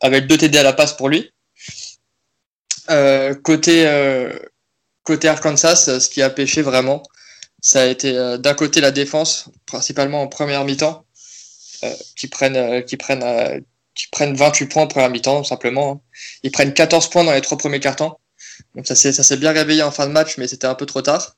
[0.00, 1.30] avec deux TD à la passe pour lui.
[2.90, 4.32] Euh, côté, euh,
[5.04, 7.02] côté Arkansas, ce qui a pêché vraiment,
[7.60, 11.04] ça a été euh, d'un côté la défense, principalement en première mi-temps,
[12.16, 13.64] qui prennent, qui prennent,
[13.94, 15.92] qui prennent 28 points en première mi-temps, simplement.
[15.92, 16.00] hein.
[16.42, 18.12] Ils prennent 14 points dans les trois premiers cartons.
[18.74, 21.36] Donc ça s'est bien réveillé en fin de match, mais c'était un peu trop tard.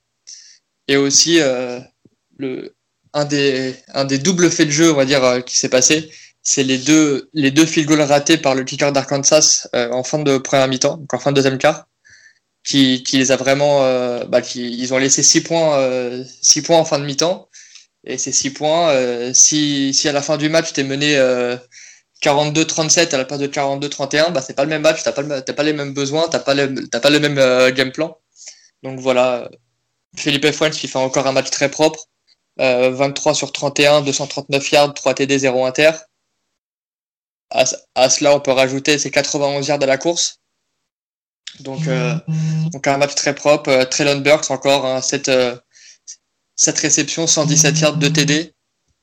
[0.89, 1.81] Et aussi euh,
[2.39, 2.75] le
[3.13, 6.11] un des un des doubles faits de jeu, on va dire, euh, qui s'est passé,
[6.43, 10.19] c'est les deux les deux field goals ratés par le kicker d'Arkansas euh, en fin
[10.19, 11.89] de première mi-temps, donc en fin de deuxième quart,
[12.65, 13.81] qui, qui les a vraiment,
[14.27, 17.49] bah, qui ils ont laissé six points six points en fin de mi-temps.
[18.07, 21.57] Et ces six points, si si à la fin du match t'es mené euh,
[22.23, 25.43] 42-37 à la place de 42-31, bah, c'est pas le même match, t'as pas, le-
[25.43, 28.19] pas les mêmes besoins, t'as pas, le- pas le même euh, game plan.
[28.83, 29.51] Donc voilà,
[30.17, 32.07] Philippe Fuentes qui fait encore un match très propre,
[32.61, 35.91] euh, 23 sur 31, 239 yards, 3 TD, 0 inter.
[37.51, 40.41] À, à cela, on peut rajouter ses 91 yards à la course.
[41.61, 42.15] Donc, euh,
[42.73, 43.71] donc un match très propre.
[43.71, 45.57] Euh, Traylon Burks encore, hein, 7, euh,
[46.57, 48.55] 7 réceptions, 117 yards de TD.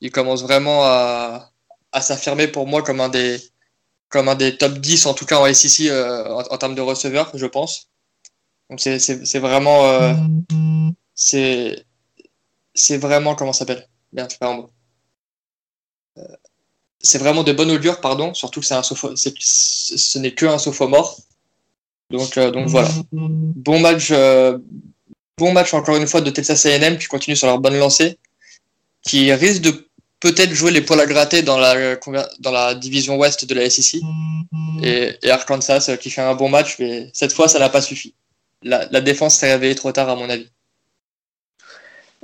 [0.02, 1.51] Il commence vraiment à,
[1.92, 3.42] à s'affirmer pour moi comme un des
[4.10, 7.32] comme un des top 10 en tout cas en SEC euh, en, termes de receveurs
[7.34, 7.90] je pense.
[8.70, 10.14] Donc c'est vraiment euh,
[11.16, 11.86] c'est
[12.74, 13.88] c'est vraiment comment s'appelle?
[14.14, 14.36] Bien je
[16.18, 16.24] Euh,
[17.00, 21.18] c'est vraiment de bonne augure pardon surtout que c'est un ce n'est que un sophomore.
[22.10, 22.90] Donc euh, donc voilà.
[23.12, 24.12] Bon match
[25.38, 28.18] bon match encore une fois de Texas A&M qui continue sur leur bonne lancée
[29.04, 29.91] qui risque de
[30.22, 31.98] peut-être jouer les poils à gratter dans la,
[32.40, 34.02] dans la division ouest de la SEC.
[34.82, 37.82] Et, et Arkansas euh, qui fait un bon match, mais cette fois, ça n'a pas
[37.82, 38.14] suffi.
[38.64, 40.50] La, la défense s'est réveillée trop tard, à mon avis.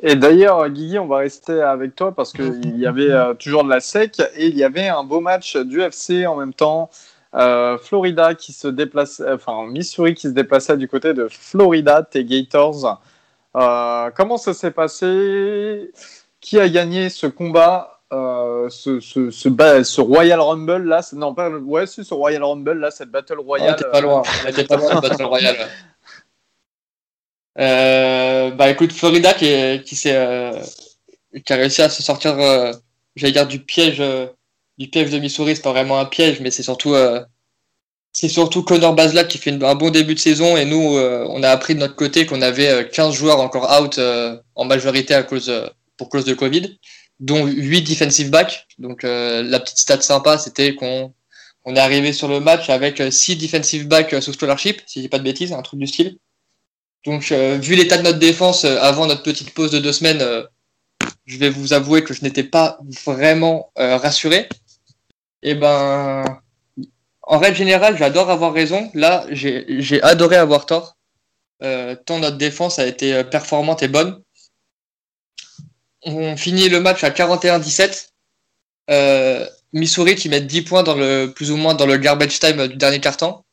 [0.01, 3.69] Et d'ailleurs, Guigui, on va rester avec toi parce qu'il y avait euh, toujours de
[3.69, 6.89] la sec et il y avait un beau match du FC en même temps.
[7.33, 12.23] Euh, Florida qui se déplace, enfin Missouri qui se déplaçait du côté de Florida, tes
[12.23, 13.01] Gators.
[13.55, 15.91] Euh, comment ça s'est passé?
[16.41, 21.33] Qui a gagné ce combat euh, ce, ce, ce, ba- ce Royal Rumble là Non,
[21.33, 23.73] pas ouais, c'est ce Royal Rumble là, cette Battle Royale.
[23.73, 24.21] était pas loin.
[24.47, 25.55] Était pas loin Battle Royale.
[25.57, 25.65] ouais.
[27.59, 30.51] Euh, bah écoute, Florida qui, qui, s'est, euh,
[31.43, 32.71] qui a réussi à se sortir, euh,
[33.15, 34.27] j'allais dire, du piège, euh,
[34.77, 35.55] du piège de Missouri.
[35.55, 37.23] C'est pas vraiment un piège, mais c'est surtout, euh,
[38.13, 40.55] c'est surtout Connor Bazelak qui fait une- un bon début de saison.
[40.55, 43.75] Et nous, euh, on a appris de notre côté qu'on avait euh, 15 joueurs encore
[43.81, 45.67] out euh, en majorité à cause, euh,
[45.97, 46.77] pour cause de Covid,
[47.19, 48.67] dont 8 defensive backs.
[48.77, 51.13] Donc euh, la petite stat sympa, c'était qu'on
[51.65, 55.03] on est arrivé sur le match avec 6 defensive backs euh, sous scholarship, si je
[55.05, 56.17] dis pas de bêtises, un truc du style.
[57.05, 60.21] Donc, euh, vu l'état de notre défense euh, avant notre petite pause de deux semaines,
[60.21, 60.43] euh,
[61.25, 64.49] je vais vous avouer que je n'étais pas vraiment euh, rassuré.
[65.41, 66.23] Et ben,
[67.21, 68.89] en règle générale, j'adore avoir raison.
[68.93, 70.97] Là, j'ai adoré avoir tort.
[71.63, 74.21] Euh, tant notre défense a été euh, performante et bonne.
[76.07, 78.09] On finit le match à 41-17.
[78.89, 82.67] Euh, Missouri qui met 10 points dans le plus ou moins dans le garbage time
[82.67, 83.43] du dernier quart-temps.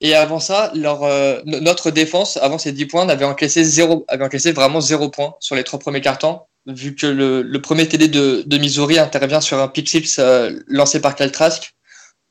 [0.00, 4.24] Et avant ça, euh, no- notre défense, avant ces 10 points, avait encaissé, zéro, avait
[4.24, 8.58] encaissé vraiment 0 points sur les trois premiers cartons, vu que le, premier TD de,
[8.58, 9.90] Missouri intervient sur un pick
[10.20, 11.74] euh, lancé par Kyle Trask,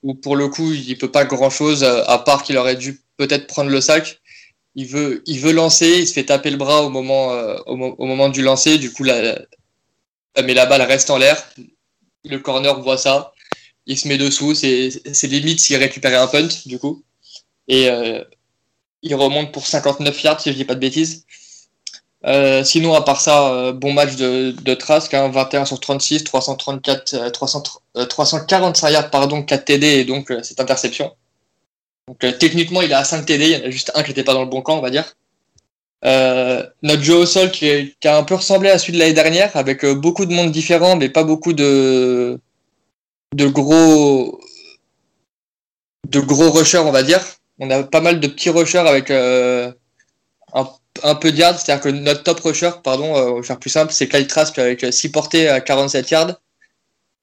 [0.01, 3.69] où pour le coup, il peut pas grand-chose, à part qu'il aurait dû peut-être prendre
[3.69, 4.18] le sac.
[4.81, 7.75] Il veut, il veut lancer, il se fait taper le bras au moment, euh, au,
[7.75, 9.03] mo- au moment du lancer, du coup,
[10.45, 11.37] mais la balle reste en l'air.
[12.23, 13.33] Le corner voit ça,
[13.85, 17.03] il se met dessous, c'est limite s'il récupérait un punt, du coup.
[17.67, 18.23] Et euh,
[19.01, 21.25] il remonte pour 59 yards, si je dis pas de bêtises.
[22.25, 27.29] Euh, sinon, à part ça, bon match de, Trask, hein, 21 sur 36, 334, euh,
[27.29, 27.63] 300,
[27.97, 31.13] euh, 345 yards, pardon, 4 TD et donc cette interception.
[32.09, 34.23] Donc euh, techniquement, il a 5 TD, il y en a juste un qui n'était
[34.23, 35.15] pas dans le bon camp, on va dire.
[36.05, 39.13] Euh, notre jeu au sol qui, est- a un peu ressemblé à celui de l'année
[39.13, 42.39] dernière, avec euh, beaucoup de monde différent, mais pas beaucoup de,
[43.35, 44.41] de gros
[46.07, 47.21] de gros rushers, on va dire.
[47.59, 49.75] On a pas mal de petits rushers avec un,
[51.15, 54.25] peu de yards, c'est-à-dire que notre top rusher, pardon, on faire plus simple, c'est Kyle
[54.25, 56.39] Trask avec 6 portées à 47 yards.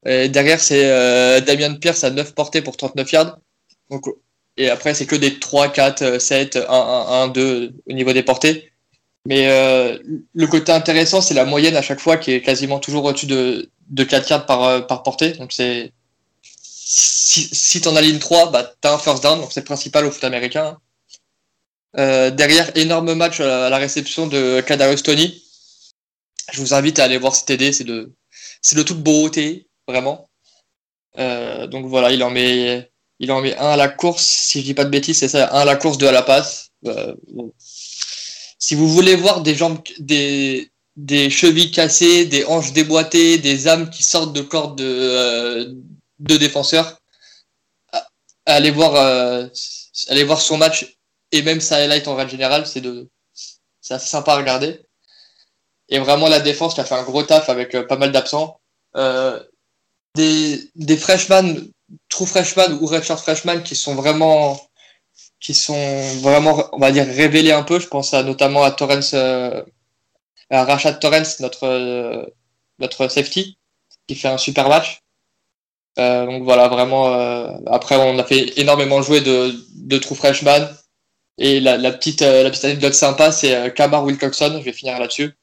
[0.06, 3.38] Et derrière, c'est Damian Pierce à 9 portées pour 39 yards.
[3.90, 4.04] Donc,
[4.56, 8.22] et après, c'est que des 3, 4, 7, 1, 1, 1, 2 au niveau des
[8.22, 8.72] portées.
[9.26, 9.98] Mais euh,
[10.34, 13.70] le côté intéressant, c'est la moyenne à chaque fois qui est quasiment toujours au-dessus de,
[13.88, 15.32] de 4 yards par, euh, par portée.
[15.32, 15.92] Donc c'est
[16.42, 20.10] si, si tu en alignes 3, bah, tu un first down, donc c'est principal au
[20.10, 20.78] foot américain.
[21.98, 25.42] Euh, derrière, énorme match à la, à la réception de Kadarius Tony.
[26.52, 28.12] Je vous invite à aller voir cet TD, c'est de,
[28.62, 30.28] c'est de toute beauté, vraiment.
[31.18, 34.64] Euh, donc voilà, il en met, il en met un à la course, si je
[34.64, 36.70] dis pas de bêtises, c'est ça, un à la course, deux à la passe.
[36.86, 37.14] Euh.
[38.58, 43.90] Si vous voulez voir des jambes, des, des chevilles cassées, des hanches déboîtées, des âmes
[43.90, 45.74] qui sortent de corps de, euh,
[46.18, 47.00] de défenseurs,
[48.46, 49.46] allez voir, euh,
[50.08, 50.96] allez voir son match
[51.32, 53.08] et même sa highlight en règle générale, c'est de,
[53.80, 54.80] c'est assez sympa à regarder.
[55.88, 58.60] Et vraiment la défense qui a fait un gros taf avec pas mal d'absents.
[58.96, 59.42] Euh,
[60.14, 61.68] des, des freshmen,
[62.08, 64.60] true freshmen ou redshirt freshmen qui sont vraiment,
[65.40, 67.78] qui sont vraiment, on va dire, révélés un peu.
[67.78, 69.62] Je pense notamment à Torrance, euh,
[70.50, 72.24] à Rashad Torrance, notre, euh,
[72.78, 73.58] notre safety,
[74.06, 75.02] qui fait un super match.
[75.98, 77.14] Euh, donc voilà, vraiment.
[77.14, 80.68] euh, après, on a fait énormément jouer de, true freshman.
[81.38, 85.36] Et la, la petite, la petite anecdote sympa, c'est Kamar Wilcoxon, je vais finir là-dessus,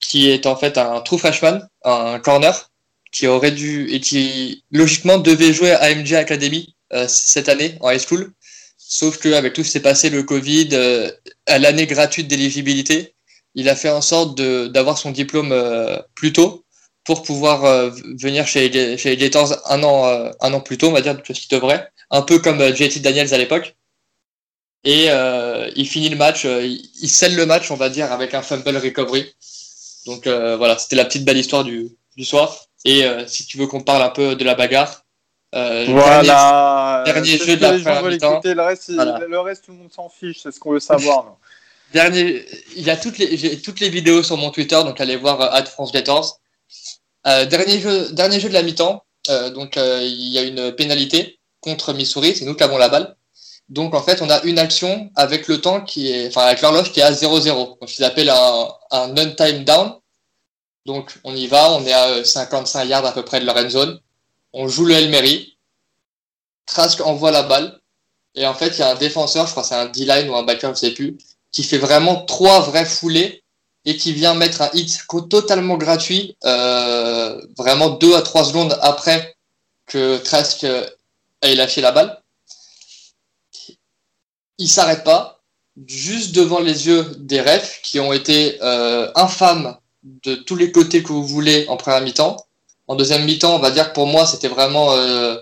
[0.00, 2.70] qui est en fait un true freshman, un corner,
[3.14, 7.90] qui aurait dû et qui logiquement devait jouer à MJ Academy euh, cette année en
[7.90, 8.32] high school.
[8.76, 11.10] Sauf qu'avec tout ce qui s'est passé, le Covid, euh,
[11.46, 13.14] à l'année gratuite d'éligibilité,
[13.54, 16.64] il a fait en sorte de- d'avoir son diplôme euh, plus tôt
[17.04, 20.06] pour pouvoir venir chez, chez les Gators un an,
[20.40, 21.86] un an plus tôt, on va dire, que ce qu'il devrait.
[22.10, 23.76] Un peu comme JT Daniels à l'époque.
[24.84, 25.08] Et
[25.76, 29.26] il finit le match, il, scelle le match, on va dire, avec un fumble recovery.
[30.06, 32.68] Donc voilà, c'était la petite belle histoire du, du soir.
[32.84, 35.04] Et euh, si tu veux qu'on parle un peu de la bagarre,
[35.54, 37.02] euh, Voilà.
[37.06, 38.02] dernier jeu ce de la première.
[38.02, 39.18] Le reste, Voilà.
[39.26, 40.40] le reste, tout le monde s'en fiche.
[40.42, 41.36] C'est ce qu'on veut savoir.
[41.92, 42.44] Dernier,
[42.76, 45.40] il y a toutes les, j'ai toutes les vidéos sur mon Twitter, donc allez voir
[45.40, 46.40] euh, @francegators.
[47.26, 49.04] Euh, dernier jeu, dernier jeu de la mi-temps.
[49.30, 52.88] euh, donc euh, il y a une pénalité contre Missouri, c'est nous qui avons la
[52.88, 53.14] balle.
[53.68, 56.90] Donc en fait, on a une action avec le temps qui est, enfin avec l'horloge
[56.92, 57.78] qui est à 0-0.
[57.80, 59.94] Donc ils appellent un, un non-time down.
[60.86, 63.56] Donc on y va, on est à euh, 55 yards à peu près de leur
[63.56, 64.00] end zone.
[64.52, 65.56] On joue le Mary.
[66.66, 67.80] Trask envoie la balle.
[68.34, 70.34] Et en fait, il y a un défenseur, je crois que c'est un D-line ou
[70.34, 71.16] un backer, je sais plus,
[71.52, 73.44] qui fait vraiment trois vraies foulées
[73.84, 79.36] et qui vient mettre un hit totalement gratuit, euh, vraiment deux à trois secondes après
[79.86, 80.86] que Trask euh,
[81.42, 82.20] ait lâché la balle.
[84.58, 85.42] Il s'arrête pas,
[85.86, 91.02] juste devant les yeux des refs qui ont été euh, infâmes de tous les côtés
[91.02, 92.36] que vous voulez en première mi-temps.
[92.86, 95.36] En deuxième mi-temps, on va dire que pour moi, c'était vraiment euh,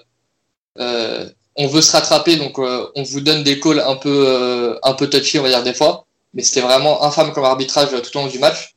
[0.78, 4.78] euh, on veut se rattraper, donc euh, on vous donne des calls un peu euh,
[4.82, 8.16] un peu touchy, on va dire des fois mais c'était vraiment infâme comme arbitrage tout
[8.16, 8.74] au long du match.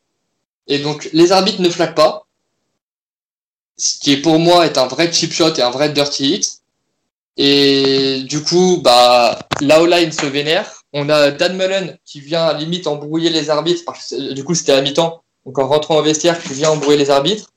[0.67, 2.25] Et donc, les arbitres ne flaquent pas,
[3.77, 6.61] ce qui pour moi est un vrai cheap shot et un vrai dirty hit.
[7.37, 10.83] Et du coup, bah, la O-line se vénère.
[10.93, 14.55] On a Dan Mullen qui vient à limite embrouiller les arbitres, parce que du coup
[14.55, 17.51] c'était à mi-temps, donc en rentrant au vestiaire, qui vient embrouiller les arbitres.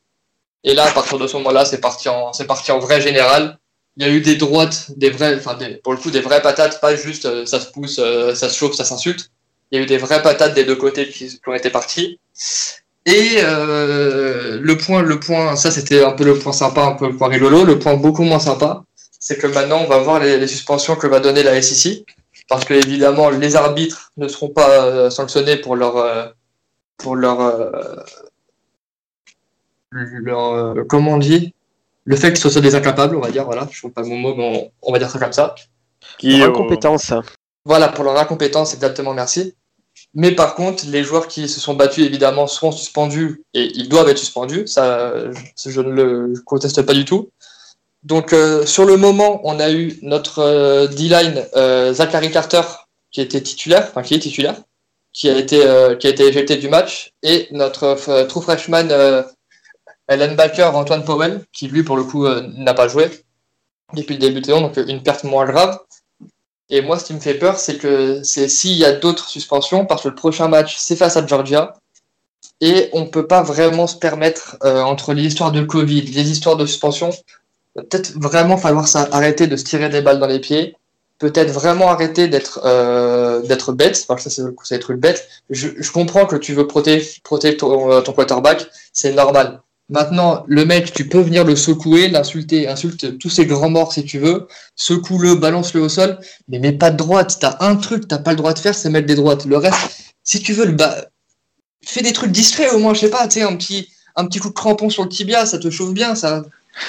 [0.65, 3.59] Et là, à partir de ce moment-là, c'est parti en, c'est parti en vrai général.
[3.97, 6.43] Il y a eu des droites, des vrais, enfin, des, pour le coup, des vraies
[6.43, 9.31] patates, pas juste euh, ça se pousse, euh, ça se chauffe, ça s'insulte.
[9.71, 12.19] Il y a eu des vraies patates des deux côtés qui, ont été partis.
[13.07, 17.09] Et euh, le point, le point, ça c'était un peu le point sympa, un peu
[17.09, 17.65] le point rigolo.
[17.65, 18.85] Le point beaucoup moins sympa,
[19.19, 22.05] c'est que maintenant on va voir les, suspensions que va donner la SEC,
[22.49, 26.35] parce que évidemment les arbitres ne seront pas sanctionnés pour leur,
[26.99, 27.97] pour leur, euh,
[29.93, 31.55] leur euh, comment on dit,
[32.05, 34.17] le fait que ce soit des incapables, on va dire, voilà, je trouve pas mon
[34.17, 35.55] mot, mais on, on va dire ça comme ça.
[36.19, 37.13] Qui, Leur euh, incompétence.
[37.65, 39.55] Voilà, pour leur incompétence, exactement, merci.
[40.15, 44.09] Mais par contre, les joueurs qui se sont battus, évidemment, seront suspendus et ils doivent
[44.09, 44.67] être suspendus.
[44.67, 45.13] Ça,
[45.57, 47.31] je, je ne le conteste pas du tout.
[48.05, 52.63] Donc, euh, sur le moment, on a eu notre euh, D-line, euh, Zachary Carter,
[53.11, 54.55] qui était titulaire, enfin qui est titulaire,
[55.19, 58.89] qui a été, euh, qui a été éjecté du match, et notre euh, true freshman,
[58.93, 59.25] euh,
[60.09, 63.11] linebacker Antoine Powell, qui lui, pour le coup, n'a pas joué
[63.95, 65.79] depuis le début de saison, donc une perte moins grave.
[66.71, 69.85] Et moi, ce qui me fait peur, c'est que c'est s'il y a d'autres suspensions,
[69.85, 71.75] parce que le prochain match, c'est face à Georgia,
[72.61, 76.65] et on peut pas vraiment se permettre, entre les histoires de Covid, les histoires de
[76.65, 77.11] suspension,
[77.75, 80.78] peut-être vraiment falloir ça, arrêter de se tirer des balles dans les pieds,
[81.19, 85.29] peut-être vraiment arrêter d'être euh, d'être bête, parce que ça c'est c'est être une bête.
[85.51, 89.61] Je, je comprends que tu veux protéger, protéger ton, euh, ton quarterback, c'est normal.
[89.91, 94.05] Maintenant, le mec, tu peux venir le secouer, l'insulter, insulte tous ces grands morts si
[94.05, 94.47] tu veux,
[94.77, 97.39] secoue-le, balance-le au sol, mais mets pas de droite.
[97.41, 99.47] T'as un truc, t'as pas le droit de faire, c'est mettre des droites.
[99.47, 101.07] Le reste, si tu veux, le bah,
[101.83, 104.41] fais des trucs discrets au moins, je sais pas, tu sais, un petit, un petit
[104.41, 106.45] coup de crampon sur le tibia, ça te chauffe bien, ça.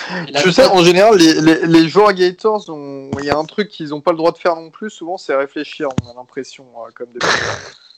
[0.10, 3.46] A Je sais, en général, les, les, les joueurs Gators, ont- il y a un
[3.46, 6.14] truc qu'ils n'ont pas le droit de faire non plus, souvent, c'est réfléchir, on a
[6.14, 7.28] l'impression, euh, comme depuis,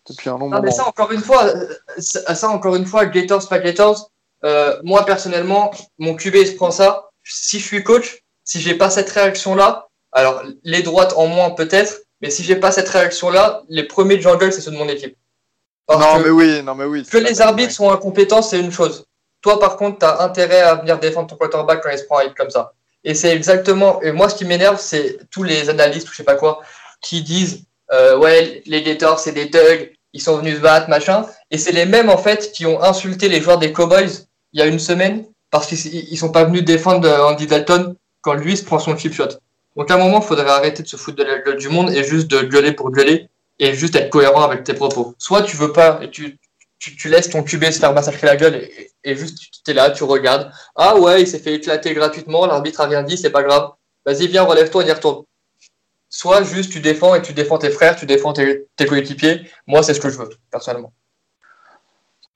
[0.10, 0.72] depuis un long Non, mais moment.
[0.72, 1.68] ça, encore une fois, euh,
[1.98, 4.10] ça, ça, encore une fois, Gators, pas Gators,
[4.44, 7.10] euh, moi, personnellement, mon QB, il se prend ça.
[7.24, 12.02] Si je suis coach, si j'ai pas cette réaction-là, alors, les droites en moins, peut-être,
[12.22, 15.16] mais si j'ai pas cette réaction-là, les premiers de jungle, c'est ceux de mon équipe.
[15.88, 17.04] Parce Non, que, mais oui, non, mais oui.
[17.06, 19.06] que les arbitres sont incompétents, c'est une chose.
[19.42, 22.20] Toi, par contre, tu as intérêt à venir défendre ton quarterback quand il se prend
[22.20, 22.74] un hit comme ça.
[23.04, 24.02] Et c'est exactement.
[24.02, 26.62] Et moi, ce qui m'énerve, c'est tous les analystes ou je sais pas quoi
[27.02, 31.26] qui disent euh, Ouais, les Gators, c'est des thugs, ils sont venus se battre, machin.
[31.50, 34.64] Et c'est les mêmes, en fait, qui ont insulté les joueurs des Cowboys il y
[34.64, 38.56] a une semaine parce qu'ils ils sont pas venus défendre euh, Andy Dalton quand lui
[38.56, 39.30] se prend son chip shot.
[39.76, 41.90] Donc, à un moment, il faudrait arrêter de se foutre de la gueule du monde
[41.92, 45.16] et juste de gueuler pour gueuler et juste être cohérent avec tes propos.
[45.18, 46.38] Soit tu veux pas et tu,
[46.82, 48.68] tu, laisses ton QB se faire massacrer la gueule
[49.04, 50.52] et, juste tu es là, tu regardes.
[50.76, 53.72] Ah ouais, il s'est fait éclater gratuitement, l'arbitre a rien dit, c'est pas grave.
[54.06, 55.24] Vas-y, viens, relève-toi, on y retourne.
[56.10, 59.50] Soit juste tu défends et tu défends tes frères, tu défends tes, coéquipiers.
[59.68, 60.92] Moi, c'est ce que je veux, personnellement.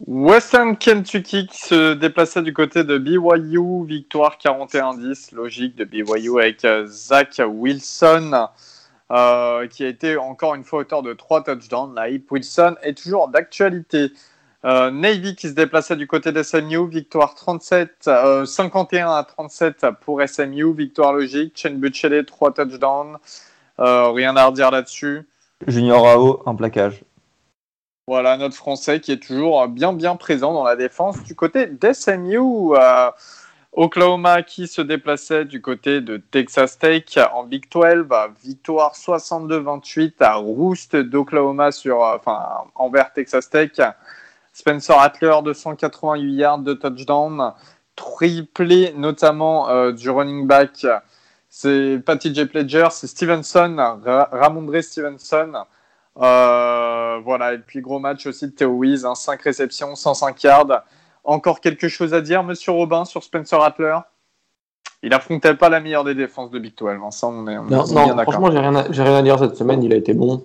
[0.06, 6.64] Western Kentucky qui se déplaçait du côté de BYU, victoire 41-10, logique de BYU avec
[6.66, 8.48] euh, Zach Wilson,
[9.12, 11.96] euh, qui a été encore une fois auteur de trois touchdowns.
[11.96, 14.12] La Wilson est toujours d'actualité.
[14.66, 20.24] Euh, Navy qui se déplaçait du côté d'SMU, victoire 37, euh, 51 à 37 pour
[20.28, 21.54] SMU, victoire logique.
[21.56, 23.18] Chen Buchele, trois touchdowns.
[23.80, 25.28] Euh, rien à redire là-dessus.
[25.68, 27.04] Junior AO, un plaquage.
[28.08, 32.40] Voilà, notre Français qui est toujours bien bien présent dans la défense du côté d'SMU.
[33.72, 38.08] Oklahoma qui se déplaçait du côté de Texas Tech en Big 12.
[38.44, 42.42] Victoire 62-28 à Roost d'Oklahoma sur, enfin,
[42.76, 43.72] envers Texas Tech.
[44.56, 47.52] Spencer Rattler de 188 yards de touchdown.
[47.98, 50.88] Triplé notamment euh, du running back.
[51.50, 53.76] C'est pas TJ Pledger, c'est Stevenson,
[54.06, 55.66] Ra Ramondre Stevenson.
[56.18, 60.84] Euh, voilà, et puis gros match aussi de Theo hein, 5 réceptions, 105 yards.
[61.26, 63.98] Encore quelque chose à dire, monsieur Robin, sur Spencer Rattler?
[65.06, 67.64] Il affrontait pas la meilleure des défenses de Big 12, hein, ça on est, on
[67.66, 68.34] Non, est non, bien d'accord.
[68.34, 69.82] franchement, j'ai rien, à, j'ai rien à dire cette semaine.
[69.84, 70.44] Il a été bon.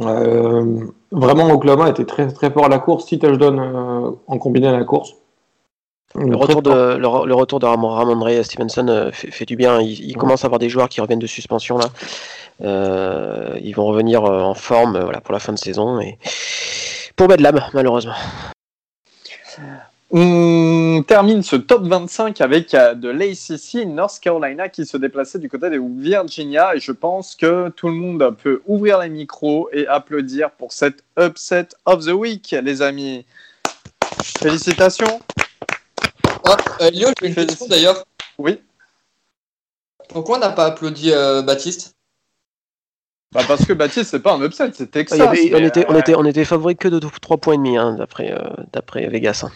[0.00, 3.06] Euh, vraiment, Oklahoma était très, très fort à la course.
[3.06, 5.12] Si touchdown euh, en combiné à la course.
[6.16, 9.54] Le retour de, le, re- le retour de Ramon, Ramondre Stevenson euh, fait, fait du
[9.54, 9.80] bien.
[9.80, 11.86] Il, il commence à avoir des joueurs qui reviennent de suspension là.
[12.62, 16.00] Euh, ils vont revenir euh, en forme euh, voilà, pour la fin de saison.
[16.00, 16.18] Et
[17.16, 18.14] pour Bedlam, malheureusement.
[20.12, 25.48] On termine ce top 25 avec euh, de l'ACC North Carolina qui se déplaçait du
[25.48, 29.86] côté de Virginia et je pense que tout le monde peut ouvrir les micros et
[29.86, 33.24] applaudir pour cette upset of the week, les amis.
[34.42, 35.20] Félicitations.
[36.44, 38.04] Ah, euh, Léo, j'ai une question d'ailleurs.
[38.38, 38.60] Oui.
[40.08, 41.94] Pourquoi on n'a pas applaudi euh, Baptiste?
[43.32, 45.20] Bah parce que Baptiste, c'est pas un upset, c'est Il Texas.
[45.20, 47.94] avait- on, était, on, était, on était favori que de 3 points et demi hein,
[47.96, 48.38] d'après euh,
[48.72, 49.44] d'après Vegas.
[49.46, 49.52] hein.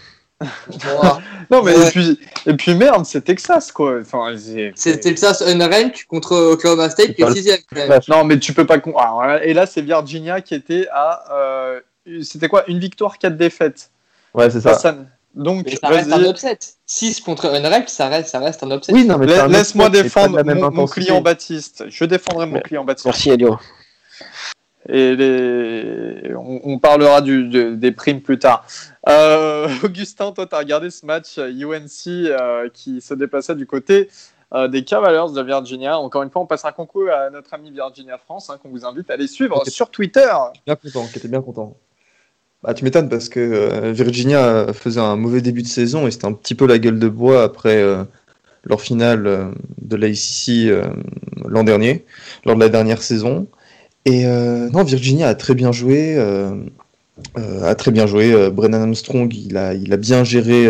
[1.51, 1.89] Non mais Ouais.
[1.89, 3.99] et puis et puis merde, c'est Texas quoi.
[4.01, 4.35] Enfin,
[4.75, 7.59] c'est- Texas Unranked contre Oklahoma State qui est Pas le- sixième.
[7.73, 8.01] quand même.
[8.09, 8.79] Non mais tu peux pas.
[8.79, 9.39] con- Ah.
[9.43, 11.25] Et là c'est Virginia qui était à.
[11.33, 11.81] euh,
[12.23, 12.65] C'était quoi?
[12.69, 13.91] Une victoire, quatre défaites.
[14.35, 14.75] Ouais, c'est ça.
[14.75, 14.95] Ça,
[15.35, 16.59] Donc Mais ça reste un upset.
[16.87, 18.93] 6 contre Unranked, ça reste, ça reste un upset.
[18.93, 21.85] Oui, non, mais Laisse-moi défendre mon, client Baptiste.
[21.89, 23.07] Je défendrai mon client Baptiste.
[23.07, 23.59] Merci Elio.
[24.89, 26.35] Et les...
[26.37, 28.67] on, on parlera du, de- des primes plus tard.
[29.09, 33.67] Euh, Augustin, toi, tu as regardé ce match euh, UNC euh, qui se déplaçait du
[33.67, 34.09] côté
[34.55, 35.99] euh, des Cavaliers de Virginia.
[35.99, 38.85] Encore une fois, on passe un concours à notre ami Virginia France, hein, qu'on vous
[38.85, 40.33] invite à aller suivre sur Twitter.
[40.67, 41.77] Bien content, qui était bien content.
[42.65, 46.25] Bah, tu m'étonnes parce que euh, Virginia faisait un mauvais début de saison et c'était
[46.25, 48.05] un petit peu la gueule de bois après euh,
[48.63, 49.51] leur finale euh,
[49.83, 50.73] de l'ACC
[51.47, 52.07] l'an dernier,
[52.47, 53.49] lors de la dernière saison.
[54.07, 56.17] Et non, Virginia a très bien joué,
[57.37, 58.51] a très bien joué.
[58.51, 60.67] Brennan Armstrong, il a, il a bien géré,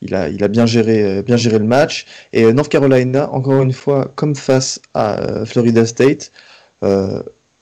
[0.00, 2.06] il a, il a bien géré, bien géré le match.
[2.32, 6.30] Et North Carolina, encore une fois, comme face à Florida State,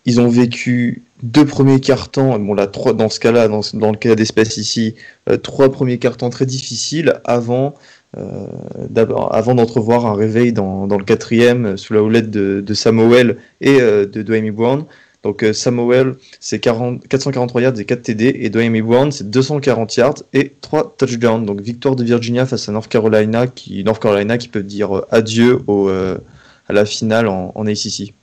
[0.06, 3.96] ils ont vécu deux premiers cartons, bon là, trois, dans ce cas-là, dans, dans, le
[3.96, 4.94] cas d'espèce ici,
[5.28, 7.74] euh, trois premiers cartons très difficiles avant,
[8.16, 8.46] euh,
[8.88, 14.06] d'entrevoir un réveil dans, dans, le quatrième sous la houlette de, de Samuel et euh,
[14.06, 14.84] de Dwayne Brown.
[15.22, 20.54] Donc Samuel, c'est 443 yards et 4 TD, et Dwayne Brown, c'est 240 yards et
[20.62, 21.44] 3 touchdowns.
[21.44, 25.60] Donc victoire de Virginia face à North Carolina, qui, North Carolina qui peut dire adieu
[25.66, 28.14] au, à la finale en, en ACC.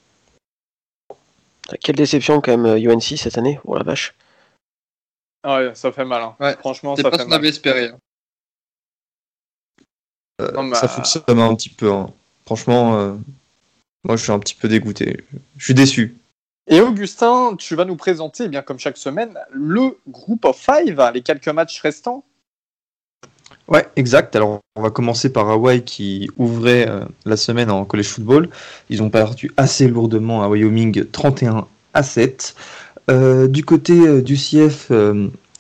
[1.81, 4.15] Quelle déception quand même UNC euh, cette année, oh la vache.
[5.43, 6.21] Ah ouais, ça fait mal.
[6.21, 6.55] Hein.
[6.59, 7.87] Franchement, ça pas fait ce qu'on avait espéré.
[7.87, 7.97] Hein.
[10.41, 11.91] Euh, ça fonctionne un petit peu.
[11.91, 12.09] Hein.
[12.45, 13.13] Franchement, euh,
[14.03, 15.23] moi je suis un petit peu dégoûté.
[15.57, 16.15] Je suis déçu.
[16.68, 21.01] Et Augustin, tu vas nous présenter, eh bien comme chaque semaine, le groupe of five,
[21.13, 22.26] les quelques matchs restants.
[23.70, 24.36] Ouais, exact.
[24.36, 28.49] Alors, on va commencer par Hawaii qui ouvrait euh, la semaine en college football.
[28.89, 32.55] Ils ont perdu assez lourdement à Wyoming 31 à 7.
[33.09, 34.91] Euh, du côté euh, du CF,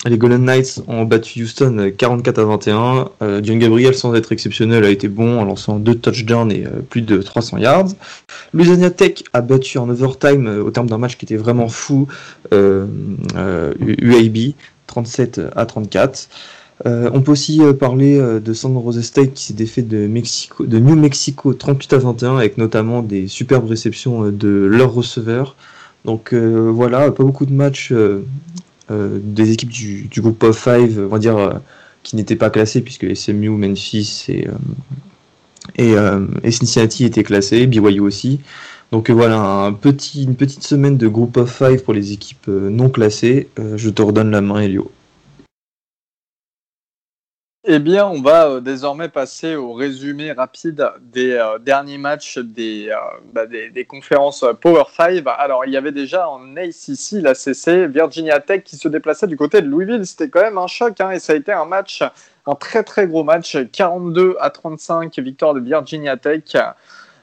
[0.05, 3.09] les Golden Knights ont battu Houston 44 à 21.
[3.41, 7.21] John Gabriel, sans être exceptionnel, a été bon en lançant deux touchdowns et plus de
[7.21, 7.89] 300 yards.
[8.53, 12.07] Louisiana Tech a battu en overtime au terme d'un match qui était vraiment fou
[12.51, 14.37] UAB
[14.85, 16.29] 37 à 34.
[16.85, 20.07] Euh, on peut aussi euh, parler euh, de San Jose State qui s'est défait de,
[20.59, 25.55] de New Mexico 38 à 21 avec notamment des superbes réceptions de leurs receveurs.
[26.05, 27.91] Donc voilà, pas beaucoup de matchs
[28.89, 31.61] des équipes du, groupe of five, on va dire,
[32.03, 34.47] qui n'étaient pas classées puisque SMU, Memphis et,
[35.77, 38.39] et, Cincinnati étaient classés, BYU aussi.
[38.91, 39.73] Donc voilà,
[40.15, 43.49] une petite semaine de groupe of five pour les équipes non classées.
[43.75, 44.89] je te redonne la main, Elio.
[47.69, 52.87] Eh bien, on va euh, désormais passer au résumé rapide des euh, derniers matchs des,
[52.89, 52.95] euh,
[53.33, 55.21] bah, des, conférences Power 5.
[55.37, 59.35] Alors, il y avait déjà en ACC, la CC, Virginia Tech qui se déplaçait du
[59.35, 60.05] côté de Louisville.
[60.05, 62.03] C'était quand même un choc hein, et ça a été un match,
[62.45, 66.55] un très très gros match, 42 à 35, victoire de Virginia Tech.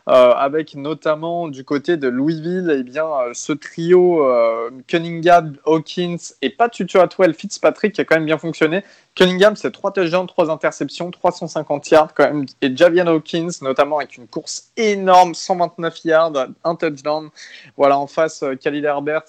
[0.06, 6.18] Euh, avec notamment du côté de Louisville, eh bien, euh, ce trio euh, Cunningham, Hawkins
[6.42, 8.84] et pas Tutu Atwell, Fitzpatrick qui a quand même bien fonctionné.
[9.14, 12.44] Cunningham, c'est 3 touchdowns, 3 interceptions, 350 yards quand même.
[12.60, 17.30] Et Javian Hawkins, notamment avec une course énorme, 129 yards, un touchdown.
[17.78, 19.24] Voilà, en face, Khalil Herbert,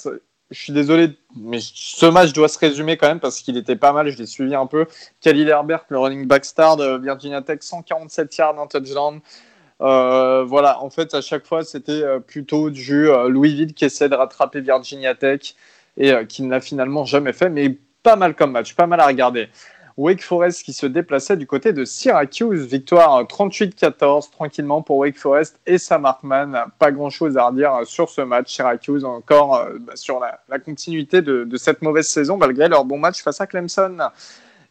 [0.52, 3.94] je suis désolé, mais ce match doit se résumer quand même parce qu'il était pas
[3.94, 4.88] mal, je l'ai suivi un peu.
[5.22, 9.22] Khalil Herbert, le running back star de Virginia Tech, 147 yards, un touchdown.
[9.82, 14.08] Euh, voilà, en fait, à chaque fois, c'était euh, plutôt du euh, Louisville qui essaie
[14.08, 15.56] de rattraper Virginia Tech
[15.98, 19.08] et qui ne l'a finalement jamais fait, mais pas mal comme match, pas mal à
[19.08, 19.48] regarder.
[19.96, 25.58] Wake Forest qui se déplaçait du côté de Syracuse, victoire 38-14 tranquillement pour Wake Forest
[25.66, 26.66] et Sam Hartman.
[26.80, 28.54] Pas grand chose à redire sur ce match.
[28.54, 33.40] Syracuse encore bah, sur la, continuité de, cette mauvaise saison malgré leur bon match face
[33.40, 34.00] à Clemson.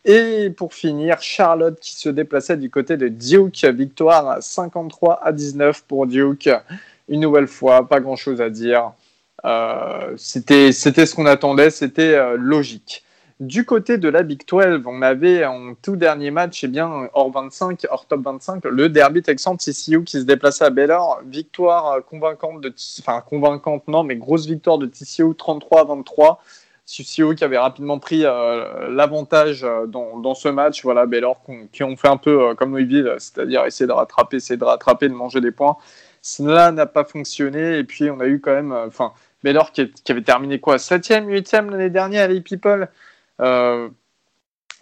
[0.04, 5.84] Et pour finir, Charlotte qui se déplaçait du côté de Duke, victoire 53 à 19
[5.84, 6.50] pour Duke.
[7.08, 8.92] Une nouvelle fois, pas grand chose à dire.
[9.46, 13.02] Euh, c'était ce qu'on attendait, c'était euh, logique.
[13.40, 17.32] Du côté de la Big 12, on avait en tout dernier match, eh bien, hors
[17.32, 21.20] 25, hors top 25, le derby texan TCU qui se déplaçait à Baylor.
[21.26, 26.40] Victoire convaincante de, enfin convaincante non, mais grosse victoire de TCU 33 à 23.
[26.86, 30.82] CCO qui avait rapidement pris euh, l'avantage euh, dans, ce match.
[30.82, 31.40] Voilà, Baylor
[31.72, 35.08] qui ont fait un peu euh, comme Louisville, c'est-à-dire essayer de rattraper, essayer de rattraper,
[35.08, 35.76] de manger des points.
[36.20, 37.78] Cela n'a pas fonctionné.
[37.78, 39.12] Et puis, on a eu quand même, enfin,
[39.42, 42.88] Baylor qui, avait terminé quoi 7e, 8e l'année dernière, les People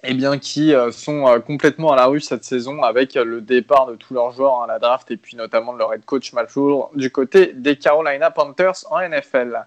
[0.04, 4.14] eh bien, qui sont complètement à la rue cette saison avec le départ de tous
[4.14, 7.52] leurs joueurs à la draft et puis notamment de leur head coach Malfour du côté
[7.54, 9.64] des Carolina Panthers en NFL.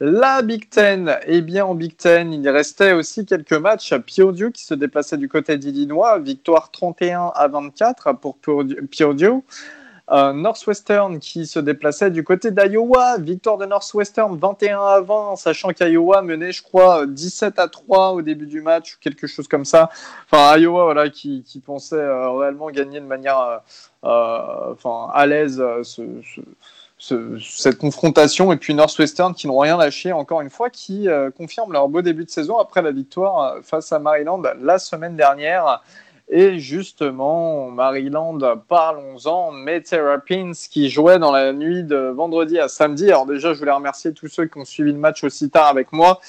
[0.00, 3.94] La Big Ten, eh bien en Big Ten, il restait aussi quelques matchs.
[3.94, 8.36] Piodio qui se déplaçait du côté d'Illinois, victoire 31 à 24 pour
[8.90, 9.44] Piodio.
[10.10, 15.70] Euh, Northwestern qui se déplaçait du côté d'Iowa, victoire de Northwestern 21 à 20, sachant
[15.70, 19.64] qu'Iowa menait, je crois, 17 à 3 au début du match ou quelque chose comme
[19.64, 19.88] ça.
[20.30, 23.62] Enfin, Iowa, voilà, qui, pensait euh, réellement gagner de manière,
[24.04, 26.02] euh, enfin, à l'aise ce
[26.98, 28.52] cette confrontation.
[28.52, 32.02] Et puis Northwestern qui n'ont rien lâché, encore une fois, qui euh, confirme leur beau
[32.02, 35.82] début de saison après la victoire face à Maryland la semaine dernière.
[36.30, 38.38] Et justement, Maryland,
[38.68, 43.08] parlons-en, Terrapins qui jouait dans la nuit de vendredi à samedi.
[43.08, 45.92] Alors déjà, je voulais remercier tous ceux qui ont suivi le match aussi tard avec
[45.92, 46.20] moi.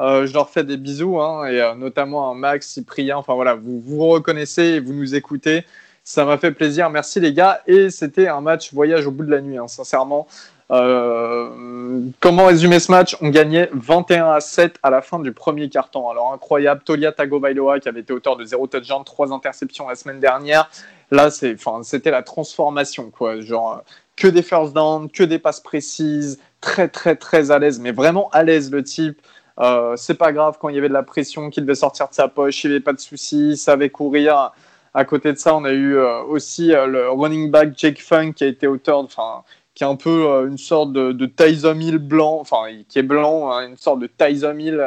[0.00, 3.18] Euh, je leur fais des bisous, hein, et euh, notamment à Max, Cyprien.
[3.18, 5.64] Enfin voilà, vous vous reconnaissez et vous nous écoutez.
[6.04, 6.90] Ça m'a fait plaisir.
[6.90, 7.62] Merci les gars.
[7.66, 10.26] Et c'était un match voyage au bout de la nuit, hein, sincèrement.
[10.70, 13.16] Euh, comment résumer ce match?
[13.20, 16.08] On gagnait 21 à 7 à la fin du premier carton.
[16.08, 20.20] Alors incroyable, Tolia Tagovailoa qui avait été auteur de 0 touchdown, 3 interceptions la semaine
[20.20, 20.70] dernière.
[21.10, 23.40] Là, c'était la transformation, quoi.
[23.40, 23.82] Genre
[24.16, 28.28] que des first down, que des passes précises, très très très à l'aise, mais vraiment
[28.30, 29.20] à l'aise le type.
[29.60, 32.14] Euh, c'est pas grave quand il y avait de la pression qu'il devait sortir de
[32.14, 34.52] sa poche, il n'y avait pas de soucis, il savait courir.
[34.94, 38.32] À côté de ça, on a eu euh, aussi euh, le running back Jake Funk
[38.32, 39.42] qui a été auteur, enfin,
[39.74, 43.50] qui est un peu une sorte de, de Tyson Hill blanc, enfin, qui est blanc,
[43.50, 44.80] hein, une sorte de Tyson Hill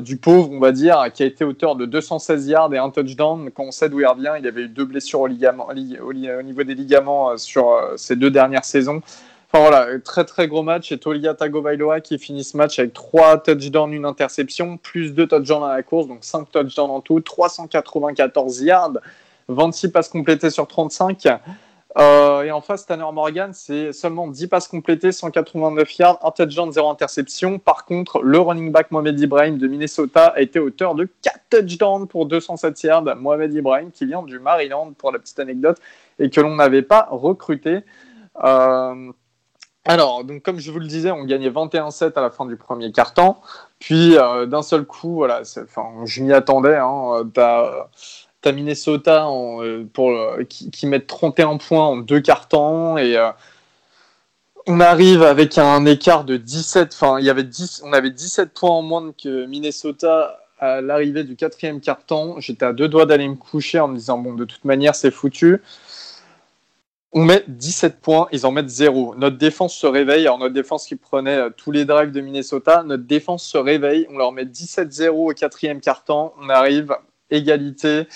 [0.00, 3.50] du pauvre, on va dire, qui a été auteur de 216 yards et un touchdown.
[3.50, 7.38] Quand on sait d'où il revient, il avait eu deux blessures au niveau des ligaments
[7.38, 9.00] sur ces deux dernières saisons.
[9.54, 10.92] Enfin voilà, très très gros match.
[10.92, 15.64] Et Tolia Tagovailoa qui finit ce match avec 3 touchdowns, une interception, plus 2 touchdowns
[15.64, 18.94] à la course, donc 5 touchdowns en tout, 394 yards,
[19.48, 21.28] 26 passes complétées sur 35.
[21.98, 26.72] Euh, et en face, Tanner Morgan, c'est seulement 10 passes complétées, 189 yards, un touchdown,
[26.72, 27.58] 0 interception.
[27.58, 32.08] Par contre, le running back Mohamed Ibrahim de Minnesota a été auteur de 4 touchdowns
[32.08, 33.16] pour 207 yards.
[33.16, 35.76] Mohamed Ibrahim qui vient du Maryland pour la petite anecdote
[36.18, 37.80] et que l'on n'avait pas recruté.
[38.42, 39.12] Euh,
[39.84, 42.92] alors, donc comme je vous le disais, on gagnait 21-7 à la fin du premier
[42.92, 43.40] quart-temps.
[43.80, 45.42] Puis euh, d'un seul coup, voilà,
[46.04, 46.76] je m'y attendais.
[46.76, 47.88] Hein, t'as,
[48.44, 53.30] as Minnesota euh, qui, met 31 points en deux quart-temps et euh,
[54.68, 56.92] on arrive avec un écart de 17.
[56.94, 61.24] Enfin, il y avait 10, on avait 17 points en moins que Minnesota à l'arrivée
[61.24, 62.38] du quatrième quart-temps.
[62.38, 65.10] J'étais à deux doigts d'aller me coucher en me disant bon, de toute manière, c'est
[65.10, 65.60] foutu.
[67.14, 69.14] On met 17 points, ils en mettent 0.
[69.16, 70.22] Notre défense se réveille.
[70.22, 74.06] Alors, notre défense qui prenait euh, tous les drives de Minnesota, notre défense se réveille.
[74.10, 76.32] On leur met 17-0 au quatrième quart-temps.
[76.40, 76.96] On arrive,
[77.28, 78.06] égalité,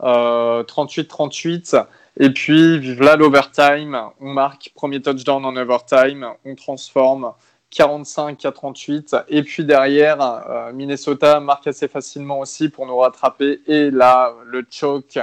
[0.00, 1.74] 38-38.
[1.74, 1.82] Euh,
[2.20, 3.98] Et puis, là l'overtime.
[4.20, 6.28] On marque premier touchdown en overtime.
[6.44, 7.32] On transforme
[7.70, 9.16] 45 à 38.
[9.28, 13.62] Et puis derrière, euh, Minnesota marque assez facilement aussi pour nous rattraper.
[13.66, 15.18] Et là, le choke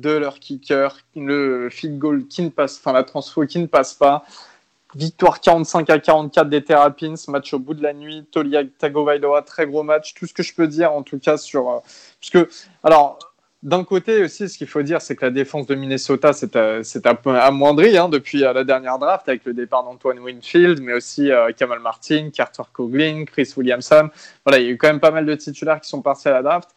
[0.00, 3.94] de leur kicker, le field goal qui ne passe, enfin la transfo qui ne passe
[3.94, 4.24] pas.
[4.94, 8.24] Victoire 45 à 44 des Terrapins, match au bout de la nuit.
[8.30, 10.14] Tolia Tagovailoa, très gros match.
[10.14, 11.82] Tout ce que je peux dire en tout cas sur.
[12.34, 12.44] Euh,
[12.82, 13.18] alors,
[13.62, 16.82] d'un côté aussi, ce qu'il faut dire, c'est que la défense de Minnesota s'est euh,
[17.26, 21.80] amoindrie hein, depuis euh, la dernière draft avec le départ d'Antoine Winfield, mais aussi Kamal
[21.80, 24.08] Martin, Carter Coughlin, Chris Williamson.
[24.44, 26.32] Voilà, il y a eu quand même pas mal de titulaires qui sont partis à
[26.32, 26.70] la draft.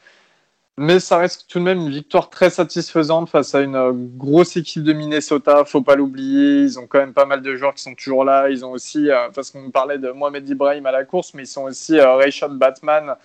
[0.82, 4.56] Mais ça reste tout de même une victoire très satisfaisante face à une euh, grosse
[4.56, 5.66] équipe de Minnesota.
[5.66, 6.62] Faut pas l'oublier.
[6.62, 8.50] Ils ont quand même pas mal de joueurs qui sont toujours là.
[8.50, 11.48] Ils ont aussi, euh, parce qu'on parlait de Mohamed Ibrahim à la course, mais ils
[11.48, 13.16] sont aussi euh, Rayshon Batman,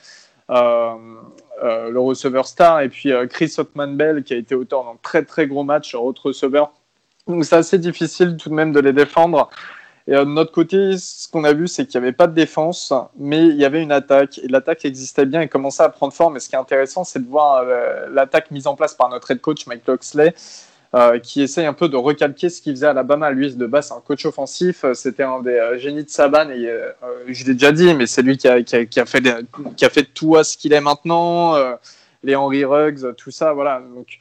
[0.48, 5.46] le receveur star, et puis Chris Ottman Bell qui a été auteur d'un très très
[5.46, 6.72] gros match, autre receveur.
[7.28, 9.48] Donc c'est assez difficile tout de même de les défendre.
[10.06, 12.34] Et euh, de notre côté, ce qu'on a vu, c'est qu'il n'y avait pas de
[12.34, 14.38] défense, mais il y avait une attaque.
[14.38, 16.36] Et l'attaque existait bien et commençait à prendre forme.
[16.36, 19.30] Et ce qui est intéressant, c'est de voir euh, l'attaque mise en place par notre
[19.30, 20.34] head coach, Mike Loxley,
[20.94, 23.30] euh, qui essaye un peu de recalquer ce qu'il faisait à Alabama.
[23.30, 24.84] Lui, de base, c'est un coach offensif.
[24.92, 26.50] C'était un des génies de Saban.
[26.50, 26.68] Et
[27.28, 28.86] je l'ai déjà dit, mais c'est lui qui a, fait,
[29.76, 31.56] qui a fait tout à ce qu'il est maintenant.
[32.22, 33.54] les Henry Ruggs, tout ça.
[33.54, 33.80] Voilà.
[33.94, 34.20] Donc,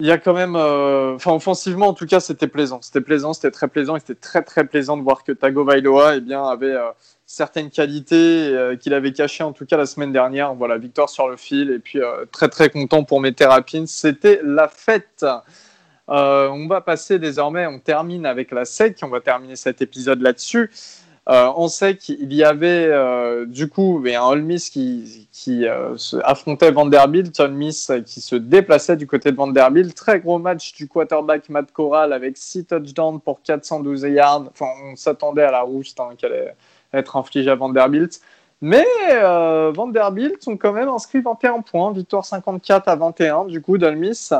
[0.00, 2.80] il y a quand même, euh, enfin offensivement en tout cas, c'était plaisant.
[2.82, 3.98] C'était plaisant, c'était très plaisant.
[3.98, 6.90] C'était très très plaisant de voir que Tagovailoa eh bien, avait euh,
[7.24, 8.14] certaines qualités
[8.54, 10.54] euh, qu'il avait cachées en tout cas la semaine dernière.
[10.54, 12.00] Voilà, victoire sur le fil et puis
[12.30, 13.86] très très content pour mes thérapines.
[13.86, 15.24] C'était la fête.
[16.08, 18.98] on va passer désormais, on termine avec la SEC.
[19.02, 20.70] On va terminer cet épisode là-dessus.
[21.28, 25.96] Euh, on sait qu'il y avait euh, du coup un Ole Miss qui, qui euh,
[26.22, 29.92] affrontait Vanderbilt, Ole Miss qui se déplaçait du côté de Vanderbilt.
[29.94, 34.44] Très gros match du quarterback Matt Corral avec 6 touchdowns pour 412 yards.
[34.60, 36.56] On s'attendait à la rouste hein, qu'elle allait
[36.92, 38.20] être infligée à Vanderbilt.
[38.60, 38.86] Mais
[39.74, 44.32] Vanderbilt ont quand même inscrit 21 points, victoire 54 à 21 du coup d'Ole Miss.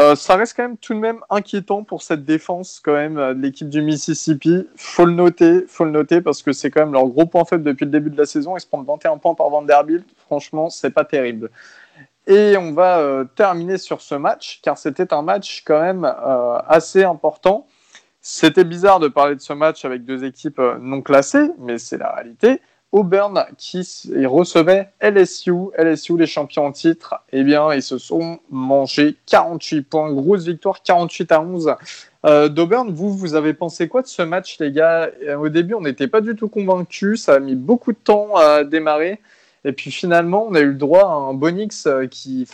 [0.00, 3.32] Euh, ça reste quand même tout de même inquiétant pour cette défense quand même euh,
[3.32, 4.66] de l'équipe du Mississippi.
[4.74, 7.62] Faut le noter, faut le noter parce que c'est quand même leur gros point faible
[7.62, 8.56] depuis le début de la saison.
[8.56, 10.04] Ils se prennent 21 points par Vanderbilt.
[10.26, 11.50] Franchement, c'est pas terrible.
[12.26, 16.04] Et on va euh, terminer sur ce match car c'était un match quand même
[16.66, 17.68] assez important.
[18.20, 22.10] C'était bizarre de parler de ce match avec deux équipes non classées, mais c'est la
[22.10, 22.60] réalité.
[22.94, 23.84] Auburn qui
[24.24, 30.12] recevait LSU, LSU les champions en titre, eh bien ils se sont mangés 48 points,
[30.12, 31.74] grosse victoire 48 à 11
[32.24, 32.92] euh, d'Auburn.
[32.92, 35.10] Vous, vous avez pensé quoi de ce match les gars?
[35.26, 38.36] Euh, Au début on n'était pas du tout convaincus, ça a mis beaucoup de temps
[38.36, 39.20] à démarrer.
[39.64, 42.46] Et puis finalement, on a eu le droit à un Bonix euh, qui,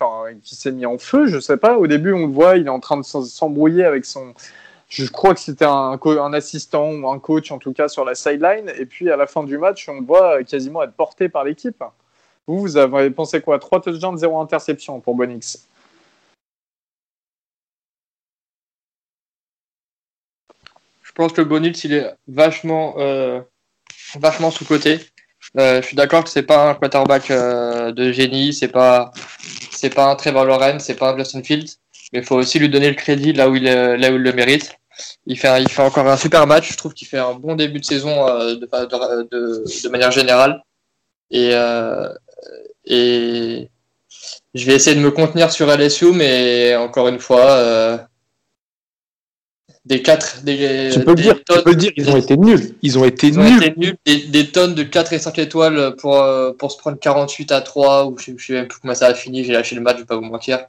[0.43, 1.27] qui s'est mis en feu.
[1.27, 1.77] Je sais pas.
[1.77, 4.33] Au début, on le voit, il est en train de s'embrouiller avec son,
[4.91, 8.71] je crois que c'était un, assistant ou un coach en tout cas sur la sideline.
[8.77, 11.83] Et puis à la fin du match, on le voit quasiment être porté par l'équipe.
[12.47, 13.59] Vous, vous avez pensé quoi?
[13.61, 15.69] 3 touchdowns, 0 interception pour Bonix.
[21.03, 23.41] Je pense que Bonix, il est vachement, euh,
[24.17, 24.99] vachement sous-côté.
[25.59, 29.13] Euh, je suis d'accord que c'est pas un quarterback euh, de génie, c'est pas,
[29.71, 31.77] c'est pas un Trevor Lawrence, c'est pas un Justin Fields,
[32.13, 34.33] mais il faut aussi lui donner le crédit là où il, là où il le
[34.33, 34.80] mérite.
[35.27, 36.73] Il fait, il fait encore un super match.
[36.73, 38.67] Je trouve qu'il fait un bon début de saison euh, de,
[39.31, 40.63] de, de, manière générale.
[41.31, 42.09] Et, euh,
[42.85, 43.71] et
[44.55, 47.99] je vais essayer de me contenir sur LSU, mais encore une fois, euh,
[49.85, 52.75] des 4 des, tu peux, le dire, tu peux le dire, ils ont été nuls.
[52.83, 53.97] Ils ont été nuls.
[54.05, 56.25] Des, tonnes de 4 et 5 étoiles pour,
[56.59, 59.15] pour se prendre 48 à 3, ou je, ne sais même plus comment ça a
[59.15, 60.67] fini, j'ai lâché le match, je vais pas vous mentir.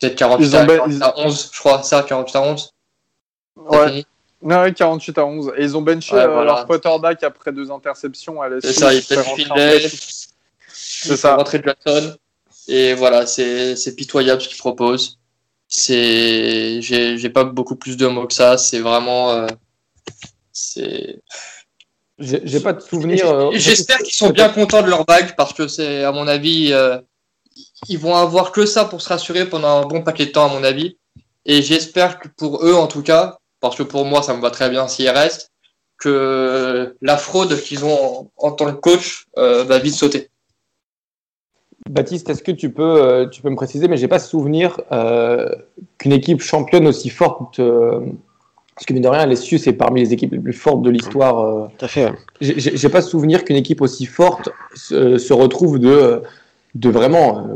[0.00, 2.72] Peut-être 48, à, 48 à 11, je crois, ça, 48 à 11.
[3.58, 4.04] Ouais.
[4.42, 5.52] 48 à 11.
[5.56, 8.38] Et ils ont benché euh, leur quarterback après deux interceptions.
[8.60, 9.16] C'est ça, il peut
[10.68, 11.36] C'est ça.
[11.36, 12.16] Rentrer Jackson.
[12.68, 15.18] Et voilà, c'est pitoyable ce qu'ils proposent.
[15.66, 18.58] C'est, j'ai pas beaucoup plus de mots que ça.
[18.58, 19.46] C'est vraiment, euh,
[20.52, 21.20] c'est.
[22.18, 23.30] J'ai pas de souvenir.
[23.30, 26.74] Euh, j'espère qu'ils sont bien contents de leur bague parce que c'est, à mon avis,
[27.88, 30.48] ils vont avoir que ça pour se rassurer pendant un bon paquet de temps, à
[30.48, 30.96] mon avis.
[31.44, 34.50] Et j'espère que pour eux, en tout cas, parce que pour moi, ça me va
[34.50, 35.52] très bien s'il reste,
[35.98, 40.28] que la fraude qu'ils ont en, tant que coach euh, va vite sauter.
[41.90, 45.48] Baptiste, est-ce que tu peux, euh, tu peux me préciser, mais j'ai pas souvenir euh,
[45.96, 50.12] qu'une équipe championne aussi forte, parce que mine de rien, les Sioux, c'est parmi les
[50.12, 51.68] équipes les plus fortes de l'histoire.
[51.78, 52.12] Tout à fait.
[52.40, 56.22] J'ai pas souvenir qu'une équipe aussi forte se, retrouve de,
[56.74, 57.48] de vraiment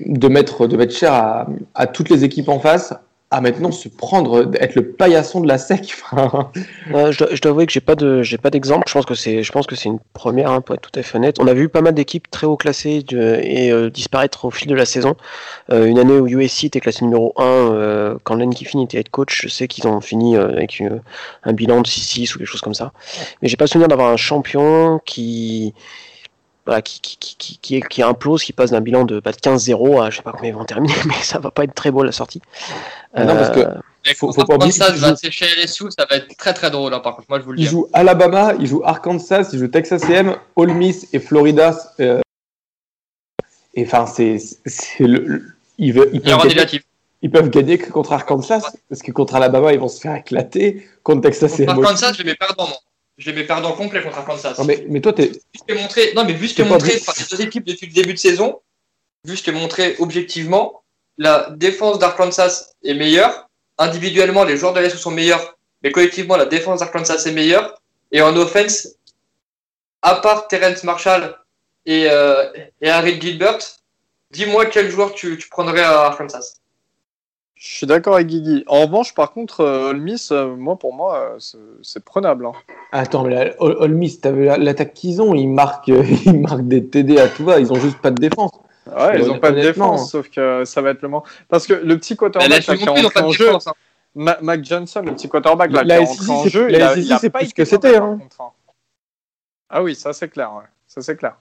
[0.00, 2.92] de mettre, de mettre cher à, à toutes les équipes en face
[3.32, 5.94] à maintenant se prendre, être le paillasson de la sec.
[6.12, 8.84] je, dois, avouer que j'ai pas de, j'ai pas d'exemple.
[8.88, 11.02] Je pense que c'est, je pense que c'est une première, hein, pour être tout à
[11.04, 11.36] fait honnête.
[11.38, 14.74] On a vu pas mal d'équipes très haut classées et euh, disparaître au fil de
[14.74, 15.14] la saison.
[15.70, 19.10] Euh, une année où USC était classé numéro 1, euh, quand Len Kiffin était head
[19.10, 20.82] coach, je sais qu'ils ont fini avec
[21.44, 22.92] un bilan de 6-6 ou quelque chose comme ça.
[23.42, 25.72] Mais j'ai pas souvenir d'avoir un champion qui,
[26.82, 30.10] qui, qui, qui, qui, qui implose, qui passe d'un bilan de, bah, de 15-0 à
[30.10, 32.12] je sais pas combien ils vont terminer, mais ça va pas être très beau la
[32.12, 32.40] sortie.
[33.14, 33.74] Ah non, parce que euh,
[34.16, 37.00] faut, faut pas oublier ça, va sécher LSU, ça va être très très drôle, hein,
[37.00, 37.64] par contre, moi je vous le dis.
[37.64, 41.76] Il joue Alabama, il joue Arkansas, il joue Texas A&M, Ole Miss et Florida.
[41.98, 42.20] Euh...
[43.74, 44.38] Et enfin, c'est
[45.00, 45.44] le,
[45.78, 46.82] ils, veulent, ils, peuvent gagner,
[47.22, 50.86] ils, peuvent gagner, que contre Arkansas, parce que contre Alabama, ils vont se faire éclater.
[51.02, 51.66] Contre Texas A&M.
[51.66, 52.76] Contre Arkansas, je vais mes perdants, moi.
[53.20, 54.54] Je vais mes perdants complets contre Arkansas.
[54.58, 55.30] Non, mais, mais toi, t'es.
[55.68, 56.14] Montré...
[56.14, 58.60] Non, mais vu ce que montré par ces deux équipes depuis le début de saison,
[59.24, 60.82] vu ce que montré objectivement,
[61.18, 63.46] la défense d'Arkansas est meilleure.
[63.76, 67.78] Individuellement, les joueurs de l'Est sont meilleurs, mais collectivement, la défense d'Arkansas est meilleure.
[68.10, 68.88] Et en offense,
[70.00, 71.36] à part Terence Marshall
[71.84, 73.58] et, euh, et Harry Gilbert,
[74.30, 76.54] dis-moi quel joueur tu, tu prendrais à Arkansas.
[77.60, 78.64] Je suis d'accord avec Guigui.
[78.68, 81.38] En revanche, par contre, euh, Miss, euh, moi, pour moi, euh,
[81.82, 82.46] c'est prenable.
[82.46, 82.52] Hein.
[82.90, 85.34] Attends, mais All Miss, t'as vu l'attaque qu'ils ont?
[85.34, 85.88] Ils marquent,
[86.24, 87.60] ils marquent des TD à tout va.
[87.60, 88.52] Ils ont juste pas de défense.
[88.86, 91.24] Ouais, ils ont pas de défense, sauf que ça va être le moment.
[91.48, 93.72] Parce que le petit quarterback qui est en jeu, hein.
[94.14, 97.18] Mac Johnson, le petit quarterback là, qui est entré en jeu, il a, il a
[97.18, 97.96] c'est pas ce que c'était.
[97.96, 98.18] Hein.
[99.68, 100.50] Ah oui, ça c'est clair.
[100.54, 100.64] Ouais.
[100.86, 101.36] Ça c'est clair.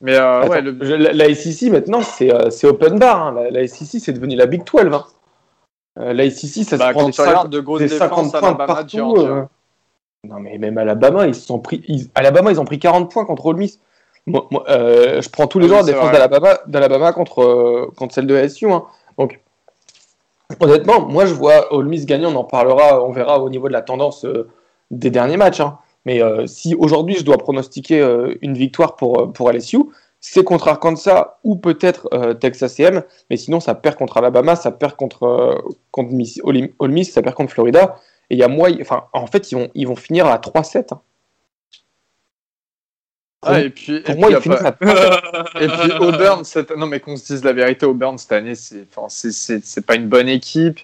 [0.00, 0.72] Mais euh, ouais, le...
[0.96, 3.26] la, SEC maintenant, c'est euh, open bar.
[3.26, 3.34] Hein.
[3.34, 4.92] La, la, SEC, c'est devenu la Big 12.
[4.92, 5.04] Hein.
[5.98, 9.14] Euh, la SEC, ça bah, se prend des, 50, de des 50 points Alabama, partout.
[9.18, 9.44] Euh.
[10.24, 11.82] Non, mais même Alabama, ils sont pris.
[11.86, 12.08] Ils...
[12.14, 13.80] Alabama, ils ont pris 40 points contre Ole Miss.
[14.26, 18.26] Moi, moi euh, je prends tous les ah, jours la défense d'Alabama contre, contre celle
[18.26, 18.70] de SU.
[18.70, 18.84] Hein.
[19.18, 19.40] Donc,
[20.60, 22.26] honnêtement, moi, je vois Ole Miss gagner.
[22.26, 24.26] On en parlera, on verra au niveau de la tendance
[24.90, 25.60] des derniers matchs.
[25.60, 25.78] Hein.
[26.04, 29.78] Mais euh, si aujourd'hui je dois pronostiquer euh, une victoire pour, euh, pour LSU,
[30.20, 32.08] c'est contre Arkansas ou peut-être
[32.40, 37.12] Texas AM, mais sinon ça perd contre Alabama, ça perd contre, contre Miss, Ole Miss,
[37.12, 37.96] ça perd contre Florida.
[38.30, 40.94] Et il y a moi, enfin, en fait, ils vont, ils vont finir à 3-7.
[40.94, 41.00] Hein.
[43.44, 44.76] Ah, et puis, pour moi, ils finissent à
[45.60, 46.74] Et puis Auburn, cette...
[46.76, 50.08] non mais qu'on se dise la vérité, Auburn cette année, c'est, enfin, c'est, pas une
[50.08, 50.80] bonne équipe.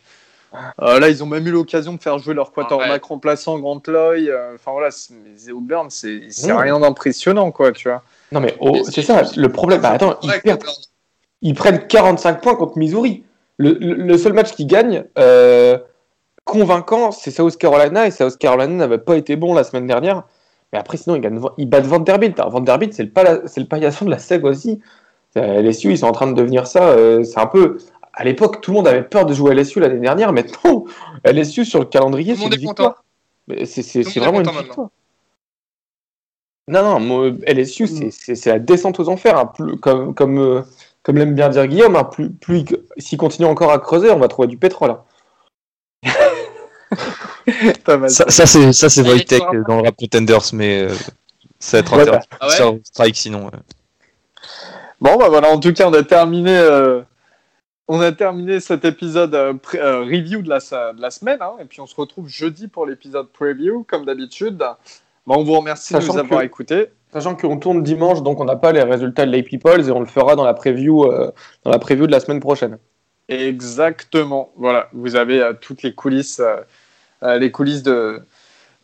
[0.83, 3.09] Euh, là, ils ont même eu l'occasion de faire jouer leur quarterback Ouais.
[3.09, 4.29] remplaçant Grant Loy.
[4.29, 6.57] euh, Enfin voilà, c'est- mais Auburn, c'est c'est Mmh.
[6.57, 8.03] rien d'impressionnant, quoi, tu vois.
[8.33, 9.81] Non, mais oh, c'est ça, le problème.
[9.81, 10.65] Bah, attends, ils, perdent-
[11.43, 13.23] ils prennent 45 points contre Missouri.
[13.59, 15.79] Le, le- le seul match qu'ils gagnent, euh,
[16.45, 18.07] convaincant, c'est South Carolina.
[18.07, 20.25] Et South Carolina n'avait pas été bon la semaine dernière.
[20.73, 22.39] Mais après, sinon, ils, gagnent, ils battent Vanderbilt.
[22.39, 24.81] Alors, Vanderbilt, c'est le, pala- c'est le paillasson de la SEG aussi.
[25.37, 26.89] Euh, LSU, ils sont en train de devenir ça.
[26.91, 27.79] euh, c'est un peu.
[28.13, 30.33] À l'époque, tout le monde avait peur de jouer à LSU l'année dernière.
[30.33, 30.85] Maintenant,
[31.25, 33.05] LSU sur le calendrier, c'est une victoire.
[33.65, 34.89] C'est vraiment une victoire.
[36.69, 39.37] Non, non, moi, LSU, c'est- c'est la descente aux enfers.
[39.39, 39.47] hein.
[39.47, 40.63] Plus- comme comme, euh,
[41.03, 44.19] comme l'aime bien dire Guillaume, hein, plus, plus il- s'il continue encore à creuser, on
[44.19, 44.91] va trouver du pétrole.
[44.91, 45.03] hein.
[47.85, 48.11] Pas mal.
[48.11, 48.73] Ça, ça, c'est
[49.25, 49.53] tu vois.
[49.67, 50.95] dans le rap Contenders, mais euh,
[51.59, 52.19] ça va être Ouais.
[52.41, 53.45] Ah ouais Sur strike sinon.
[53.47, 53.51] ouais.
[55.01, 57.01] Bon, bah voilà, en tout cas, on a terminé, euh,
[57.93, 61.39] on a terminé cet épisode euh, euh, review de la, se- de la semaine.
[61.41, 64.63] hein, et puis, on se retrouve jeudi pour l'épisode preview, comme d'habitude.
[65.27, 66.87] Bon, on vous remercie de nous avoir que- écoutés.
[67.13, 69.99] Sachant qu'on tourne dimanche, donc on n'a pas les résultats de l'AP Polls et on
[69.99, 71.33] le fera dans la preview, euh,
[71.65, 72.79] dans la preview de la semaine prochaine.
[73.29, 74.53] Exactement.
[74.57, 76.41] Voilà, vous avez toutes les coulisses,
[77.23, 78.23] les coulisses de,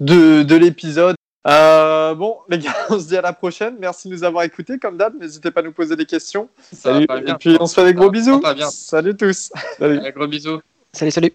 [0.01, 1.15] de, de l'épisode.
[1.47, 3.77] Euh, bon, les gars, on se dit à la prochaine.
[3.79, 4.79] Merci de nous avoir écoutés.
[4.79, 6.49] Comme d'hab, n'hésitez pas à nous poser des questions.
[6.73, 7.07] Ça Salut.
[7.27, 8.43] Et puis, on se fait des gros bisous.
[8.71, 9.53] Salut tous.
[9.79, 9.99] Salut.
[9.99, 10.61] Un gros bisous.
[10.93, 11.33] Salut, salut.